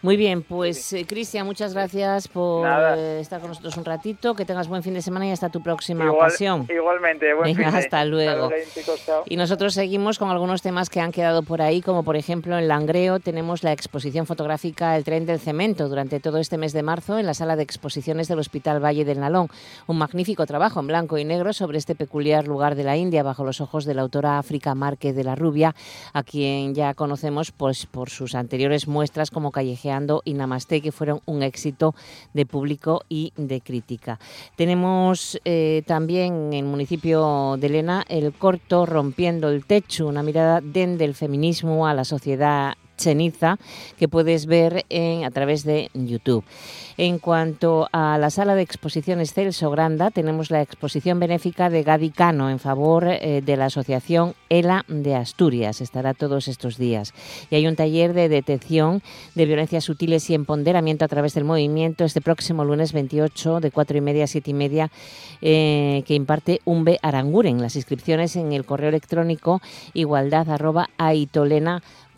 Muy 0.00 0.16
bien, 0.16 0.42
pues 0.42 0.92
eh, 0.92 1.04
Cristian, 1.08 1.44
muchas 1.44 1.74
gracias 1.74 2.28
por 2.28 2.66
eh, 2.68 3.20
estar 3.20 3.40
con 3.40 3.48
nosotros 3.50 3.76
un 3.76 3.84
ratito. 3.84 4.34
Que 4.34 4.44
tengas 4.44 4.68
buen 4.68 4.82
fin 4.82 4.94
de 4.94 5.02
semana 5.02 5.26
y 5.26 5.32
hasta 5.32 5.48
tu 5.48 5.62
próxima 5.62 6.04
Igual, 6.04 6.28
ocasión. 6.28 6.66
Igualmente, 6.68 7.34
buen 7.34 7.44
Venga, 7.46 7.70
fin 7.70 7.72
de. 7.72 7.78
hasta 7.78 8.04
luego. 8.04 8.44
Hasta 8.44 8.48
luego, 8.56 8.70
chicos, 8.72 9.02
chao. 9.04 9.22
Y 9.26 9.36
nosotros 9.36 9.74
seguimos 9.74 10.18
con 10.18 10.30
algunos 10.30 10.62
temas 10.62 10.88
que 10.88 11.00
han 11.00 11.10
quedado 11.10 11.42
por 11.42 11.62
ahí, 11.62 11.82
como 11.82 12.04
por 12.04 12.16
ejemplo 12.16 12.56
en 12.58 12.68
Langreo 12.68 13.18
tenemos 13.18 13.64
la 13.64 13.72
exposición 13.72 14.26
fotográfica 14.26 14.96
El 14.96 15.04
tren 15.04 15.26
del 15.26 15.40
cemento 15.40 15.88
durante 15.88 16.20
todo 16.20 16.38
este 16.38 16.58
mes 16.58 16.72
de 16.72 16.82
marzo 16.82 17.18
en 17.18 17.26
la 17.26 17.34
sala 17.34 17.56
de 17.56 17.64
exposiciones 17.64 18.28
del 18.28 18.38
Hospital 18.38 18.82
Valle 18.84 19.04
del 19.04 19.18
Nalón. 19.20 19.48
Un 19.86 19.98
magnífico 19.98 20.46
trabajo 20.46 20.78
en 20.80 20.86
blanco 20.86 21.18
y 21.18 21.24
negro 21.24 21.52
sobre 21.52 21.78
este 21.78 21.94
peculiar 21.94 22.46
lugar 22.46 22.74
de 22.76 22.84
la 22.84 22.96
India 22.96 23.22
bajo 23.22 23.44
los 23.44 23.60
ojos 23.60 23.84
de 23.84 23.94
la 23.94 24.02
autora 24.02 24.38
África 24.38 24.74
Márquez 24.74 25.16
de 25.16 25.24
la 25.24 25.34
Rubia, 25.34 25.74
a 26.12 26.22
quien 26.22 26.74
ya 26.74 26.94
conocemos 26.94 27.50
pues, 27.50 27.86
por 27.86 28.10
sus 28.10 28.34
anteriores 28.34 28.86
muestras 28.86 29.30
como 29.30 29.50
Y 30.24 30.34
Namaste 30.34 30.80
que 30.80 30.92
fueron 30.92 31.20
un 31.26 31.42
éxito 31.42 31.94
de 32.34 32.46
público 32.46 33.02
y 33.08 33.32
de 33.36 33.60
crítica. 33.60 34.18
Tenemos 34.56 35.40
eh, 35.44 35.82
también 35.86 36.52
en 36.52 36.52
el 36.52 36.64
municipio 36.64 37.56
de 37.58 37.68
Lena 37.68 38.04
el 38.08 38.32
corto 38.32 38.86
Rompiendo 38.86 39.48
el 39.48 39.64
Techo, 39.64 40.06
una 40.06 40.22
mirada 40.22 40.60
desde 40.60 41.04
el 41.04 41.14
feminismo 41.14 41.86
a 41.86 41.94
la 41.94 42.04
sociedad 42.04 42.74
Cheniza, 42.98 43.56
que 43.96 44.08
puedes 44.08 44.44
ver 44.44 44.84
en, 44.90 45.24
a 45.24 45.30
través 45.30 45.64
de 45.64 45.90
YouTube. 45.94 46.44
En 46.98 47.18
cuanto 47.18 47.88
a 47.92 48.18
la 48.18 48.28
sala 48.28 48.56
de 48.56 48.62
exposiciones 48.62 49.32
Celso 49.32 49.70
Granda, 49.70 50.10
tenemos 50.10 50.50
la 50.50 50.60
exposición 50.60 51.20
benéfica 51.20 51.70
de 51.70 51.84
Gadi 51.84 52.10
Cano 52.10 52.50
en 52.50 52.58
favor 52.58 53.06
eh, 53.06 53.40
de 53.40 53.56
la 53.56 53.66
asociación 53.66 54.34
ELA 54.48 54.84
de 54.88 55.14
Asturias. 55.14 55.80
Estará 55.80 56.12
todos 56.12 56.48
estos 56.48 56.76
días. 56.76 57.14
Y 57.50 57.54
hay 57.54 57.66
un 57.68 57.76
taller 57.76 58.14
de 58.14 58.28
detección 58.28 59.00
de 59.36 59.46
violencias 59.46 59.84
sutiles 59.84 60.28
y 60.28 60.34
empoderamiento 60.34 61.04
a 61.04 61.08
través 61.08 61.34
del 61.34 61.44
movimiento 61.44 62.04
este 62.04 62.20
próximo 62.20 62.64
lunes 62.64 62.92
28 62.92 63.60
de 63.60 63.70
4 63.70 63.98
y 63.98 64.00
media 64.00 64.24
a 64.24 64.26
7 64.26 64.50
y 64.50 64.54
media 64.54 64.90
eh, 65.40 66.02
que 66.04 66.14
imparte 66.14 66.60
Umbe 66.64 66.98
Aranguren. 67.02 67.62
Las 67.62 67.76
inscripciones 67.76 68.34
en 68.34 68.52
el 68.52 68.64
correo 68.64 68.88
electrónico 68.88 69.62
igualdad 69.94 70.50
arroba 70.50 70.90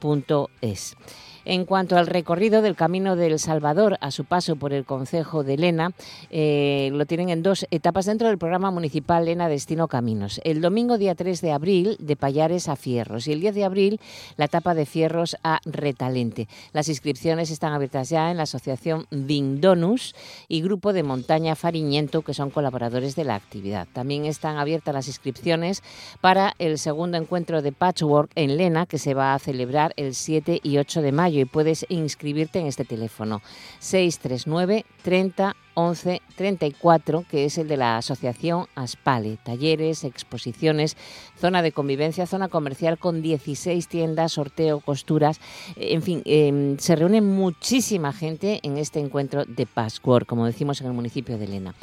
aitolena 0.05 0.49
es. 0.61 0.97
En 1.45 1.65
cuanto 1.65 1.97
al 1.97 2.07
recorrido 2.07 2.61
del 2.61 2.77
Camino 2.77 3.17
del 3.17 3.39
Salvador 3.39 3.97
a 4.01 4.11
su 4.11 4.27
paso 4.27 4.57
por 4.57 4.75
el 4.75 4.85
Concejo 4.85 5.43
de 5.43 5.57
Lena, 5.57 5.93
eh, 6.31 6.91
lo 6.93 7.07
tienen 7.07 7.31
en 7.31 7.43
dos 7.43 7.67
etapas 7.71 8.05
dentro 8.05 8.29
del 8.29 8.37
programa 8.37 8.71
municipal 8.71 9.25
Lena 9.25 9.49
Destino 9.49 9.89
Caminos. 9.89 10.41
El 10.45 10.61
domingo 10.61 10.99
día 10.99 11.15
3 11.15 11.41
de 11.41 11.53
abril, 11.53 11.97
de 11.99 12.17
Payares 12.17 12.69
a 12.69 12.77
Fierros, 12.77 13.27
y 13.27 13.33
el 13.33 13.41
10 13.41 13.55
de 13.55 13.65
abril, 13.65 14.01
la 14.37 14.45
etapa 14.45 14.75
de 14.75 14.85
Fierros 14.85 15.37
a 15.43 15.61
Retalente. 15.65 16.47
Las 16.73 16.89
inscripciones 16.89 17.51
están 17.51 17.73
abiertas 17.73 18.11
ya 18.11 18.31
en 18.31 18.37
la 18.37 18.43
asociación 18.43 19.07
Vindonus 19.11 20.15
y 20.47 20.61
Grupo 20.61 20.93
de 20.93 21.03
Montaña 21.05 21.57
Fariñento, 21.57 22.21
que 22.21 22.35
son 22.35 22.51
colaboradores 22.51 23.17
de 23.17 23.25
la 23.25 23.35
actividad. 23.35 23.89
También 23.93 24.27
están 24.27 24.59
abiertas 24.59 24.95
las 24.95 25.09
inscripciones 25.09 25.83
para 26.21 26.55
el 26.59 26.79
segundo 26.79 27.17
encuentro 27.17 27.63
de 27.63 27.73
Patchwork 27.73 28.31
en 28.35 28.59
Lena, 28.59 28.85
que 28.85 28.99
se 28.99 29.15
va 29.15 29.33
a 29.33 29.39
celebrar 29.39 29.95
el 29.97 30.15
7 30.15 30.61
y 30.63 30.77
8 30.77 31.01
de 31.01 31.13
mayo 31.13 31.30
y 31.39 31.45
puedes 31.45 31.87
inscribirte 31.89 32.59
en 32.59 32.67
este 32.67 32.85
teléfono. 32.85 33.43
639 33.79 34.85
30 35.03 35.57
11 35.75 36.21
34, 36.41 37.25
que 37.31 37.45
es 37.45 37.59
el 37.59 37.69
de 37.69 37.77
la 37.77 37.99
asociación 37.99 38.67
Aspale. 38.75 39.39
Talleres, 39.45 40.05
exposiciones, 40.05 40.97
zona 41.39 41.61
de 41.61 41.73
convivencia, 41.73 42.27
zona 42.27 42.49
comercial 42.49 42.99
con 42.99 43.21
16 43.21 43.87
tiendas, 43.89 44.33
sorteo, 44.33 44.81
costuras. 44.81 45.39
En 45.77 46.01
fin, 46.01 46.23
eh, 46.25 46.77
se 46.79 46.97
reúne 46.97 47.21
muchísima 47.21 48.15
gente 48.15 48.61
en 48.63 48.79
este 48.79 49.01
encuentro 49.01 49.45
de 49.45 49.67
Password, 49.67 50.27
como 50.27 50.47
decimos 50.47 50.81
en 50.81 50.87
el 50.87 50.93
municipio 50.95 51.37
de 51.37 51.47
Lena. 51.47 51.75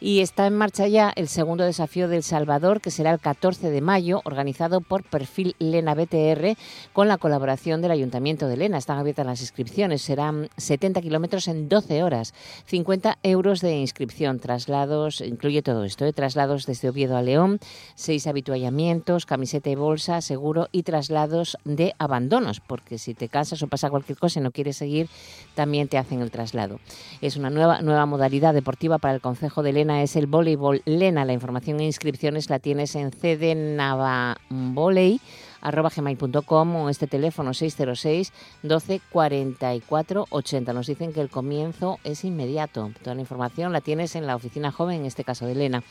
Y 0.00 0.20
está 0.20 0.46
en 0.46 0.56
marcha 0.56 0.88
ya 0.88 1.12
el 1.14 1.28
segundo 1.28 1.64
desafío 1.64 2.08
del 2.08 2.22
Salvador, 2.22 2.80
que 2.80 2.90
será 2.90 3.12
el 3.12 3.20
14 3.20 3.70
de 3.70 3.80
mayo, 3.80 4.22
organizado 4.24 4.80
por 4.80 5.04
Perfil 5.04 5.54
Lena 5.58 5.94
BTR, 5.94 6.56
con 6.92 7.06
la 7.06 7.18
colaboración 7.18 7.82
del 7.82 7.90
Ayuntamiento 7.92 8.48
de 8.48 8.56
Lena. 8.56 8.78
Están 8.78 8.98
abiertas 8.98 9.26
las 9.26 9.40
inscripciones, 9.40 10.02
serán 10.02 10.48
70 10.56 11.00
kilómetros 11.02 11.46
en 11.48 11.68
12 11.68 12.02
horas, 12.02 12.34
50 12.66 13.18
euros 13.30 13.60
de 13.60 13.76
inscripción, 13.78 14.38
traslados, 14.38 15.20
incluye 15.20 15.62
todo 15.62 15.84
esto, 15.84 16.04
¿eh? 16.04 16.12
traslados 16.12 16.66
desde 16.66 16.88
Oviedo 16.88 17.16
a 17.16 17.22
León, 17.22 17.58
seis 17.94 18.26
habituallamientos, 18.26 19.26
camiseta 19.26 19.70
y 19.70 19.74
bolsa, 19.74 20.20
seguro 20.20 20.68
y 20.72 20.82
traslados 20.82 21.56
de 21.64 21.94
abandonos, 21.98 22.60
porque 22.60 22.98
si 22.98 23.14
te 23.14 23.28
cansas 23.28 23.62
o 23.62 23.68
pasa 23.68 23.90
cualquier 23.90 24.18
cosa 24.18 24.40
y 24.40 24.42
no 24.42 24.50
quieres 24.50 24.76
seguir, 24.76 25.08
también 25.54 25.88
te 25.88 25.98
hacen 25.98 26.20
el 26.20 26.30
traslado. 26.30 26.80
Es 27.20 27.36
una 27.36 27.50
nueva, 27.50 27.80
nueva 27.82 28.06
modalidad 28.06 28.54
deportiva 28.54 28.98
para 28.98 29.14
el 29.14 29.20
Concejo 29.20 29.62
de 29.62 29.72
Lena, 29.72 30.02
es 30.02 30.16
el 30.16 30.26
voleibol 30.26 30.82
Lena. 30.84 31.24
La 31.24 31.32
información 31.32 31.80
e 31.80 31.84
inscripciones 31.84 32.50
la 32.50 32.58
tienes 32.58 32.94
en 32.94 33.12
CD 33.12 33.54
Nava 33.54 34.36
Voley 34.48 35.20
arroba 35.60 35.90
gmail.com 35.94 36.76
o 36.76 36.88
este 36.88 37.06
teléfono 37.06 37.54
606 37.54 38.32
12 38.62 39.00
44 39.10 40.26
80. 40.30 40.72
Nos 40.72 40.86
dicen 40.86 41.12
que 41.12 41.20
el 41.20 41.28
comienzo 41.30 41.98
es 42.04 42.24
inmediato. 42.24 42.90
Toda 43.02 43.14
la 43.14 43.20
información 43.20 43.72
la 43.72 43.80
tienes 43.80 44.16
en 44.16 44.26
la 44.26 44.36
oficina 44.36 44.72
joven, 44.72 45.00
en 45.00 45.06
este 45.06 45.24
caso 45.24 45.46
de 45.46 45.52
Elena. 45.52 45.82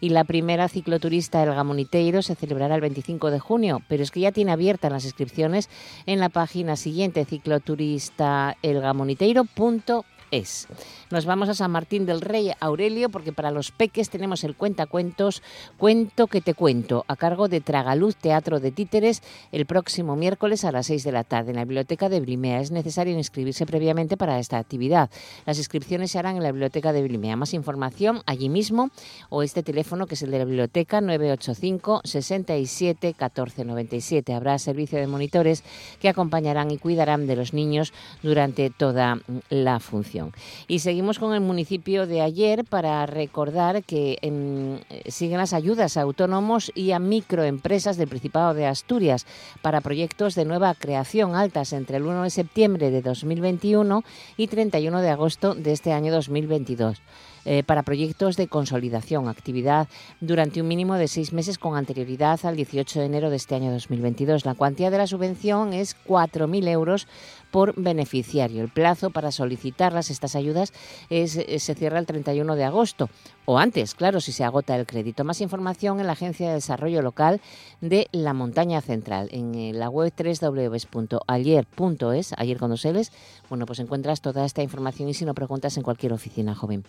Y 0.00 0.10
la 0.10 0.24
primera 0.24 0.68
cicloturista 0.68 1.42
El 1.42 1.54
Gamoniteiro 1.54 2.22
se 2.22 2.34
celebrará 2.34 2.74
el 2.74 2.80
25 2.80 3.30
de 3.30 3.40
junio, 3.40 3.82
pero 3.88 4.02
es 4.02 4.10
que 4.10 4.20
ya 4.20 4.32
tiene 4.32 4.52
abiertas 4.52 4.92
las 4.92 5.04
inscripciones 5.04 5.68
en 6.06 6.20
la 6.20 6.28
página 6.28 6.76
siguiente, 6.76 7.24
cicloturistaelgamoniteiro.es 7.24 10.14
es. 10.34 10.66
Nos 11.14 11.26
vamos 11.26 11.48
a 11.48 11.54
San 11.54 11.70
Martín 11.70 12.06
del 12.06 12.20
Rey 12.20 12.50
Aurelio 12.58 13.08
porque 13.08 13.32
para 13.32 13.52
los 13.52 13.70
peques 13.70 14.10
tenemos 14.10 14.42
el 14.42 14.56
cuentacuentos 14.56 15.44
Cuento 15.78 16.26
que 16.26 16.40
te 16.40 16.54
cuento 16.54 17.04
a 17.06 17.14
cargo 17.14 17.46
de 17.46 17.60
Tragaluz 17.60 18.16
Teatro 18.16 18.58
de 18.58 18.72
Títeres 18.72 19.22
el 19.52 19.64
próximo 19.64 20.16
miércoles 20.16 20.64
a 20.64 20.72
las 20.72 20.86
6 20.86 21.04
de 21.04 21.12
la 21.12 21.22
tarde 21.22 21.50
en 21.50 21.56
la 21.56 21.64
biblioteca 21.64 22.08
de 22.08 22.18
Brimea. 22.18 22.58
Es 22.58 22.72
necesario 22.72 23.16
inscribirse 23.16 23.64
previamente 23.64 24.16
para 24.16 24.40
esta 24.40 24.58
actividad. 24.58 25.08
Las 25.46 25.58
inscripciones 25.58 26.10
se 26.10 26.18
harán 26.18 26.34
en 26.34 26.42
la 26.42 26.50
biblioteca 26.50 26.92
de 26.92 27.04
Brimea. 27.04 27.36
Más 27.36 27.54
información 27.54 28.22
allí 28.26 28.48
mismo 28.48 28.90
o 29.28 29.44
este 29.44 29.62
teléfono 29.62 30.08
que 30.08 30.16
es 30.16 30.22
el 30.22 30.32
de 30.32 30.40
la 30.40 30.44
biblioteca 30.44 31.00
985 31.00 32.00
67 32.02 33.14
14 33.14 33.64
97. 33.64 34.34
Habrá 34.34 34.58
servicio 34.58 34.98
de 34.98 35.06
monitores 35.06 35.62
que 36.00 36.08
acompañarán 36.08 36.72
y 36.72 36.78
cuidarán 36.78 37.28
de 37.28 37.36
los 37.36 37.54
niños 37.54 37.92
durante 38.24 38.70
toda 38.70 39.20
la 39.48 39.78
función. 39.78 40.32
Y 40.66 40.80
seguimos 40.80 41.03
seguimos 41.04 41.18
con 41.18 41.34
el 41.34 41.42
municipio 41.42 42.06
de 42.06 42.22
ayer 42.22 42.64
para 42.64 43.04
recordar 43.04 43.84
que 43.84 44.16
em, 44.22 44.78
siguen 45.06 45.36
las 45.36 45.52
ayudas 45.52 45.98
a 45.98 46.00
autónomos 46.00 46.72
y 46.74 46.92
a 46.92 46.98
microempresas 46.98 47.98
del 47.98 48.08
Principado 48.08 48.54
de 48.54 48.64
Asturias 48.64 49.26
para 49.60 49.82
proyectos 49.82 50.34
de 50.34 50.46
nueva 50.46 50.72
creación 50.72 51.36
altas 51.36 51.74
entre 51.74 51.98
el 51.98 52.04
1 52.04 52.22
de 52.22 52.30
septiembre 52.30 52.90
de 52.90 53.02
2021 53.02 54.02
y 54.38 54.46
31 54.46 55.02
de 55.02 55.10
agosto 55.10 55.54
de 55.54 55.72
este 55.72 55.92
año 55.92 56.10
2022. 56.10 57.02
Eh, 57.46 57.62
para 57.62 57.82
proyectos 57.82 58.38
de 58.38 58.48
consolidación, 58.48 59.28
actividad 59.28 59.88
durante 60.20 60.62
un 60.62 60.68
mínimo 60.68 60.94
de 60.94 61.08
seis 61.08 61.34
meses 61.34 61.58
con 61.58 61.76
anterioridad 61.76 62.40
al 62.46 62.56
18 62.56 63.00
de 63.00 63.06
enero 63.06 63.28
de 63.28 63.36
este 63.36 63.54
año 63.54 63.70
2022. 63.70 64.46
La 64.46 64.54
cuantía 64.54 64.90
de 64.90 64.96
la 64.96 65.06
subvención 65.06 65.74
es 65.74 65.94
4.000 66.06 66.68
euros 66.68 67.06
por 67.54 67.80
beneficiario. 67.80 68.64
El 68.64 68.68
plazo 68.68 69.10
para 69.10 69.30
solicitarlas, 69.30 70.10
estas 70.10 70.34
ayudas, 70.34 70.72
es, 71.08 71.36
eh, 71.36 71.60
se 71.60 71.76
cierra 71.76 72.00
el 72.00 72.06
31 72.06 72.56
de 72.56 72.64
agosto 72.64 73.08
o 73.44 73.60
antes, 73.60 73.94
claro, 73.94 74.20
si 74.20 74.32
se 74.32 74.42
agota 74.42 74.74
el 74.74 74.86
crédito. 74.86 75.22
Más 75.22 75.40
información 75.40 76.00
en 76.00 76.08
la 76.08 76.14
Agencia 76.14 76.48
de 76.48 76.54
Desarrollo 76.54 77.00
Local 77.00 77.40
de 77.80 78.08
la 78.10 78.32
Montaña 78.32 78.80
Central, 78.80 79.28
en 79.30 79.54
eh, 79.54 79.72
la 79.72 79.88
web 79.88 80.12
www.ayer.es, 80.16 80.64
ayer 82.36 82.58
con 82.58 82.70
dos 82.70 82.88
bueno, 83.48 83.66
pues 83.66 83.78
encuentras 83.78 84.20
toda 84.20 84.44
esta 84.44 84.64
información 84.64 85.08
y 85.08 85.14
si 85.14 85.24
no 85.24 85.32
preguntas 85.32 85.76
en 85.76 85.84
cualquier 85.84 86.12
oficina 86.12 86.56
joven. 86.56 86.82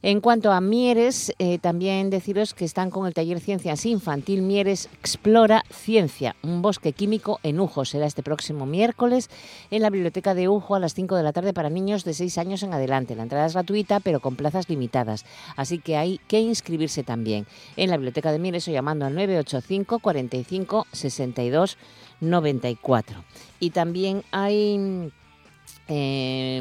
En 0.00 0.20
cuanto 0.20 0.52
a 0.52 0.60
Mieres, 0.60 1.32
eh, 1.40 1.58
también 1.58 2.08
deciros 2.08 2.54
que 2.54 2.64
están 2.64 2.90
con 2.90 3.08
el 3.08 3.14
taller 3.14 3.40
Ciencias 3.40 3.84
Infantil 3.84 4.42
Mieres 4.42 4.88
Explora 5.00 5.64
Ciencia, 5.70 6.36
un 6.42 6.62
bosque 6.62 6.92
químico 6.92 7.40
en 7.42 7.58
Ujo. 7.58 7.84
Será 7.84 8.06
este 8.06 8.22
próximo 8.22 8.64
miércoles 8.64 9.28
en 9.72 9.82
la 9.82 9.90
biblioteca 9.90 10.34
de 10.34 10.48
Ujo 10.48 10.76
a 10.76 10.78
las 10.78 10.94
5 10.94 11.16
de 11.16 11.24
la 11.24 11.32
tarde 11.32 11.52
para 11.52 11.68
niños 11.68 12.04
de 12.04 12.14
6 12.14 12.38
años 12.38 12.62
en 12.62 12.72
adelante. 12.72 13.16
La 13.16 13.24
entrada 13.24 13.46
es 13.46 13.54
gratuita, 13.54 13.98
pero 13.98 14.20
con 14.20 14.36
plazas 14.36 14.68
limitadas. 14.68 15.24
Así 15.56 15.80
que 15.80 15.96
hay 15.96 16.20
que 16.28 16.38
inscribirse 16.38 17.02
también 17.02 17.48
en 17.76 17.90
la 17.90 17.96
biblioteca 17.96 18.30
de 18.30 18.38
Mieres 18.38 18.68
o 18.68 18.70
llamando 18.70 19.04
al 19.04 19.14
985 19.16 19.98
45 19.98 20.86
62 20.92 21.76
94. 22.20 23.24
Y 23.58 23.70
también 23.70 24.22
hay... 24.30 25.10
Eh, 25.88 26.60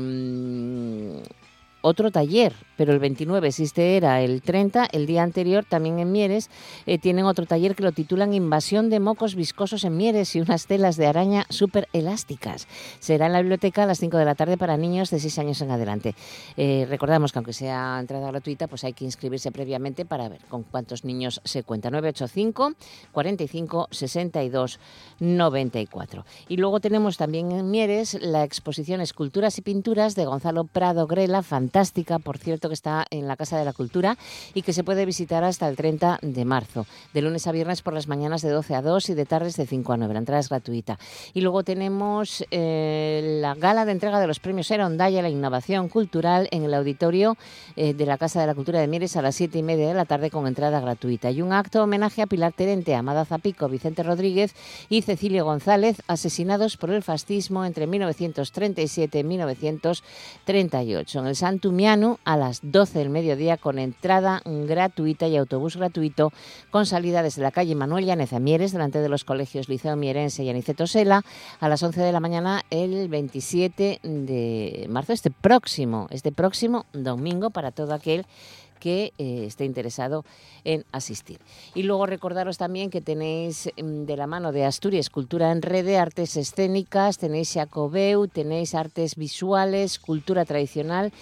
otro 1.87 2.11
taller, 2.11 2.53
pero 2.75 2.91
el 2.91 2.99
29, 2.99 3.51
si 3.53 3.63
este 3.63 3.95
era 3.95 4.21
el 4.21 4.41
30, 4.41 4.89
el 4.91 5.07
día 5.07 5.23
anterior 5.23 5.63
también 5.63 5.99
en 5.99 6.11
Mieres 6.11 6.49
eh, 6.85 6.97
tienen 6.97 7.25
otro 7.25 7.45
taller 7.45 7.75
que 7.75 7.83
lo 7.83 7.93
titulan 7.93 8.33
Invasión 8.33 8.89
de 8.89 8.99
mocos 8.99 9.35
viscosos 9.35 9.85
en 9.85 9.95
Mieres 9.95 10.35
y 10.35 10.41
unas 10.41 10.67
telas 10.67 10.97
de 10.97 11.07
araña 11.07 11.45
súper 11.49 11.87
elásticas. 11.93 12.67
Será 12.99 13.27
en 13.27 13.33
la 13.33 13.39
biblioteca 13.39 13.83
a 13.83 13.85
las 13.85 13.99
5 13.99 14.17
de 14.17 14.25
la 14.25 14.35
tarde 14.35 14.57
para 14.57 14.75
niños 14.75 15.09
de 15.09 15.19
6 15.19 15.39
años 15.39 15.61
en 15.61 15.71
adelante. 15.71 16.13
Eh, 16.57 16.85
recordamos 16.89 17.31
que 17.31 17.39
aunque 17.39 17.53
sea 17.53 17.97
entrada 17.99 18.27
gratuita, 18.27 18.67
pues 18.67 18.83
hay 18.83 18.93
que 18.93 19.05
inscribirse 19.05 19.51
previamente 19.51 20.03
para 20.03 20.27
ver 20.27 20.41
con 20.49 20.63
cuántos 20.63 21.05
niños 21.05 21.39
se 21.45 21.63
cuenta. 21.63 21.89
985 21.89 22.73
45 23.13 23.87
62 23.91 24.79
94. 25.19 26.25
Y 26.49 26.57
luego 26.57 26.81
tenemos 26.81 27.15
también 27.15 27.53
en 27.53 27.71
Mieres 27.71 28.17
la 28.21 28.43
exposición 28.43 28.99
Esculturas 28.99 29.57
y 29.57 29.61
Pinturas 29.61 30.15
de 30.15 30.25
Gonzalo 30.25 30.65
Prado 30.65 31.07
Grela, 31.07 31.41
fantástica 31.43 31.76
fantástica, 31.77 32.17
por 32.17 32.39
cierto, 32.39 32.69
que 32.69 32.73
está 32.73 33.05
en 33.11 33.27
la 33.27 33.35
Casa 33.35 33.55
de 33.55 33.63
la 33.63 33.71
Cultura 33.71 34.17
y 34.55 34.63
que 34.63 34.73
se 34.73 34.83
puede 34.83 35.05
visitar 35.05 35.43
hasta 35.43 35.69
el 35.69 35.75
30 35.75 36.17
de 36.23 36.43
marzo, 36.43 36.87
de 37.13 37.21
lunes 37.21 37.45
a 37.45 37.51
viernes 37.51 37.83
por 37.83 37.93
las 37.93 38.07
mañanas 38.07 38.41
de 38.41 38.49
12 38.49 38.73
a 38.73 38.81
2 38.81 39.11
y 39.11 39.13
de 39.13 39.27
tardes 39.27 39.57
de 39.57 39.67
5 39.67 39.93
a 39.93 39.97
9. 39.97 40.11
La 40.11 40.19
entrada 40.19 40.39
es 40.39 40.49
gratuita. 40.49 40.97
Y 41.35 41.41
luego 41.41 41.61
tenemos 41.61 42.43
eh, 42.49 43.37
la 43.41 43.53
gala 43.53 43.85
de 43.85 43.91
entrega 43.91 44.19
de 44.19 44.25
los 44.25 44.39
premios 44.39 44.71
Erondaya, 44.71 45.21
la 45.21 45.29
innovación 45.29 45.87
cultural, 45.87 46.47
en 46.49 46.63
el 46.63 46.73
auditorio 46.73 47.37
eh, 47.75 47.93
de 47.93 48.07
la 48.07 48.17
Casa 48.17 48.41
de 48.41 48.47
la 48.47 48.55
Cultura 48.55 48.79
de 48.79 48.87
Mieres 48.87 49.15
a 49.15 49.21
las 49.21 49.35
7 49.35 49.59
y 49.59 49.61
media 49.61 49.87
de 49.87 49.93
la 49.93 50.05
tarde 50.05 50.31
con 50.31 50.47
entrada 50.47 50.79
gratuita. 50.79 51.29
Y 51.29 51.43
un 51.43 51.53
acto 51.53 51.83
homenaje 51.83 52.23
a 52.23 52.25
Pilar 52.25 52.53
Terente, 52.53 52.95
Amada 52.95 53.23
Zapico, 53.23 53.69
Vicente 53.69 54.01
Rodríguez 54.01 54.55
y 54.89 55.03
Cecilio 55.03 55.45
González, 55.45 56.01
asesinados 56.07 56.75
por 56.75 56.89
el 56.89 57.03
fascismo 57.03 57.65
entre 57.65 57.85
1937 57.85 59.19
y 59.19 59.23
1938 59.23 61.19
en 61.19 61.27
el 61.27 61.35
Santo 61.35 61.66
Tumiano 61.67 62.17
a 62.23 62.37
las 62.37 62.61
12 62.63 62.97
del 62.97 63.09
mediodía 63.09 63.57
con 63.57 63.77
entrada 63.77 64.41
gratuita 64.45 65.27
y 65.27 65.35
autobús 65.35 65.75
gratuito 65.75 66.31
con 66.71 66.85
salida 66.85 67.21
desde 67.23 67.41
la 67.41 67.51
calle 67.51 67.75
Manuel 67.75 68.05
Llaneza 68.05 68.39
Mieres 68.39 68.71
delante 68.71 69.01
de 69.01 69.09
los 69.09 69.25
colegios 69.25 69.67
Liceo 69.67 69.97
Mierense 69.97 70.45
y 70.45 70.49
Aniceto 70.49 70.87
Sela 70.87 71.23
a 71.59 71.67
las 71.67 71.83
11 71.83 71.99
de 71.99 72.11
la 72.13 72.21
mañana 72.21 72.63
el 72.69 73.09
27 73.09 73.99
de 74.01 74.85
marzo, 74.89 75.11
este 75.11 75.29
próximo, 75.29 76.07
este 76.09 76.31
próximo 76.31 76.85
domingo 76.93 77.49
para 77.49 77.71
todo 77.71 77.93
aquel 77.93 78.25
que 78.79 79.13
eh, 79.17 79.45
esté 79.45 79.65
interesado 79.65 80.25
en 80.63 80.85
asistir. 80.91 81.39
Y 81.75 81.83
luego 81.83 82.05
recordaros 82.05 82.57
también 82.57 82.89
que 82.89 83.01
tenéis 83.01 83.69
mm, 83.77 84.03
de 84.03 84.17
la 84.17 84.27
mano 84.27 84.51
de 84.51 84.65
Asturias 84.65 85.09
Cultura 85.09 85.51
en 85.51 85.61
Red, 85.61 85.87
artes 85.95 86.35
escénicas, 86.35 87.17
tenéis 87.17 87.53
Jacobeu, 87.53 88.27
tenéis 88.27 88.75
artes 88.75 89.15
visuales, 89.15 89.99
cultura 89.99 90.45
tradicional 90.45 91.13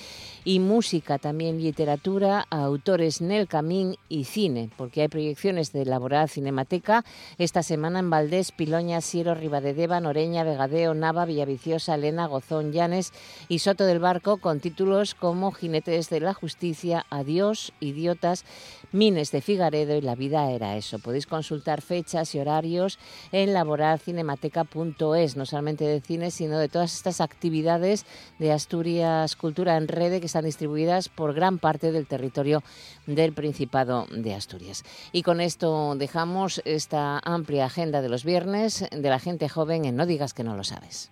y 0.44 0.60
música, 0.60 1.18
también 1.18 1.62
literatura, 1.62 2.46
autores 2.50 3.22
Nel 3.22 3.48
Camín 3.48 3.98
y 4.10 4.26
cine, 4.26 4.70
porque 4.78 5.02
hay 5.02 5.08
proyecciones 5.08 5.72
de 5.74 5.86
Laboral 5.86 6.30
Cinemateca 6.30 7.04
esta 7.38 7.64
semana 7.64 8.00
en 8.00 8.10
Valdés, 8.10 8.52
Piloña, 8.52 9.02
Siero, 9.02 9.34
Ribadedeva, 9.34 10.00
Noreña, 10.00 10.44
Vegadeo, 10.44 10.94
Nava, 10.94 11.26
Villaviciosa, 11.26 11.96
Elena, 11.96 12.28
Gozón, 12.28 12.72
Llanes 12.72 13.12
y 13.48 13.60
Soto 13.60 13.86
del 13.86 14.00
Barco 14.00 14.38
con 14.38 14.60
títulos 14.60 15.16
como 15.16 15.52
Jinetes 15.52 16.10
de 16.10 16.20
la 16.20 16.34
Justicia, 16.34 17.06
Adiós, 17.10 17.45
Idiotas, 17.80 18.46
Mines 18.92 19.32
de 19.32 19.42
Figaredo 19.42 19.96
y 19.96 20.02
La 20.02 20.16
vida 20.16 20.52
era 20.52 20.78
eso. 20.78 21.00
Podéis 21.00 21.28
consultar 21.28 21.82
fechas 21.82 22.34
y 22.34 22.40
horarios 22.40 22.98
en 23.32 23.54
laboralcinemateca.es, 23.54 25.36
no 25.36 25.46
solamente 25.46 25.86
de 25.86 26.02
cine, 26.02 26.32
sino 26.32 26.58
de 26.58 26.70
todas 26.70 26.94
estas 26.94 27.22
actividades 27.22 28.06
de 28.40 28.52
Asturias 28.52 29.36
Cultura 29.36 29.78
en 29.78 29.88
Red 29.88 30.20
que 30.20 30.28
están 30.28 30.46
distribuidas 30.46 31.10
por 31.10 31.34
gran 31.34 31.60
parte 31.60 31.92
del 31.92 32.08
territorio 32.08 32.64
del 33.06 33.34
Principado 33.34 34.08
de 34.12 34.34
Asturias. 34.34 34.84
Y 35.12 35.24
con 35.24 35.42
esto 35.42 35.96
dejamos 35.96 36.62
esta 36.66 37.20
amplia 37.24 37.66
agenda 37.66 38.02
de 38.02 38.10
los 38.10 38.24
viernes 38.24 38.86
de 38.92 39.10
la 39.10 39.20
gente 39.20 39.50
joven 39.50 39.86
en 39.86 39.96
No 39.96 40.06
digas 40.06 40.34
que 40.34 40.44
no 40.44 40.56
lo 40.56 40.64
sabes. 40.64 41.12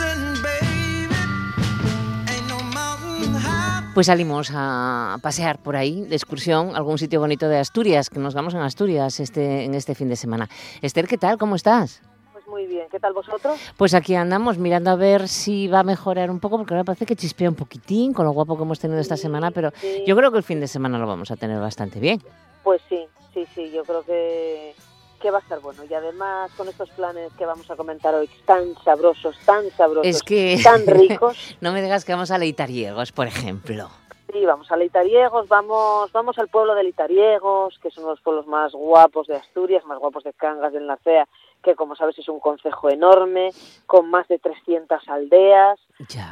Pues 3.93 4.07
salimos 4.07 4.51
a 4.55 5.17
pasear 5.21 5.57
por 5.57 5.75
ahí, 5.75 6.05
de 6.05 6.15
excursión, 6.15 6.77
algún 6.77 6.97
sitio 6.97 7.19
bonito 7.19 7.49
de 7.49 7.57
Asturias, 7.57 8.09
que 8.09 8.19
nos 8.19 8.33
vamos 8.33 8.53
en 8.53 8.61
Asturias 8.61 9.19
este, 9.19 9.65
en 9.65 9.73
este 9.73 9.95
fin 9.95 10.07
de 10.07 10.15
semana. 10.15 10.47
Esther, 10.81 11.09
¿qué 11.09 11.17
tal? 11.17 11.37
¿Cómo 11.37 11.57
estás? 11.57 12.01
Pues 12.31 12.47
muy 12.47 12.67
bien, 12.67 12.87
¿qué 12.89 13.01
tal 13.01 13.11
vosotros? 13.11 13.59
Pues 13.75 13.93
aquí 13.93 14.15
andamos 14.15 14.57
mirando 14.57 14.91
a 14.91 14.95
ver 14.95 15.27
si 15.27 15.67
va 15.67 15.79
a 15.79 15.83
mejorar 15.83 16.31
un 16.31 16.39
poco, 16.39 16.57
porque 16.57 16.73
ahora 16.73 16.85
parece 16.85 17.05
que 17.05 17.17
chispea 17.17 17.49
un 17.49 17.55
poquitín 17.55 18.13
con 18.13 18.25
lo 18.25 18.31
guapo 18.31 18.55
que 18.55 18.63
hemos 18.63 18.79
tenido 18.79 19.01
esta 19.01 19.17
semana, 19.17 19.51
pero 19.51 19.73
yo 20.07 20.15
creo 20.15 20.31
que 20.31 20.37
el 20.37 20.43
fin 20.43 20.61
de 20.61 20.69
semana 20.69 20.97
lo 20.97 21.05
vamos 21.05 21.29
a 21.29 21.35
tener 21.35 21.59
bastante 21.59 21.99
bien. 21.99 22.23
Pues 22.63 22.81
sí, 22.87 23.05
sí, 23.33 23.45
sí, 23.53 23.71
yo 23.71 23.83
creo 23.83 24.03
que 24.03 24.73
que 25.21 25.31
va 25.31 25.37
a 25.37 25.41
estar 25.41 25.59
bueno. 25.59 25.83
Y 25.89 25.93
además 25.93 26.51
con 26.57 26.67
estos 26.67 26.89
planes 26.89 27.31
que 27.33 27.45
vamos 27.45 27.69
a 27.69 27.75
comentar 27.75 28.13
hoy, 28.13 28.29
tan 28.45 28.75
sabrosos, 28.83 29.37
tan 29.45 29.69
sabrosos, 29.71 30.07
es 30.07 30.23
que... 30.23 30.59
tan 30.63 30.85
ricos. 30.87 31.55
no 31.61 31.71
me 31.71 31.81
digas 31.81 32.03
que 32.03 32.11
vamos 32.11 32.31
a 32.31 32.37
Leitariegos, 32.37 33.11
por 33.11 33.27
ejemplo. 33.27 33.89
Sí, 34.31 34.45
vamos 34.45 34.71
a 34.71 34.77
Leitariegos, 34.77 35.47
vamos, 35.49 36.11
vamos 36.13 36.37
al 36.39 36.47
pueblo 36.47 36.73
de 36.73 36.83
Leitariegos, 36.83 37.77
que 37.79 37.91
son 37.91 38.05
los 38.05 38.21
pueblos 38.21 38.47
más 38.47 38.71
guapos 38.71 39.27
de 39.27 39.35
Asturias, 39.35 39.85
más 39.85 39.99
guapos 39.99 40.23
de 40.23 40.31
Cangas, 40.31 40.71
del 40.71 40.87
Nacea, 40.87 41.27
que 41.61 41.75
como 41.75 41.95
sabes 41.95 42.17
es 42.17 42.29
un 42.29 42.39
concejo 42.39 42.89
enorme, 42.89 43.49
con 43.85 44.09
más 44.09 44.27
de 44.29 44.39
300 44.39 45.07
aldeas. 45.09 45.79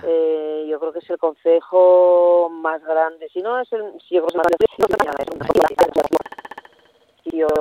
Eh, 0.03 0.65
yo 0.69 0.79
creo 0.79 0.93
que 0.93 0.99
es 0.99 1.09
el 1.09 1.17
concejo 1.17 2.49
más 2.49 2.81
grande, 2.83 3.27
si 3.33 3.41
no 3.41 3.59
es 3.59 3.71
el... 3.73 3.83
Si 4.07 4.15
yo 4.15 4.25
creo 4.25 4.41
que 4.41 4.65
es 4.65 4.85
más 4.85 4.97
grande, 5.03 6.28
Dios. 7.31 7.51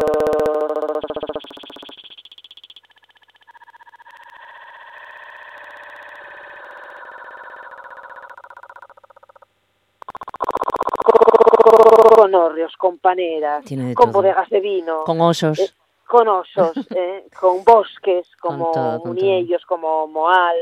rodeos 12.30 12.76
con 12.76 12.98
paneras, 12.98 13.64
con 13.94 13.94
todo. 14.10 14.12
bodegas 14.22 14.48
de 14.50 14.60
vino, 14.60 15.04
Con 15.04 15.20
osos. 15.20 15.58
eh, 15.58 15.70
con 16.06 16.28
osos, 16.28 16.72
eh, 16.96 17.26
con 17.38 17.64
bosques 17.64 18.28
como 18.40 18.72
con 18.72 18.98
Muniellos, 19.04 19.64
como 19.66 20.06
Moal, 20.06 20.56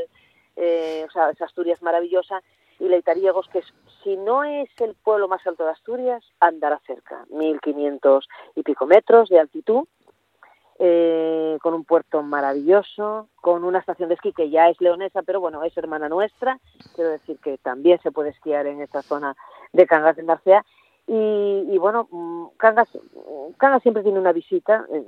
eh, 0.55 1.05
o 1.07 1.11
sea, 1.11 1.29
es 1.29 1.41
Asturias 1.41 1.81
maravillosa, 1.81 2.41
y 2.79 2.87
Leitariegos, 2.87 3.47
que 3.49 3.59
es- 3.59 3.73
si 4.03 4.17
no 4.17 4.43
es 4.43 4.69
el 4.79 4.95
pueblo 4.95 5.27
más 5.27 5.45
alto 5.45 5.63
de 5.65 5.71
Asturias, 5.71 6.23
andará 6.39 6.79
cerca, 6.85 7.25
1500 7.29 8.27
y 8.55 8.63
pico 8.63 8.85
metros 8.85 9.29
de 9.29 9.39
altitud, 9.39 9.87
eh, 10.79 11.57
con 11.61 11.73
un 11.73 11.83
puerto 11.83 12.21
maravilloso, 12.21 13.29
con 13.41 13.63
una 13.63 13.79
estación 13.79 14.09
de 14.09 14.15
esquí 14.15 14.31
que 14.31 14.51
ya 14.51 14.69
es 14.69 14.79
leonesa, 14.79 15.23
pero 15.23 15.39
bueno, 15.39 15.63
es 15.63 15.75
hermana 15.75 16.07
nuestra, 16.07 16.59
quiero 16.95 17.09
decir 17.09 17.39
que 17.39 17.57
también 17.57 17.99
se 18.03 18.11
puede 18.11 18.29
esquiar 18.29 18.67
en 18.67 18.81
esta 18.81 19.01
zona 19.01 19.35
de 19.73 19.87
Cangas 19.87 20.15
de 20.15 20.23
Narcea. 20.23 20.63
Y, 21.07 21.65
y 21.73 21.77
bueno, 21.77 22.07
mm, 22.11 22.57
Cangas, 22.57 22.89
Cangas 23.57 23.81
siempre 23.81 24.03
tiene 24.03 24.19
una 24.19 24.33
visita, 24.33 24.85
eh, 24.91 25.03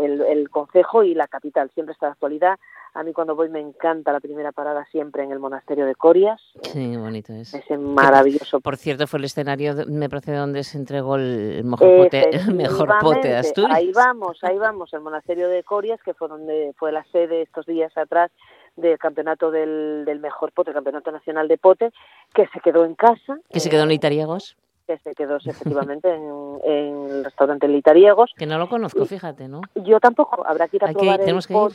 el, 0.00 0.22
el 0.22 0.50
concejo 0.50 1.02
y 1.02 1.14
la 1.14 1.26
capital, 1.28 1.70
siempre 1.74 1.92
está 1.92 2.06
de 2.06 2.12
actualidad. 2.12 2.58
A 2.94 3.02
mí 3.02 3.12
cuando 3.12 3.36
voy 3.36 3.50
me 3.50 3.60
encanta 3.60 4.10
la 4.10 4.20
primera 4.20 4.52
parada 4.52 4.86
siempre 4.86 5.22
en 5.22 5.30
el 5.30 5.38
monasterio 5.38 5.84
de 5.84 5.94
Corias, 5.94 6.40
Sí, 6.62 6.96
bonito 6.96 7.34
es. 7.34 7.52
ese 7.52 7.76
maravilloso 7.76 8.60
Por 8.60 8.78
cierto, 8.78 9.06
fue 9.06 9.18
el 9.18 9.26
escenario, 9.26 9.74
me 9.86 10.08
parece, 10.08 10.32
donde 10.32 10.64
se 10.64 10.78
entregó 10.78 11.16
el 11.16 11.62
mejor 11.64 12.04
pote, 12.04 12.30
el 12.48 12.54
mejor 12.54 12.94
pote 12.98 13.28
de 13.28 13.36
Asturias. 13.36 13.76
Ahí 13.76 13.92
vamos, 13.92 14.42
ahí 14.42 14.56
vamos, 14.56 14.94
el 14.94 15.00
monasterio 15.00 15.48
de 15.50 15.62
Corias, 15.62 16.00
que 16.02 16.14
fue 16.14 16.28
donde 16.28 16.72
fue 16.78 16.90
la 16.90 17.04
sede 17.12 17.42
estos 17.42 17.66
días 17.66 17.94
atrás 17.98 18.30
del 18.76 18.98
campeonato 18.98 19.50
del, 19.50 20.04
del 20.06 20.18
mejor 20.20 20.52
pote, 20.52 20.70
el 20.70 20.74
campeonato 20.74 21.12
nacional 21.12 21.48
de 21.48 21.58
pote, 21.58 21.92
que 22.34 22.46
se 22.48 22.60
quedó 22.60 22.86
en 22.86 22.94
casa, 22.94 23.38
Que 23.50 23.60
se 23.60 23.68
quedó 23.68 23.82
en 23.82 23.90
Itariegos. 23.90 24.56
Que 24.86 24.98
se 24.98 25.14
quedó 25.14 25.36
efectivamente 25.36 26.08
en, 26.14 26.58
en 26.64 27.06
el 27.10 27.24
restaurante 27.24 27.68
Litariegos. 27.68 28.32
Que 28.36 28.46
no 28.46 28.58
lo 28.58 28.68
conozco, 28.68 29.04
fíjate, 29.04 29.48
¿no? 29.48 29.60
Yo 29.74 29.98
tampoco, 30.00 30.46
habrá 30.46 30.68
que 30.68 30.76
ir 30.76 30.84
a 30.84 30.88
Hay 30.88 30.94
que- 30.94 31.00
probar 31.00 31.20
tenemos 31.20 31.48
el 31.48 31.48
que 31.48 31.54
ir. 31.54 31.70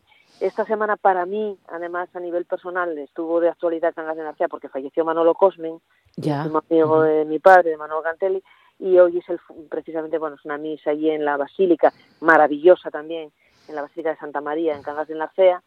pote. 0.00 0.02
Esta 0.40 0.64
semana 0.64 0.96
para 0.96 1.26
mí, 1.26 1.58
además 1.68 2.08
a 2.16 2.20
nivel 2.20 2.46
personal, 2.46 2.96
estuvo 2.96 3.40
de 3.40 3.50
actualidad 3.50 3.92
Cangas 3.94 4.16
de 4.16 4.22
Narcea 4.22 4.48
porque 4.48 4.70
falleció 4.70 5.04
Manolo 5.04 5.34
Cosmen, 5.34 5.80
Ya. 6.16 6.46
un 6.46 6.56
amigo 6.70 7.02
de 7.02 7.26
mi 7.26 7.38
padre, 7.38 7.70
de 7.70 7.76
Manuel 7.76 8.02
Gantelli, 8.02 8.42
y 8.78 8.98
hoy 8.98 9.18
es 9.18 9.28
el, 9.28 9.38
precisamente, 9.68 10.16
bueno, 10.16 10.36
es 10.36 10.44
una 10.46 10.56
misa 10.56 10.90
allí 10.92 11.10
en 11.10 11.26
la 11.26 11.36
Basílica, 11.36 11.92
maravillosa 12.22 12.90
también, 12.90 13.30
en 13.68 13.74
la 13.74 13.82
Basílica 13.82 14.10
de 14.10 14.16
Santa 14.16 14.40
María, 14.40 14.74
en 14.74 14.82
Cangas 14.82 15.08
de 15.08 15.14
Narcea, 15.16 15.62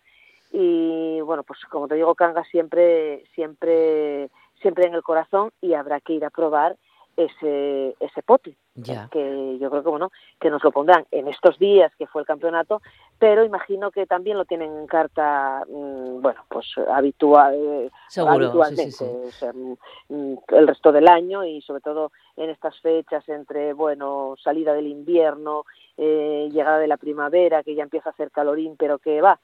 y 0.51 1.21
bueno, 1.21 1.43
pues 1.43 1.59
como 1.69 1.87
te 1.87 1.93
digo, 1.93 2.15
Cangas 2.15 2.47
siempre, 2.47 3.23
siempre, 3.35 4.31
siempre 4.63 4.87
en 4.87 4.95
el 4.95 5.03
corazón 5.03 5.51
y 5.61 5.75
habrá 5.75 6.01
que 6.01 6.13
ir 6.13 6.25
a 6.25 6.31
probar 6.31 6.75
ese, 7.15 7.95
ese 7.99 8.23
pote 8.23 8.55
Ya. 8.75 9.07
que 9.11 9.59
yo 9.59 9.69
creo 9.69 9.83
que 9.83 9.89
bueno 9.89 10.11
que 10.41 10.49
nos 10.49 10.63
lo 10.63 10.71
pondrán 10.71 11.05
en 11.11 11.27
estos 11.27 11.59
días 11.59 11.91
que 11.95 12.07
fue 12.07 12.21
el 12.21 12.27
campeonato 12.27 12.81
pero 13.19 13.45
imagino 13.45 13.91
que 13.91 14.07
también 14.07 14.35
lo 14.35 14.45
tienen 14.45 14.75
en 14.75 14.87
carta 14.87 15.63
mm, 15.69 16.21
bueno 16.21 16.43
pues 16.49 16.73
habitual 16.91 17.91
Seguro, 18.09 18.33
habitualmente 18.33 18.89
sí, 18.91 19.05
sí. 19.05 19.05
o 19.27 19.31
sea, 19.31 19.53
mm, 19.53 19.75
mm, 20.09 20.37
el 20.55 20.67
resto 20.67 20.91
del 20.91 21.07
año 21.07 21.45
y 21.45 21.61
sobre 21.61 21.81
todo 21.81 22.11
en 22.35 22.49
estas 22.49 22.79
fechas 22.81 23.29
entre 23.29 23.73
bueno 23.73 24.33
salida 24.43 24.73
del 24.73 24.87
invierno 24.87 25.65
eh, 25.97 26.49
llegada 26.51 26.79
de 26.79 26.87
la 26.87 26.97
primavera 26.97 27.61
que 27.61 27.75
ya 27.75 27.83
empieza 27.83 28.09
a 28.09 28.13
hacer 28.13 28.31
calorín 28.31 28.75
pero 28.75 28.97
que 28.97 29.21
va 29.21 29.39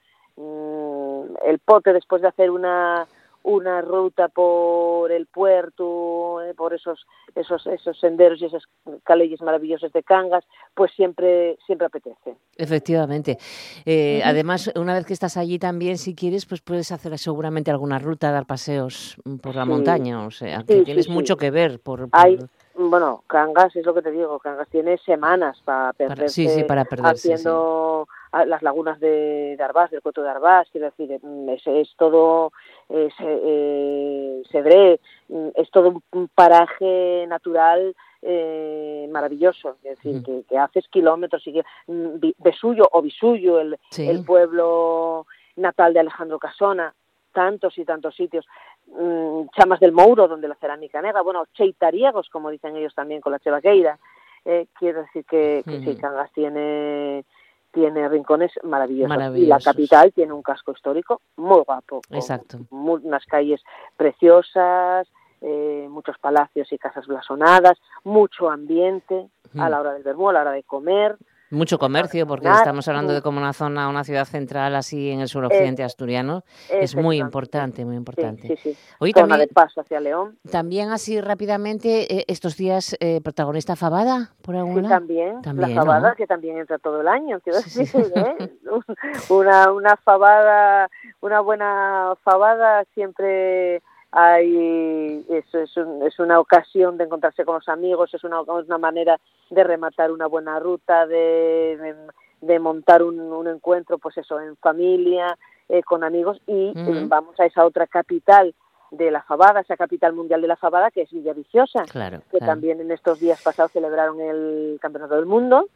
el 1.45 1.59
pote 1.59 1.91
después 1.93 2.22
de 2.22 2.30
hacer 2.30 2.49
una 2.49 3.05
una 3.49 3.81
ruta 3.81 4.27
por 4.27 5.11
el 5.11 5.25
puerto, 5.25 6.41
eh, 6.41 6.53
por 6.53 6.73
esos 6.73 7.05
esos 7.35 7.65
esos 7.67 7.99
senderos 7.99 8.41
y 8.41 8.45
esas 8.45 8.63
calles 9.03 9.41
maravillosas 9.41 9.91
de 9.91 10.03
Cangas, 10.03 10.45
pues 10.75 10.91
siempre 10.95 11.57
siempre 11.65 11.87
apetece. 11.87 12.35
Efectivamente. 12.57 13.37
Eh. 13.85 14.21
Además, 14.23 14.71
una 14.75 14.93
vez 14.93 15.05
que 15.05 15.13
estás 15.13 15.35
allí 15.37 15.57
también, 15.59 15.97
si 15.97 16.13
quieres, 16.15 16.45
pues 16.45 16.61
puedes 16.61 16.91
hacer 16.91 17.17
seguramente 17.17 17.71
alguna 17.71 17.97
ruta, 17.99 18.31
dar 18.31 18.45
paseos 18.45 19.17
mm, 19.25 19.37
por 19.37 19.55
la 19.55 19.63
Sí. 19.63 19.69
montaña. 19.69 20.25
O 20.25 20.31
sea, 20.31 20.63
que 20.67 20.79
sí, 20.79 20.83
tienes 20.83 21.05
sí. 21.05 21.11
mucho 21.11 21.35
que 21.37 21.49
ver 21.51 21.79
por, 21.79 22.09
por- 22.09 22.19
Hay 22.19 22.39
bueno, 22.75 23.23
Cangas 23.27 23.75
es 23.75 23.85
lo 23.85 23.93
que 23.93 24.01
te 24.01 24.11
digo, 24.11 24.39
Cangas 24.39 24.69
tiene 24.69 24.97
semanas 24.99 25.59
para 25.65 25.91
perderse 25.91 26.29
sí, 26.29 26.47
sí, 26.47 26.63
para 26.63 26.85
perderse, 26.85 27.33
haciendo 27.33 28.07
a- 28.32 28.45
las 28.45 28.61
lagunas 28.61 28.99
de, 28.99 29.55
de 29.57 29.63
Arbás, 29.63 29.91
del 29.91 30.01
Coto 30.01 30.21
de 30.21 30.30
Arbás, 30.30 30.69
quiero 30.71 30.88
decir, 30.91 31.19
mm, 31.21 31.49
es, 31.49 31.65
es 31.67 31.93
todo 31.97 32.51
es, 32.89 33.13
eh, 33.19 34.41
Cedré, 34.51 34.99
mm, 35.30 35.49
es 35.55 35.69
todo 35.71 36.01
un- 36.11 36.27
paraje 36.30 37.25
natural 37.27 37.95
eh, 38.21 39.07
maravilloso, 39.11 39.77
es 39.84 39.95
decir, 39.97 40.21
que, 40.23 40.43
que 40.49 40.57
haces 40.57 40.88
kilómetros 40.89 41.45
y 41.47 41.53
que 41.53 41.63
mm, 41.88 42.15
Besuyo 42.39 42.84
o 42.91 43.01
Bisuyo, 43.01 43.59
el, 43.61 43.77
Sí. 43.91 44.09
el 44.09 44.25
pueblo 44.25 45.25
natal 45.55 45.93
de 45.93 46.01
Alejandro 46.01 46.38
Casona, 46.38 46.93
tantos 47.32 47.77
y 47.77 47.86
tantos 47.86 48.15
sitios, 48.15 48.45
mm, 48.88 49.43
Chamas 49.55 49.80
del 49.80 49.93
Mouro, 49.93 50.27
donde 50.27 50.47
la 50.49 50.55
cerámica 50.55 51.01
negra, 51.01 51.21
bueno, 51.21 51.45
Cheitariegos, 51.53 52.27
como 52.30 52.49
dicen 52.49 52.75
ellos 52.75 52.93
también 52.93 53.21
con 53.21 53.32
la 53.32 53.39
Chevaqueira, 53.39 53.97
eh, 54.45 54.67
quiero 54.77 55.01
decir 55.03 55.23
que, 55.25 55.63
que 55.65 55.80
sí. 55.84 55.95
Cangas 55.95 56.32
tiene 56.34 57.23
tiene 57.72 58.07
rincones 58.09 58.51
maravillosos. 58.63 59.38
y 59.38 59.45
la 59.45 59.59
capital 59.59 60.11
tiene 60.13 60.34
un 60.34 60.41
casco 60.41 60.72
histórico 60.72 61.22
muy 61.38 61.61
guapo, 61.63 62.01
Exacto. 62.11 62.59
mu- 62.72 62.95
unas 63.03 63.26
calles 63.26 63.61
preciosas, 63.95 65.07
eh, 65.41 65.88
muchos 65.89 66.17
palacios 66.20 66.72
y 66.72 66.78
casas 66.78 67.07
blasonadas, 67.07 67.78
mucho 68.03 68.49
ambiente 68.49 69.30
a 69.55 69.61
Ujú. 69.63 69.70
la 69.70 69.80
hora 69.80 69.93
del 69.93 70.03
vermú, 70.03 70.30
a 70.30 70.34
la 70.34 70.41
hora 70.41 70.51
de 70.51 70.63
comer, 70.63 71.17
Mucho 71.51 71.79
comercio, 71.79 72.27
porque 72.27 72.47
estamos 72.47 72.87
hablando 72.87 73.13
de 73.13 73.21
como 73.21 73.39
una 73.39 73.53
zona, 73.53 73.89
una 73.89 74.03
ciudad 74.03 74.25
central 74.25 74.75
así 74.75 75.09
en 75.09 75.21
el 75.21 75.27
suroccidente 75.27 75.83
asturiano. 75.83 76.43
Es 76.69 76.95
muy 76.95 77.17
importante, 77.17 77.85
muy 77.85 77.95
importante. 77.95 78.47
Sí, 78.47 78.55
sí, 78.57 78.77
Zona 78.99 79.13
también, 79.13 79.39
de 79.39 79.47
paso 79.47 79.81
hacia 79.81 79.99
León. 79.99 80.37
también 80.51 80.91
así 80.91 81.19
rápidamente, 81.21 82.19
eh, 82.19 82.25
estos 82.27 82.55
días, 82.55 82.95
eh, 82.99 83.19
protagonista 83.21 83.75
Fabada, 83.75 84.31
por 84.41 84.55
algún 84.55 84.83
Sí, 84.83 84.89
también, 84.89 85.41
También, 85.41 85.75
la 85.75 85.81
fabada 85.81 86.09
¿no? 86.09 86.15
que 86.15 86.27
también 86.27 86.57
entra 86.57 86.77
todo 86.77 87.01
el 87.01 87.07
año, 87.07 87.39
quiero 87.39 87.59
decir, 87.59 87.89
¿eh? 88.15 88.57
una, 89.29 89.71
una 89.71 89.97
fabada, 89.97 90.89
una 91.21 91.39
buena 91.41 92.13
fabada 92.23 92.85
siempre 92.93 93.81
hay, 94.12 95.26
es, 95.30 95.53
es, 95.53 95.78
un- 95.78 96.01
es 96.03 96.18
una 96.20 96.39
ocasión 96.39 96.97
de 96.97 97.03
encontrarse 97.05 97.45
con 97.45 97.55
los 97.55 97.70
amigos, 97.70 98.14
es 98.14 98.24
una, 98.24 98.41
una 98.41 98.78
manera 98.78 99.20
de 99.49 99.64
rematar 99.64 100.12
una 100.12 100.28
buena 100.28 100.60
ruta, 100.60 101.05
de, 101.05 101.95
de, 102.41 102.60
montar 102.60 103.03
un, 103.03 103.20
un 103.20 103.47
encuentro, 103.47 103.97
pues 103.97 104.18
eso, 104.18 104.39
en 104.39 104.55
familia, 104.57 105.38
eh, 105.68 105.84
con 105.84 106.03
amigos 106.03 106.41
y 106.47 106.74
eh, 106.76 107.03
vamos 107.07 107.39
a 107.39 107.45
esa 107.45 107.66
otra 107.66 107.86
capital 107.86 108.55
de 108.91 109.12
la 109.12 109.22
fabada, 109.22 109.60
esa 109.60 109.78
capital 109.78 110.14
mundial 110.14 110.41
de 110.41 110.47
la 110.47 110.55
fabada 110.55 110.89
que 110.89 111.03
es 111.03 111.12
Villaviciosa 111.12 111.84
Claro, 111.84 112.22
que 112.32 112.39
claro. 112.39 112.53
también 112.53 112.82
en 112.82 112.89
estos 112.89 113.20
días 113.20 113.39
pasados 113.43 113.72
celebraron 113.72 114.20
el 114.20 114.80
Campeonato 114.82 115.16
del 115.16 115.28
Mundo 115.28 115.68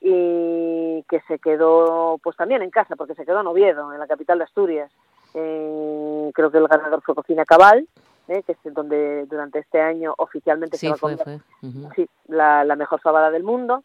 y 0.00 1.02
que 1.08 1.20
se 1.28 1.38
quedó 1.38 2.18
pues 2.22 2.36
también 2.36 2.62
en 2.62 2.70
casa, 2.70 2.96
porque 2.96 3.14
se 3.14 3.24
quedó 3.24 3.40
en 3.40 3.46
Oviedo, 3.46 3.92
en 3.92 4.00
la 4.00 4.08
capital 4.08 4.38
de 4.38 4.44
Asturias. 4.44 4.90
Eh, 5.34 6.30
creo 6.34 6.50
que 6.50 6.58
el 6.58 6.68
ganador 6.68 7.02
fue 7.02 7.14
Cocina 7.14 7.44
Cabal, 7.44 7.86
eh, 8.28 8.42
que 8.44 8.52
es 8.52 8.58
donde 8.74 9.26
durante 9.26 9.58
este 9.60 9.80
año 9.80 10.14
oficialmente 10.18 10.76
Sí, 10.76 10.86
se 10.86 10.90
va 10.90 10.94
a 10.94 10.98
fue, 10.98 11.16
comer 11.16 11.40
fue. 11.60 11.70
Sí, 11.96 12.08
la, 12.28 12.64
la 12.64 12.76
mejor 12.76 13.00
fabada 13.00 13.30
del 13.30 13.42
mundo. 13.42 13.82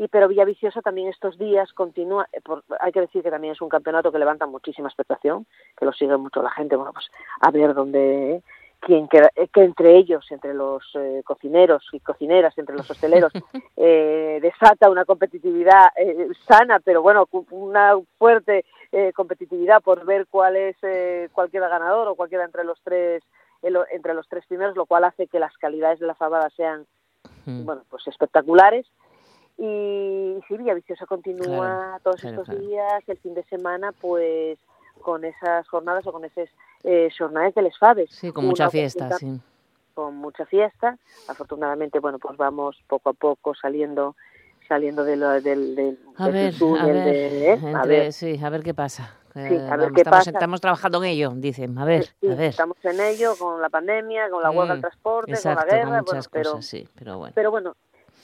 Y 0.00 0.06
pero 0.06 0.28
Villaviciosa 0.28 0.80
también 0.80 1.08
estos 1.08 1.36
días 1.38 1.72
continúa, 1.72 2.28
eh, 2.32 2.40
por- 2.40 2.62
hay 2.78 2.92
que 2.92 3.00
decir 3.00 3.20
que 3.20 3.30
también 3.32 3.54
es 3.54 3.60
un 3.60 3.68
campeonato 3.68 4.12
que 4.12 4.18
levanta 4.20 4.46
muchísima 4.46 4.86
expectación, 4.88 5.44
que 5.76 5.84
lo 5.84 5.92
sigue 5.92 6.16
mucho 6.16 6.40
la 6.40 6.50
gente, 6.52 6.76
bueno, 6.76 6.92
pues 6.92 7.06
a 7.40 7.50
ver 7.50 7.74
dónde, 7.74 8.40
eh, 8.86 9.06
eh, 9.36 9.48
que 9.52 9.64
entre 9.64 9.96
ellos, 9.96 10.24
entre 10.30 10.54
los 10.54 10.82
eh, 10.94 11.22
cocineros 11.24 11.84
y 11.92 12.00
cocineras, 12.00 12.56
entre 12.58 12.76
los 12.76 12.90
hosteleros, 12.90 13.32
eh, 13.76 14.38
desata 14.40 14.90
una 14.90 15.04
competitividad 15.04 15.88
eh, 15.96 16.28
sana, 16.46 16.80
pero 16.80 17.02
bueno, 17.02 17.26
una 17.50 17.94
fuerte 18.18 18.64
eh, 18.92 19.12
competitividad 19.14 19.82
por 19.82 20.04
ver 20.04 20.26
cuál 20.28 20.56
es 20.56 20.76
eh, 20.82 21.28
cuál 21.32 21.50
queda 21.50 21.68
ganador 21.68 22.08
o 22.08 22.14
cuál 22.14 22.30
queda 22.30 22.44
entre 22.44 22.64
los 22.64 22.80
tres 22.82 23.22
el- 23.62 23.76
entre 23.90 24.14
los 24.14 24.28
tres 24.28 24.46
primeros, 24.46 24.76
lo 24.76 24.86
cual 24.86 25.04
hace 25.04 25.26
que 25.26 25.40
las 25.40 25.56
calidades 25.58 25.98
de 25.98 26.06
la 26.06 26.14
fabada 26.14 26.48
sean 26.50 26.86
Mm. 27.46 27.64
bueno, 27.64 27.82
pues 27.90 28.06
espectaculares. 28.06 28.86
Y 29.56 30.38
sí, 30.46 30.56
Villaviciosa 30.56 31.06
continúa 31.06 31.46
Claro, 31.46 32.00
todos 32.04 32.20
claro, 32.20 32.40
estos 32.42 32.46
claro. 32.54 32.60
días, 32.68 33.02
el 33.08 33.18
fin 33.18 33.34
de 33.34 33.42
semana, 33.44 33.92
pues 34.00 34.58
con 34.98 35.24
esas 35.24 35.66
jornadas 35.68 36.06
o 36.06 36.12
con 36.12 36.24
esas 36.24 36.48
eh, 36.84 37.08
jornadas 37.16 37.54
de 37.54 37.62
les 37.62 37.78
Faves. 37.78 38.10
Sí, 38.10 38.32
con 38.32 38.46
mucha 38.46 38.64
Una 38.64 38.70
fiesta, 38.70 39.06
oportunidad 39.06 39.38
sí. 39.38 39.42
Con 39.94 40.16
mucha 40.16 40.46
fiesta. 40.46 40.96
Afortunadamente, 41.26 41.98
bueno, 41.98 42.18
pues 42.18 42.36
vamos 42.36 42.76
poco 42.86 43.10
a 43.10 43.12
poco 43.12 43.54
saliendo 43.54 44.16
saliendo 44.68 45.02
de 45.02 45.16
lo- 45.16 45.40
del, 45.40 45.74
del, 45.74 45.98
A 46.18 46.26
del 46.26 46.32
ver, 46.34 46.54
a 46.78 46.86
ver, 46.86 47.02
de- 47.04 47.52
¿eh? 47.52 47.52
A 47.52 47.56
entre- 47.56 47.86
ver. 47.86 48.12
sí, 48.12 48.38
a 48.44 48.50
ver 48.50 48.62
qué 48.62 48.74
pasa. 48.74 49.16
Eh, 49.34 49.48
a 49.48 49.76
ver 49.76 49.78
vamos, 49.78 49.92
qué 49.94 50.00
estamos, 50.00 50.18
pasa. 50.18 50.30
estamos 50.30 50.60
trabajando 50.60 51.02
en 51.02 51.10
ello, 51.10 51.30
dicen. 51.34 51.78
A 51.78 51.84
ver, 51.86 52.04
Sí, 52.20 52.28
a 52.30 52.34
ver. 52.34 52.50
estamos 52.50 52.76
en 52.84 53.00
ello 53.00 53.34
con 53.38 53.62
la 53.62 53.70
pandemia, 53.70 54.28
con 54.28 54.42
la 54.42 54.50
huelga 54.50 54.74
del 54.74 54.78
Mm, 54.78 54.80
transporte, 54.82 55.32
exacto, 55.32 55.60
con 55.60 55.68
la 55.68 55.74
guerra, 55.74 55.84
con 55.84 55.90
bueno, 56.04 56.18
muchas 56.18 56.28
pero, 56.28 56.50
cosas, 56.52 56.66
sí, 56.66 56.88
pero 56.98 57.16
bueno. 57.18 57.32
pero 57.34 57.50
bueno, 57.50 57.76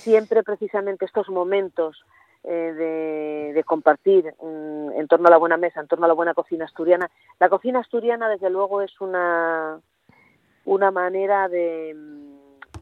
siempre 0.03 0.43
precisamente 0.43 1.07
estos 1.07 1.29
momentos 1.31 1.99
eh, 1.99 2.05
de, 2.51 3.53
de 3.55 3.65
compartir 3.65 4.35
en 4.43 5.07
torno 5.09 5.29
a 5.29 5.31
la 5.31 5.39
buena 5.39 5.57
mesa, 5.57 5.81
en 5.81 5.87
torno 5.89 6.05
a 6.05 6.09
la 6.09 6.15
buena 6.15 6.35
cocina 6.35 6.65
asturiana. 6.67 7.11
La 7.41 7.49
cocina 7.49 7.81
asturiana, 7.81 8.29
desde 8.29 8.51
luego, 8.51 8.83
es 8.83 9.01
una, 9.01 9.81
una 10.65 10.91
manera 10.91 11.49
de, 11.49 11.97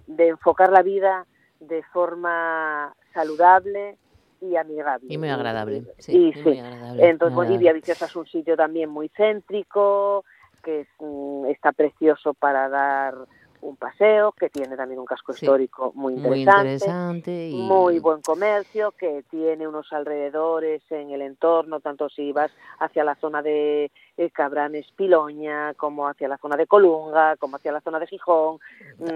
de 0.07 0.29
enfocar 0.29 0.71
la 0.73 0.83
vida 0.83 1.27
de 1.61 1.83
forma 1.93 2.95
saludable 3.15 3.97
y 4.41 4.57
amigable. 4.57 5.07
Y 5.09 5.19
muy 5.19 5.29
agradable. 5.29 5.85
Sí, 5.99 6.29
Y 6.29 6.33
sí. 6.33 6.43
muy 6.43 6.59
agradable, 6.59 7.09
Entonces, 7.09 7.35
muy 7.37 7.47
Bolivia. 7.47 7.73
Viciosa 7.73 8.07
es 8.07 8.17
un 8.17 8.27
sitio 8.27 8.57
también 8.57 8.91
muy 8.91 9.09
céntrico, 9.11 10.25
que 10.65 10.81
es, 10.81 10.89
mm, 10.99 11.47
está 11.47 11.71
precioso 11.73 12.35
para 12.35 12.69
dar 12.69 13.15
un 13.63 13.77
paseo, 13.77 14.33
que 14.33 14.51
tiene 14.51 14.77
también 14.77 14.99
un 15.01 15.07
casco 15.07 15.33
Sí. 15.33 15.45
histórico 15.47 15.93
muy 15.95 16.15
Muy 16.15 16.41
interesante, 16.41 16.73
interesante 16.75 17.49
y- 17.49 17.57
muy 17.63 17.99
buen 18.01 18.21
comercio, 18.21 18.93
que 18.93 19.25
tiene 19.31 19.67
unos 19.67 19.93
alrededores 19.93 20.83
en 20.91 21.11
el 21.11 21.23
entorno, 21.23 21.81
tanto 21.81 22.09
si 22.09 22.33
vas 22.33 22.51
hacia 22.81 23.05
la 23.05 23.15
zona 23.17 23.41
de 23.41 23.91
eh, 24.25 24.31
Cabranes 24.31 24.87
Piloña, 24.97 25.75
como 25.75 26.09
hacia 26.09 26.29
la 26.29 26.39
zona 26.39 26.57
de 26.57 26.67
Colunga, 26.67 27.37
como 27.37 27.57
hacia 27.57 27.73
la 27.73 27.81
zona 27.81 27.99
de 27.99 28.07
Gijón. 28.07 28.59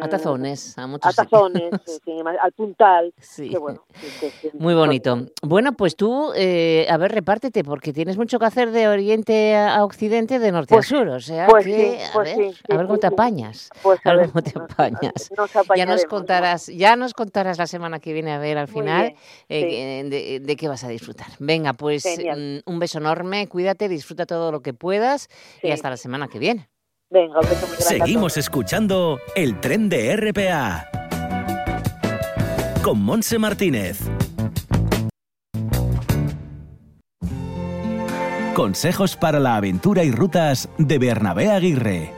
A 0.00 0.06
mm, 0.06 0.08
tazones, 0.10 0.76
a 0.78 0.86
muchos 0.86 1.18
a 1.18 1.22
tazones, 1.24 1.70
al 2.42 2.52
puntal, 2.52 3.12
Sí. 3.20 3.48
que 3.50 3.58
bueno, 3.58 3.84
que- 4.00 4.30
que- 4.30 4.50
que- 4.50 4.58
Muy 4.58 4.74
bonito. 4.74 5.26
Bueno, 5.42 5.72
pues 5.72 5.96
tú, 5.96 6.32
eh, 6.34 6.86
a 6.90 6.96
ver, 6.96 7.12
repártete, 7.12 7.62
porque 7.64 7.92
tienes 7.92 8.16
mucho 8.16 8.38
que 8.38 8.46
hacer 8.46 8.70
de 8.70 8.88
oriente 8.88 9.54
a 9.54 9.76
a 9.76 9.84
occidente, 9.84 10.38
de 10.38 10.52
norte 10.52 10.74
Pues- 10.74 10.86
a 10.86 10.88
sur. 10.88 11.08
O 11.08 11.20
sea, 11.20 11.46
pues 11.48 11.64
que, 11.66 11.98
sí, 11.98 12.02
a 12.08 12.12
pues 12.12 12.36
ver, 12.36 12.52
sí, 12.54 12.60
a 12.70 12.76
ver 12.76 12.86
cómo 12.86 12.98
te 12.98 13.06
apañas. 13.06 13.68
Pues 13.82 14.00
a 14.04 14.10
a 14.10 14.14
ver 14.14 14.30
cómo 14.30 14.42
te 14.42 14.52
apañas. 14.58 15.30
nos 15.36 15.50
ya 15.76 15.86
nos 15.86 16.04
contarás, 16.06 16.66
ya 16.68 16.96
nos 16.96 17.12
contarás 17.14 17.58
la 17.58 17.66
semana 17.66 17.98
que 18.00 18.12
viene 18.12 18.32
a 18.32 18.38
ver 18.38 18.56
al 18.58 18.68
final 18.68 19.14
bien, 19.48 19.66
eh, 19.66 20.04
de, 20.08 20.40
de 20.40 20.56
qué 20.56 20.68
vas 20.68 20.82
a 20.84 20.88
disfrutar. 20.88 21.26
Venga, 21.38 21.72
pues 21.74 22.04
mm, 22.06 22.58
un 22.70 22.78
beso 22.78 22.98
enorme, 22.98 23.46
cuídate, 23.48 23.88
disfruta 23.88 24.24
todo 24.26 24.50
lo 24.50 24.60
que 24.60 24.72
puedas 24.72 24.95
y 25.62 25.66
Sí. 25.66 25.72
hasta 25.72 25.90
la 25.90 25.96
semana 25.96 26.28
que 26.28 26.38
viene. 26.38 26.68
Venga, 27.10 27.38
un 27.40 27.48
beso 27.48 27.66
muy 27.66 27.76
grande 27.76 27.84
a 27.84 27.88
Seguimos 27.88 28.36
escuchando 28.36 29.18
el 29.34 29.60
tren 29.60 29.88
de 29.88 30.16
RPA 30.16 30.88
con 32.82 33.00
Monse 33.00 33.38
Martínez. 33.38 34.00
Consejos 38.54 39.16
para 39.16 39.38
la 39.38 39.56
aventura 39.56 40.02
y 40.02 40.10
rutas 40.10 40.68
de 40.78 40.98
Bernabé 40.98 41.50
Aguirre. 41.50 42.15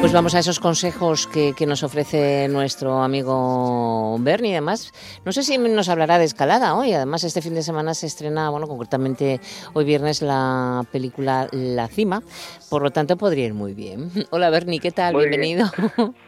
Pues 0.00 0.12
vamos 0.12 0.34
a 0.34 0.40
esos 0.40 0.58
consejos 0.58 1.26
que, 1.26 1.52
que 1.56 1.66
nos 1.66 1.82
ofrece 1.82 2.48
nuestro 2.48 3.02
amigo 3.02 4.16
Bernie. 4.18 4.52
Además, 4.52 4.92
no 5.24 5.32
sé 5.32 5.42
si 5.42 5.56
nos 5.58 5.88
hablará 5.88 6.18
de 6.18 6.24
escalada 6.24 6.74
hoy. 6.74 6.92
Además, 6.92 7.24
este 7.24 7.42
fin 7.42 7.54
de 7.54 7.62
semana 7.62 7.94
se 7.94 8.06
estrena, 8.06 8.50
bueno, 8.50 8.66
concretamente 8.66 9.40
hoy 9.72 9.84
viernes, 9.84 10.22
la 10.22 10.84
película 10.90 11.48
La 11.52 11.88
Cima. 11.88 12.22
Por 12.70 12.82
lo 12.82 12.90
tanto, 12.90 13.16
podría 13.16 13.46
ir 13.46 13.54
muy 13.54 13.74
bien. 13.74 14.10
Hola, 14.30 14.50
Bernie, 14.50 14.80
¿qué 14.80 14.90
tal? 14.90 15.14
Muy 15.14 15.28
Bienvenido. 15.28 15.66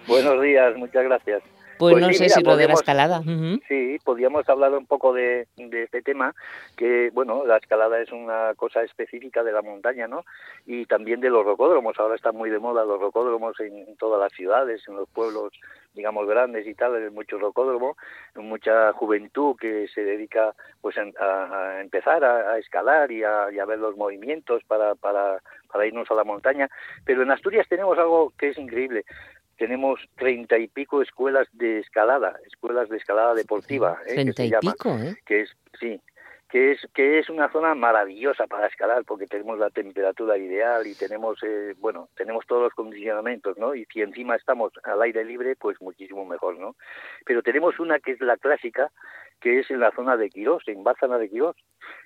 Buenos 0.06 0.40
días, 0.42 0.76
muchas 0.76 1.04
gracias. 1.04 1.42
Pues, 1.78 1.96
no 2.00 2.08
sí, 2.08 2.14
sé 2.14 2.22
mira, 2.24 2.34
si 2.36 2.42
lo 2.42 2.56
de 2.56 2.68
la 2.68 2.74
escalada. 2.74 3.22
Sí, 3.68 3.98
podríamos 4.04 4.48
hablar 4.48 4.72
un 4.72 4.86
poco 4.86 5.12
de, 5.12 5.46
de 5.56 5.82
este 5.84 6.02
tema, 6.02 6.34
que 6.76 7.10
bueno, 7.12 7.44
la 7.46 7.56
escalada 7.58 8.00
es 8.00 8.10
una 8.12 8.54
cosa 8.56 8.82
específica 8.82 9.42
de 9.42 9.52
la 9.52 9.62
montaña, 9.62 10.06
¿no? 10.06 10.24
Y 10.66 10.86
también 10.86 11.20
de 11.20 11.30
los 11.30 11.44
rocódromos, 11.44 11.98
ahora 11.98 12.14
están 12.16 12.36
muy 12.36 12.50
de 12.50 12.58
moda 12.58 12.84
los 12.84 13.00
rocódromos 13.00 13.58
en, 13.60 13.76
en 13.78 13.96
todas 13.96 14.20
las 14.20 14.32
ciudades, 14.32 14.82
en 14.88 14.96
los 14.96 15.08
pueblos, 15.08 15.52
digamos, 15.94 16.26
grandes 16.26 16.66
y 16.66 16.74
tal, 16.74 16.94
hay 16.96 17.10
muchos 17.10 17.40
rocódromos, 17.40 17.96
mucha 18.34 18.92
juventud 18.92 19.56
que 19.58 19.88
se 19.88 20.02
dedica 20.04 20.54
pues 20.80 20.96
a, 20.98 21.04
a- 21.18 21.70
a 21.76 21.80
empezar 21.80 22.22
a, 22.24 22.52
a 22.52 22.58
escalar 22.58 23.10
y 23.10 23.24
a, 23.24 23.50
y 23.52 23.58
a 23.58 23.64
ver 23.64 23.78
los 23.78 23.96
movimientos 23.96 24.62
para, 24.64 24.94
para, 24.94 25.40
para 25.72 25.86
irnos 25.86 26.10
a 26.10 26.14
la 26.14 26.24
montaña. 26.24 26.68
Pero 27.04 27.22
en 27.22 27.30
Asturias 27.30 27.66
tenemos 27.68 27.98
algo 27.98 28.32
que 28.38 28.48
es 28.50 28.58
increíble, 28.58 29.04
tenemos 29.56 30.00
treinta 30.16 30.58
y 30.58 30.68
pico 30.68 31.02
escuelas 31.02 31.48
de 31.52 31.80
escalada, 31.80 32.38
escuelas 32.46 32.88
de 32.88 32.98
escalada 32.98 33.34
deportiva, 33.34 33.98
¿eh? 34.06 34.24
que 34.24 34.32
se 34.32 34.48
llama, 34.48 34.72
pico, 34.72 34.90
¿eh? 34.98 35.16
que 35.24 35.42
es 35.42 35.56
sí, 35.80 36.00
que 36.48 36.72
es 36.72 36.86
que 36.94 37.18
es 37.18 37.28
una 37.28 37.50
zona 37.50 37.74
maravillosa 37.74 38.46
para 38.46 38.66
escalar 38.66 39.04
porque 39.04 39.26
tenemos 39.26 39.58
la 39.58 39.70
temperatura 39.70 40.36
ideal 40.38 40.86
y 40.86 40.94
tenemos 40.94 41.38
eh, 41.42 41.74
bueno 41.78 42.08
tenemos 42.16 42.46
todos 42.46 42.64
los 42.64 42.74
condicionamientos, 42.74 43.58
¿no? 43.58 43.74
Y 43.74 43.86
si 43.86 44.02
encima 44.02 44.36
estamos 44.36 44.72
al 44.84 45.02
aire 45.02 45.24
libre, 45.24 45.56
pues 45.56 45.80
muchísimo 45.80 46.24
mejor, 46.24 46.58
¿no? 46.58 46.76
Pero 47.24 47.42
tenemos 47.42 47.78
una 47.80 47.98
que 47.98 48.12
es 48.12 48.20
la 48.20 48.36
clásica, 48.36 48.92
que 49.40 49.60
es 49.60 49.70
en 49.70 49.80
la 49.80 49.90
zona 49.92 50.16
de 50.16 50.30
Quirós, 50.30 50.62
en 50.68 50.84
Bázana 50.84 51.18
de 51.18 51.28
Quirós, 51.28 51.56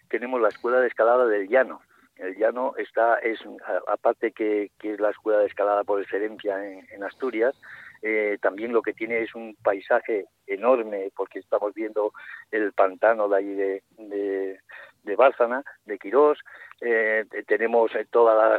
tenemos 0.09 0.41
la 0.41 0.49
escuela 0.49 0.81
de 0.81 0.89
escalada 0.89 1.27
del 1.27 1.49
Llano. 1.49 1.83
El 2.21 2.37
llano 2.37 2.75
está, 2.77 3.19
es 3.19 3.39
aparte 3.87 4.33
que, 4.33 4.71
es 4.83 5.01
la 5.01 5.11
escuela 5.11 5.39
de 5.41 5.47
escalada 5.47 5.85
por 5.85 6.01
excelencia 6.01 6.63
en, 6.65 7.03
Asturias, 7.05 7.61
eh, 8.03 8.39
también 8.41 8.73
lo 8.73 8.83
que 8.83 8.93
tiene 8.93 9.23
es 9.23 9.35
un 9.35 9.57
paisaje 9.63 10.27
enorme, 10.47 11.11
porque 11.17 11.39
estamos 11.39 11.73
viendo 11.75 12.13
el 12.51 12.73
pantano 12.73 13.29
de 13.29 13.37
ahí 13.37 13.55
de, 13.55 13.83
de, 13.99 14.59
de 15.03 15.17
Bárcena, 15.17 15.63
de 15.85 15.99
Quirós, 15.99 16.39
eh, 16.83 17.25
te- 17.31 17.43
tenemos 17.45 17.95
eh, 17.95 18.07
toda 18.11 18.59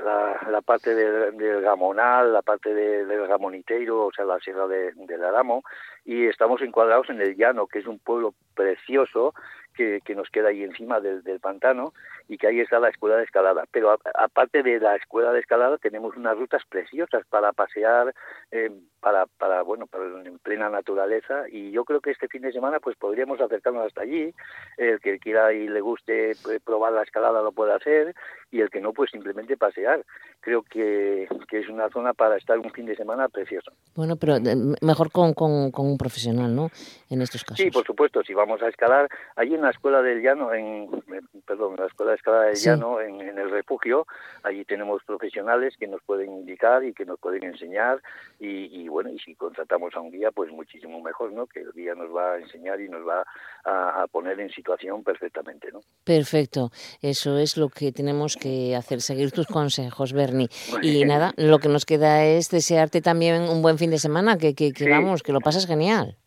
la, 0.50 0.62
parte 0.62 0.94
del, 0.94 1.38
del 1.38 1.62
Gamonal, 1.62 2.34
la 2.34 2.42
parte 2.44 2.74
de- 2.74 3.06
del 3.06 3.28
Gamoniteiro, 3.28 4.06
o 4.08 4.12
sea, 4.12 4.26
la 4.26 4.40
sierra 4.40 4.68
de, 4.68 4.92
del 4.96 5.24
Aramo, 5.24 5.64
y 6.06 6.26
estamos 6.28 6.62
encuadrados 6.62 7.10
en 7.10 7.22
el 7.22 7.36
llano, 7.36 7.68
que 7.68 7.80
es 7.80 7.88
un 7.88 8.00
pueblo 8.00 8.34
precioso 8.56 9.34
que, 9.72 10.02
que 10.04 10.16
nos 10.16 10.30
queda 10.30 10.50
ahí 10.50 10.64
encima 10.64 11.00
del, 11.00 11.24
del 11.24 11.40
pantano 11.40 11.94
y 12.28 12.38
que 12.38 12.48
ahí 12.48 12.60
está 12.60 12.80
la 12.80 12.90
escuela 12.90 13.18
de 13.18 13.24
escalada. 13.24 13.66
Pero 13.72 13.98
aparte 14.16 14.64
de 14.64 14.80
la 14.80 14.96
escuela 14.96 15.32
de 15.32 15.40
escalada 15.40 15.78
tenemos 15.78 16.16
unas 16.16 16.38
rutas 16.38 16.64
preciosas 16.70 17.26
para 17.28 17.52
pasear, 17.54 18.14
eh, 18.52 18.72
para, 19.00 19.26
para 19.26 19.62
bueno, 19.64 19.88
para 19.88 20.06
en 20.06 20.40
plena 20.40 20.70
naturaleza 20.70 21.46
y 21.50 21.72
yo 21.72 21.84
creo 21.86 22.02
que 22.02 22.12
este 22.12 22.28
fin 22.28 22.42
de 22.44 22.52
semana 22.52 22.80
pues 22.80 22.96
podríamos 22.98 23.42
acercarnos 23.42 23.88
hasta 23.88 24.02
allí. 24.02 24.34
El 24.78 25.00
que 25.00 25.20
quiera 25.20 25.54
y 25.54 25.68
le 25.68 25.82
guste 25.82 26.32
eh, 26.32 26.36
probar 26.64 26.94
la 26.94 27.04
escalada 27.04 27.42
lo 27.42 27.52
puede 27.52 27.74
hacer 27.74 28.14
y 28.52 28.62
el 28.62 28.70
que 28.70 28.82
no 28.82 28.94
pues 28.94 29.10
simplemente 29.12 29.58
pasear. 29.58 30.04
Creo 30.42 30.64
que, 30.64 31.28
que 31.50 31.60
es 31.60 31.70
una 31.70 31.90
zona 31.90 32.14
para 32.14 32.38
estar 32.38 32.58
un 32.60 32.72
fin 32.72 32.86
de 32.86 32.96
semana 32.96 33.30
precioso. 33.30 33.72
Bueno, 33.96 34.16
pero 34.16 34.36
eh, 34.38 34.56
mejor 34.82 35.12
con, 35.12 35.34
con, 35.34 35.72
con 35.72 35.86
un 35.88 35.98
profesional, 35.98 36.54
¿no? 36.56 36.70
En 37.10 37.22
estos 37.22 37.44
casos. 37.44 37.58
Sí, 37.64 37.70
por 37.72 37.86
supuesto, 37.86 38.24
si 38.24 38.34
vamos 38.34 38.62
a 38.62 38.68
escalar, 38.70 39.08
allí 39.36 39.56
en 39.56 39.62
la 39.62 39.70
escuela 39.70 40.02
del 40.02 40.22
llano, 40.22 40.54
en, 40.54 40.84
eh, 41.14 41.22
perdón, 41.46 41.76
en 41.78 41.82
la 41.82 41.88
escuela 41.88 42.12
de 42.12 42.18
escalada 42.18 42.46
del 42.46 42.56
Sí. 42.58 42.66
llano, 42.70 43.00
en, 43.00 43.22
en 43.22 43.38
el 43.38 43.50
refugio, 43.52 44.06
allí 44.44 44.66
tenemos 44.66 45.04
profesionales 45.04 45.76
que 45.78 45.88
nos 45.88 46.02
pueden 46.04 46.32
indicar 46.32 46.84
y 46.84 46.94
que 46.94 47.06
nos 47.06 47.20
pueden 47.20 47.44
enseñar 47.44 48.02
y, 48.40 48.82
y 48.82 48.88
bueno, 48.88 49.10
y 49.12 49.20
si 49.20 49.36
contratamos 49.36 49.96
a 49.96 50.02
un 50.02 50.12
guía, 50.12 50.32
pues 50.32 50.52
muchísimo 50.52 51.02
mejor, 51.02 51.32
¿no? 51.32 51.46
Que 51.48 51.62
el 51.62 51.72
guía 51.74 51.94
nos 51.96 52.14
va 52.16 52.34
a 52.34 52.38
enseñar 52.40 52.82
y 52.82 52.90
nos 52.90 53.08
va 53.08 53.24
a, 53.64 54.02
a 54.04 54.08
poner 54.08 54.40
en 54.40 54.50
situación 54.50 55.04
perfectamente, 55.04 55.72
¿no? 55.72 55.82
Perfecto, 56.04 56.72
eso 57.02 57.38
es 57.38 57.58
lo 57.58 57.70
que 57.70 57.92
tenemos 57.92 58.36
que 58.36 58.41
hacer, 58.78 59.02
seguir 59.02 59.32
tus 59.32 59.48
consejos, 59.48 60.14
Bernie. 60.14 60.48
Y 60.82 61.06
nada, 61.06 61.34
lo 61.38 61.60
que 61.60 61.70
nos 61.70 61.86
queda 61.86 62.26
es 62.26 62.50
desearte 62.50 63.02
también 63.02 63.44
un 63.44 63.62
buen 63.62 63.78
fin 63.78 63.92
de 63.92 63.98
semana, 64.00 64.38
que, 64.38 64.54
que, 64.56 64.72
que 64.74 64.86
Sí. 64.86 64.90
vamos, 64.90 65.24
que 65.24 65.32
lo 65.34 65.40
pasas 65.40 65.68
genial. 65.68 66.18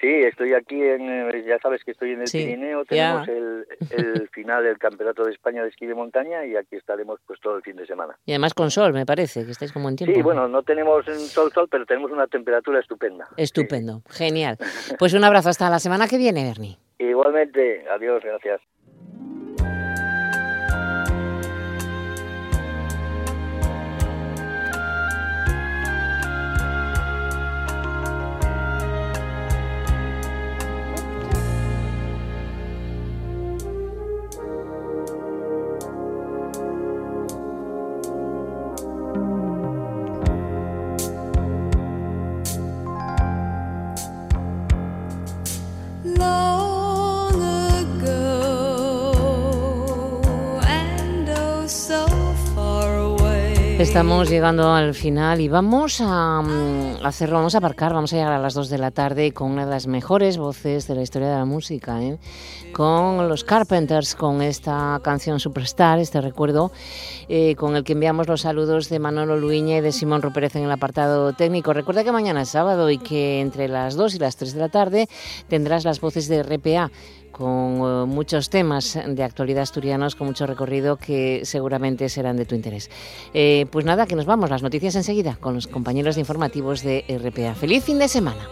Sí, 0.00 0.08
estoy 0.08 0.54
aquí 0.54 0.80
en, 0.80 1.10
eh, 1.28 1.44
ya 1.46 1.58
sabes 1.58 1.84
que 1.84 1.90
estoy 1.90 2.12
en 2.12 2.22
el 2.22 2.26
Sí, 2.26 2.38
Pirineo, 2.38 2.86
tenemos 2.86 3.28
el, 3.28 3.66
el 3.90 4.28
final 4.32 4.64
del 4.64 4.78
Campeonato 4.78 5.24
de 5.24 5.30
España 5.32 5.62
de 5.62 5.68
Esquí 5.68 5.84
de 5.84 5.94
Montaña 5.94 6.46
y 6.46 6.56
aquí 6.56 6.76
estaremos 6.76 7.20
pues 7.26 7.38
todo 7.40 7.56
el 7.58 7.62
fin 7.62 7.76
de 7.76 7.86
semana. 7.86 8.16
Y 8.24 8.32
además 8.32 8.54
con 8.54 8.70
sol, 8.70 8.94
me 8.94 9.04
parece, 9.04 9.44
que 9.44 9.50
estáis 9.50 9.72
como 9.72 9.90
en 9.90 9.96
tiempo. 9.96 10.14
Sí, 10.16 10.22
bueno, 10.22 10.48
no 10.48 10.62
tenemos 10.62 11.04
sol 11.04 11.52
sol, 11.52 11.68
pero 11.70 11.84
tenemos 11.84 12.10
una 12.10 12.26
temperatura 12.28 12.80
estupenda. 12.80 13.28
Estupendo, 13.36 14.00
genial. 14.08 14.56
Pues 14.98 15.12
un 15.12 15.22
abrazo 15.22 15.50
hasta 15.50 15.68
la 15.68 15.78
semana 15.78 16.08
que 16.08 16.16
viene, 16.16 16.44
Bernie. 16.44 16.78
Igualmente, 16.98 17.84
adiós, 17.94 18.22
gracias. 18.24 18.62
Estamos 53.90 54.30
llegando 54.30 54.72
al 54.72 54.94
final 54.94 55.40
y 55.40 55.48
vamos 55.48 56.00
a 56.00 56.40
mm, 56.42 57.04
hacerlo, 57.04 57.38
vamos 57.38 57.56
a 57.56 57.58
aparcar, 57.58 57.92
vamos 57.92 58.12
a 58.12 58.16
llegar 58.16 58.32
a 58.32 58.38
las 58.38 58.54
2 58.54 58.70
de 58.70 58.78
la 58.78 58.92
tarde 58.92 59.32
con 59.32 59.50
una 59.50 59.64
de 59.64 59.70
las 59.72 59.88
mejores 59.88 60.38
voces 60.38 60.86
de 60.86 60.94
la 60.94 61.02
historia 61.02 61.28
de 61.28 61.34
la 61.34 61.44
música, 61.44 62.00
¿eh? 62.00 62.16
con 62.72 63.28
los 63.28 63.42
Carpenters, 63.42 64.14
con 64.14 64.42
esta 64.42 65.00
canción 65.02 65.40
Superstar, 65.40 65.98
este 65.98 66.20
recuerdo, 66.20 66.70
eh, 67.28 67.56
con 67.56 67.74
el 67.74 67.82
que 67.82 67.94
enviamos 67.94 68.28
los 68.28 68.42
saludos 68.42 68.88
de 68.90 69.00
Manolo 69.00 69.36
Luiña 69.36 69.78
y 69.78 69.80
de 69.80 69.90
Simón 69.90 70.22
Rupérez 70.22 70.54
en 70.54 70.62
el 70.62 70.70
apartado 70.70 71.32
técnico. 71.32 71.72
Recuerda 71.72 72.04
que 72.04 72.12
mañana 72.12 72.42
es 72.42 72.50
sábado 72.50 72.90
y 72.90 72.98
que 72.98 73.40
entre 73.40 73.66
las 73.66 73.96
2 73.96 74.14
y 74.14 74.18
las 74.20 74.36
3 74.36 74.54
de 74.54 74.60
la 74.60 74.68
tarde 74.68 75.08
tendrás 75.48 75.84
las 75.84 76.00
voces 76.00 76.28
de 76.28 76.44
RPA 76.44 76.92
con 77.40 77.80
eh, 77.80 78.04
muchos 78.06 78.50
temas 78.50 78.98
de 79.06 79.24
actualidad 79.24 79.62
asturianos, 79.62 80.14
con 80.14 80.26
mucho 80.26 80.46
recorrido 80.46 80.96
que 80.96 81.40
seguramente 81.44 82.10
serán 82.10 82.36
de 82.36 82.44
tu 82.44 82.54
interés. 82.54 82.90
Eh, 83.32 83.64
pues 83.72 83.86
nada, 83.86 84.06
que 84.06 84.14
nos 84.14 84.26
vamos, 84.26 84.50
las 84.50 84.62
noticias 84.62 84.94
enseguida 84.94 85.38
con 85.40 85.54
los 85.54 85.66
compañeros 85.66 86.16
de 86.16 86.20
informativos 86.20 86.82
de 86.82 87.02
RPA. 87.08 87.54
Feliz 87.54 87.82
fin 87.82 87.98
de 87.98 88.08
semana. 88.08 88.46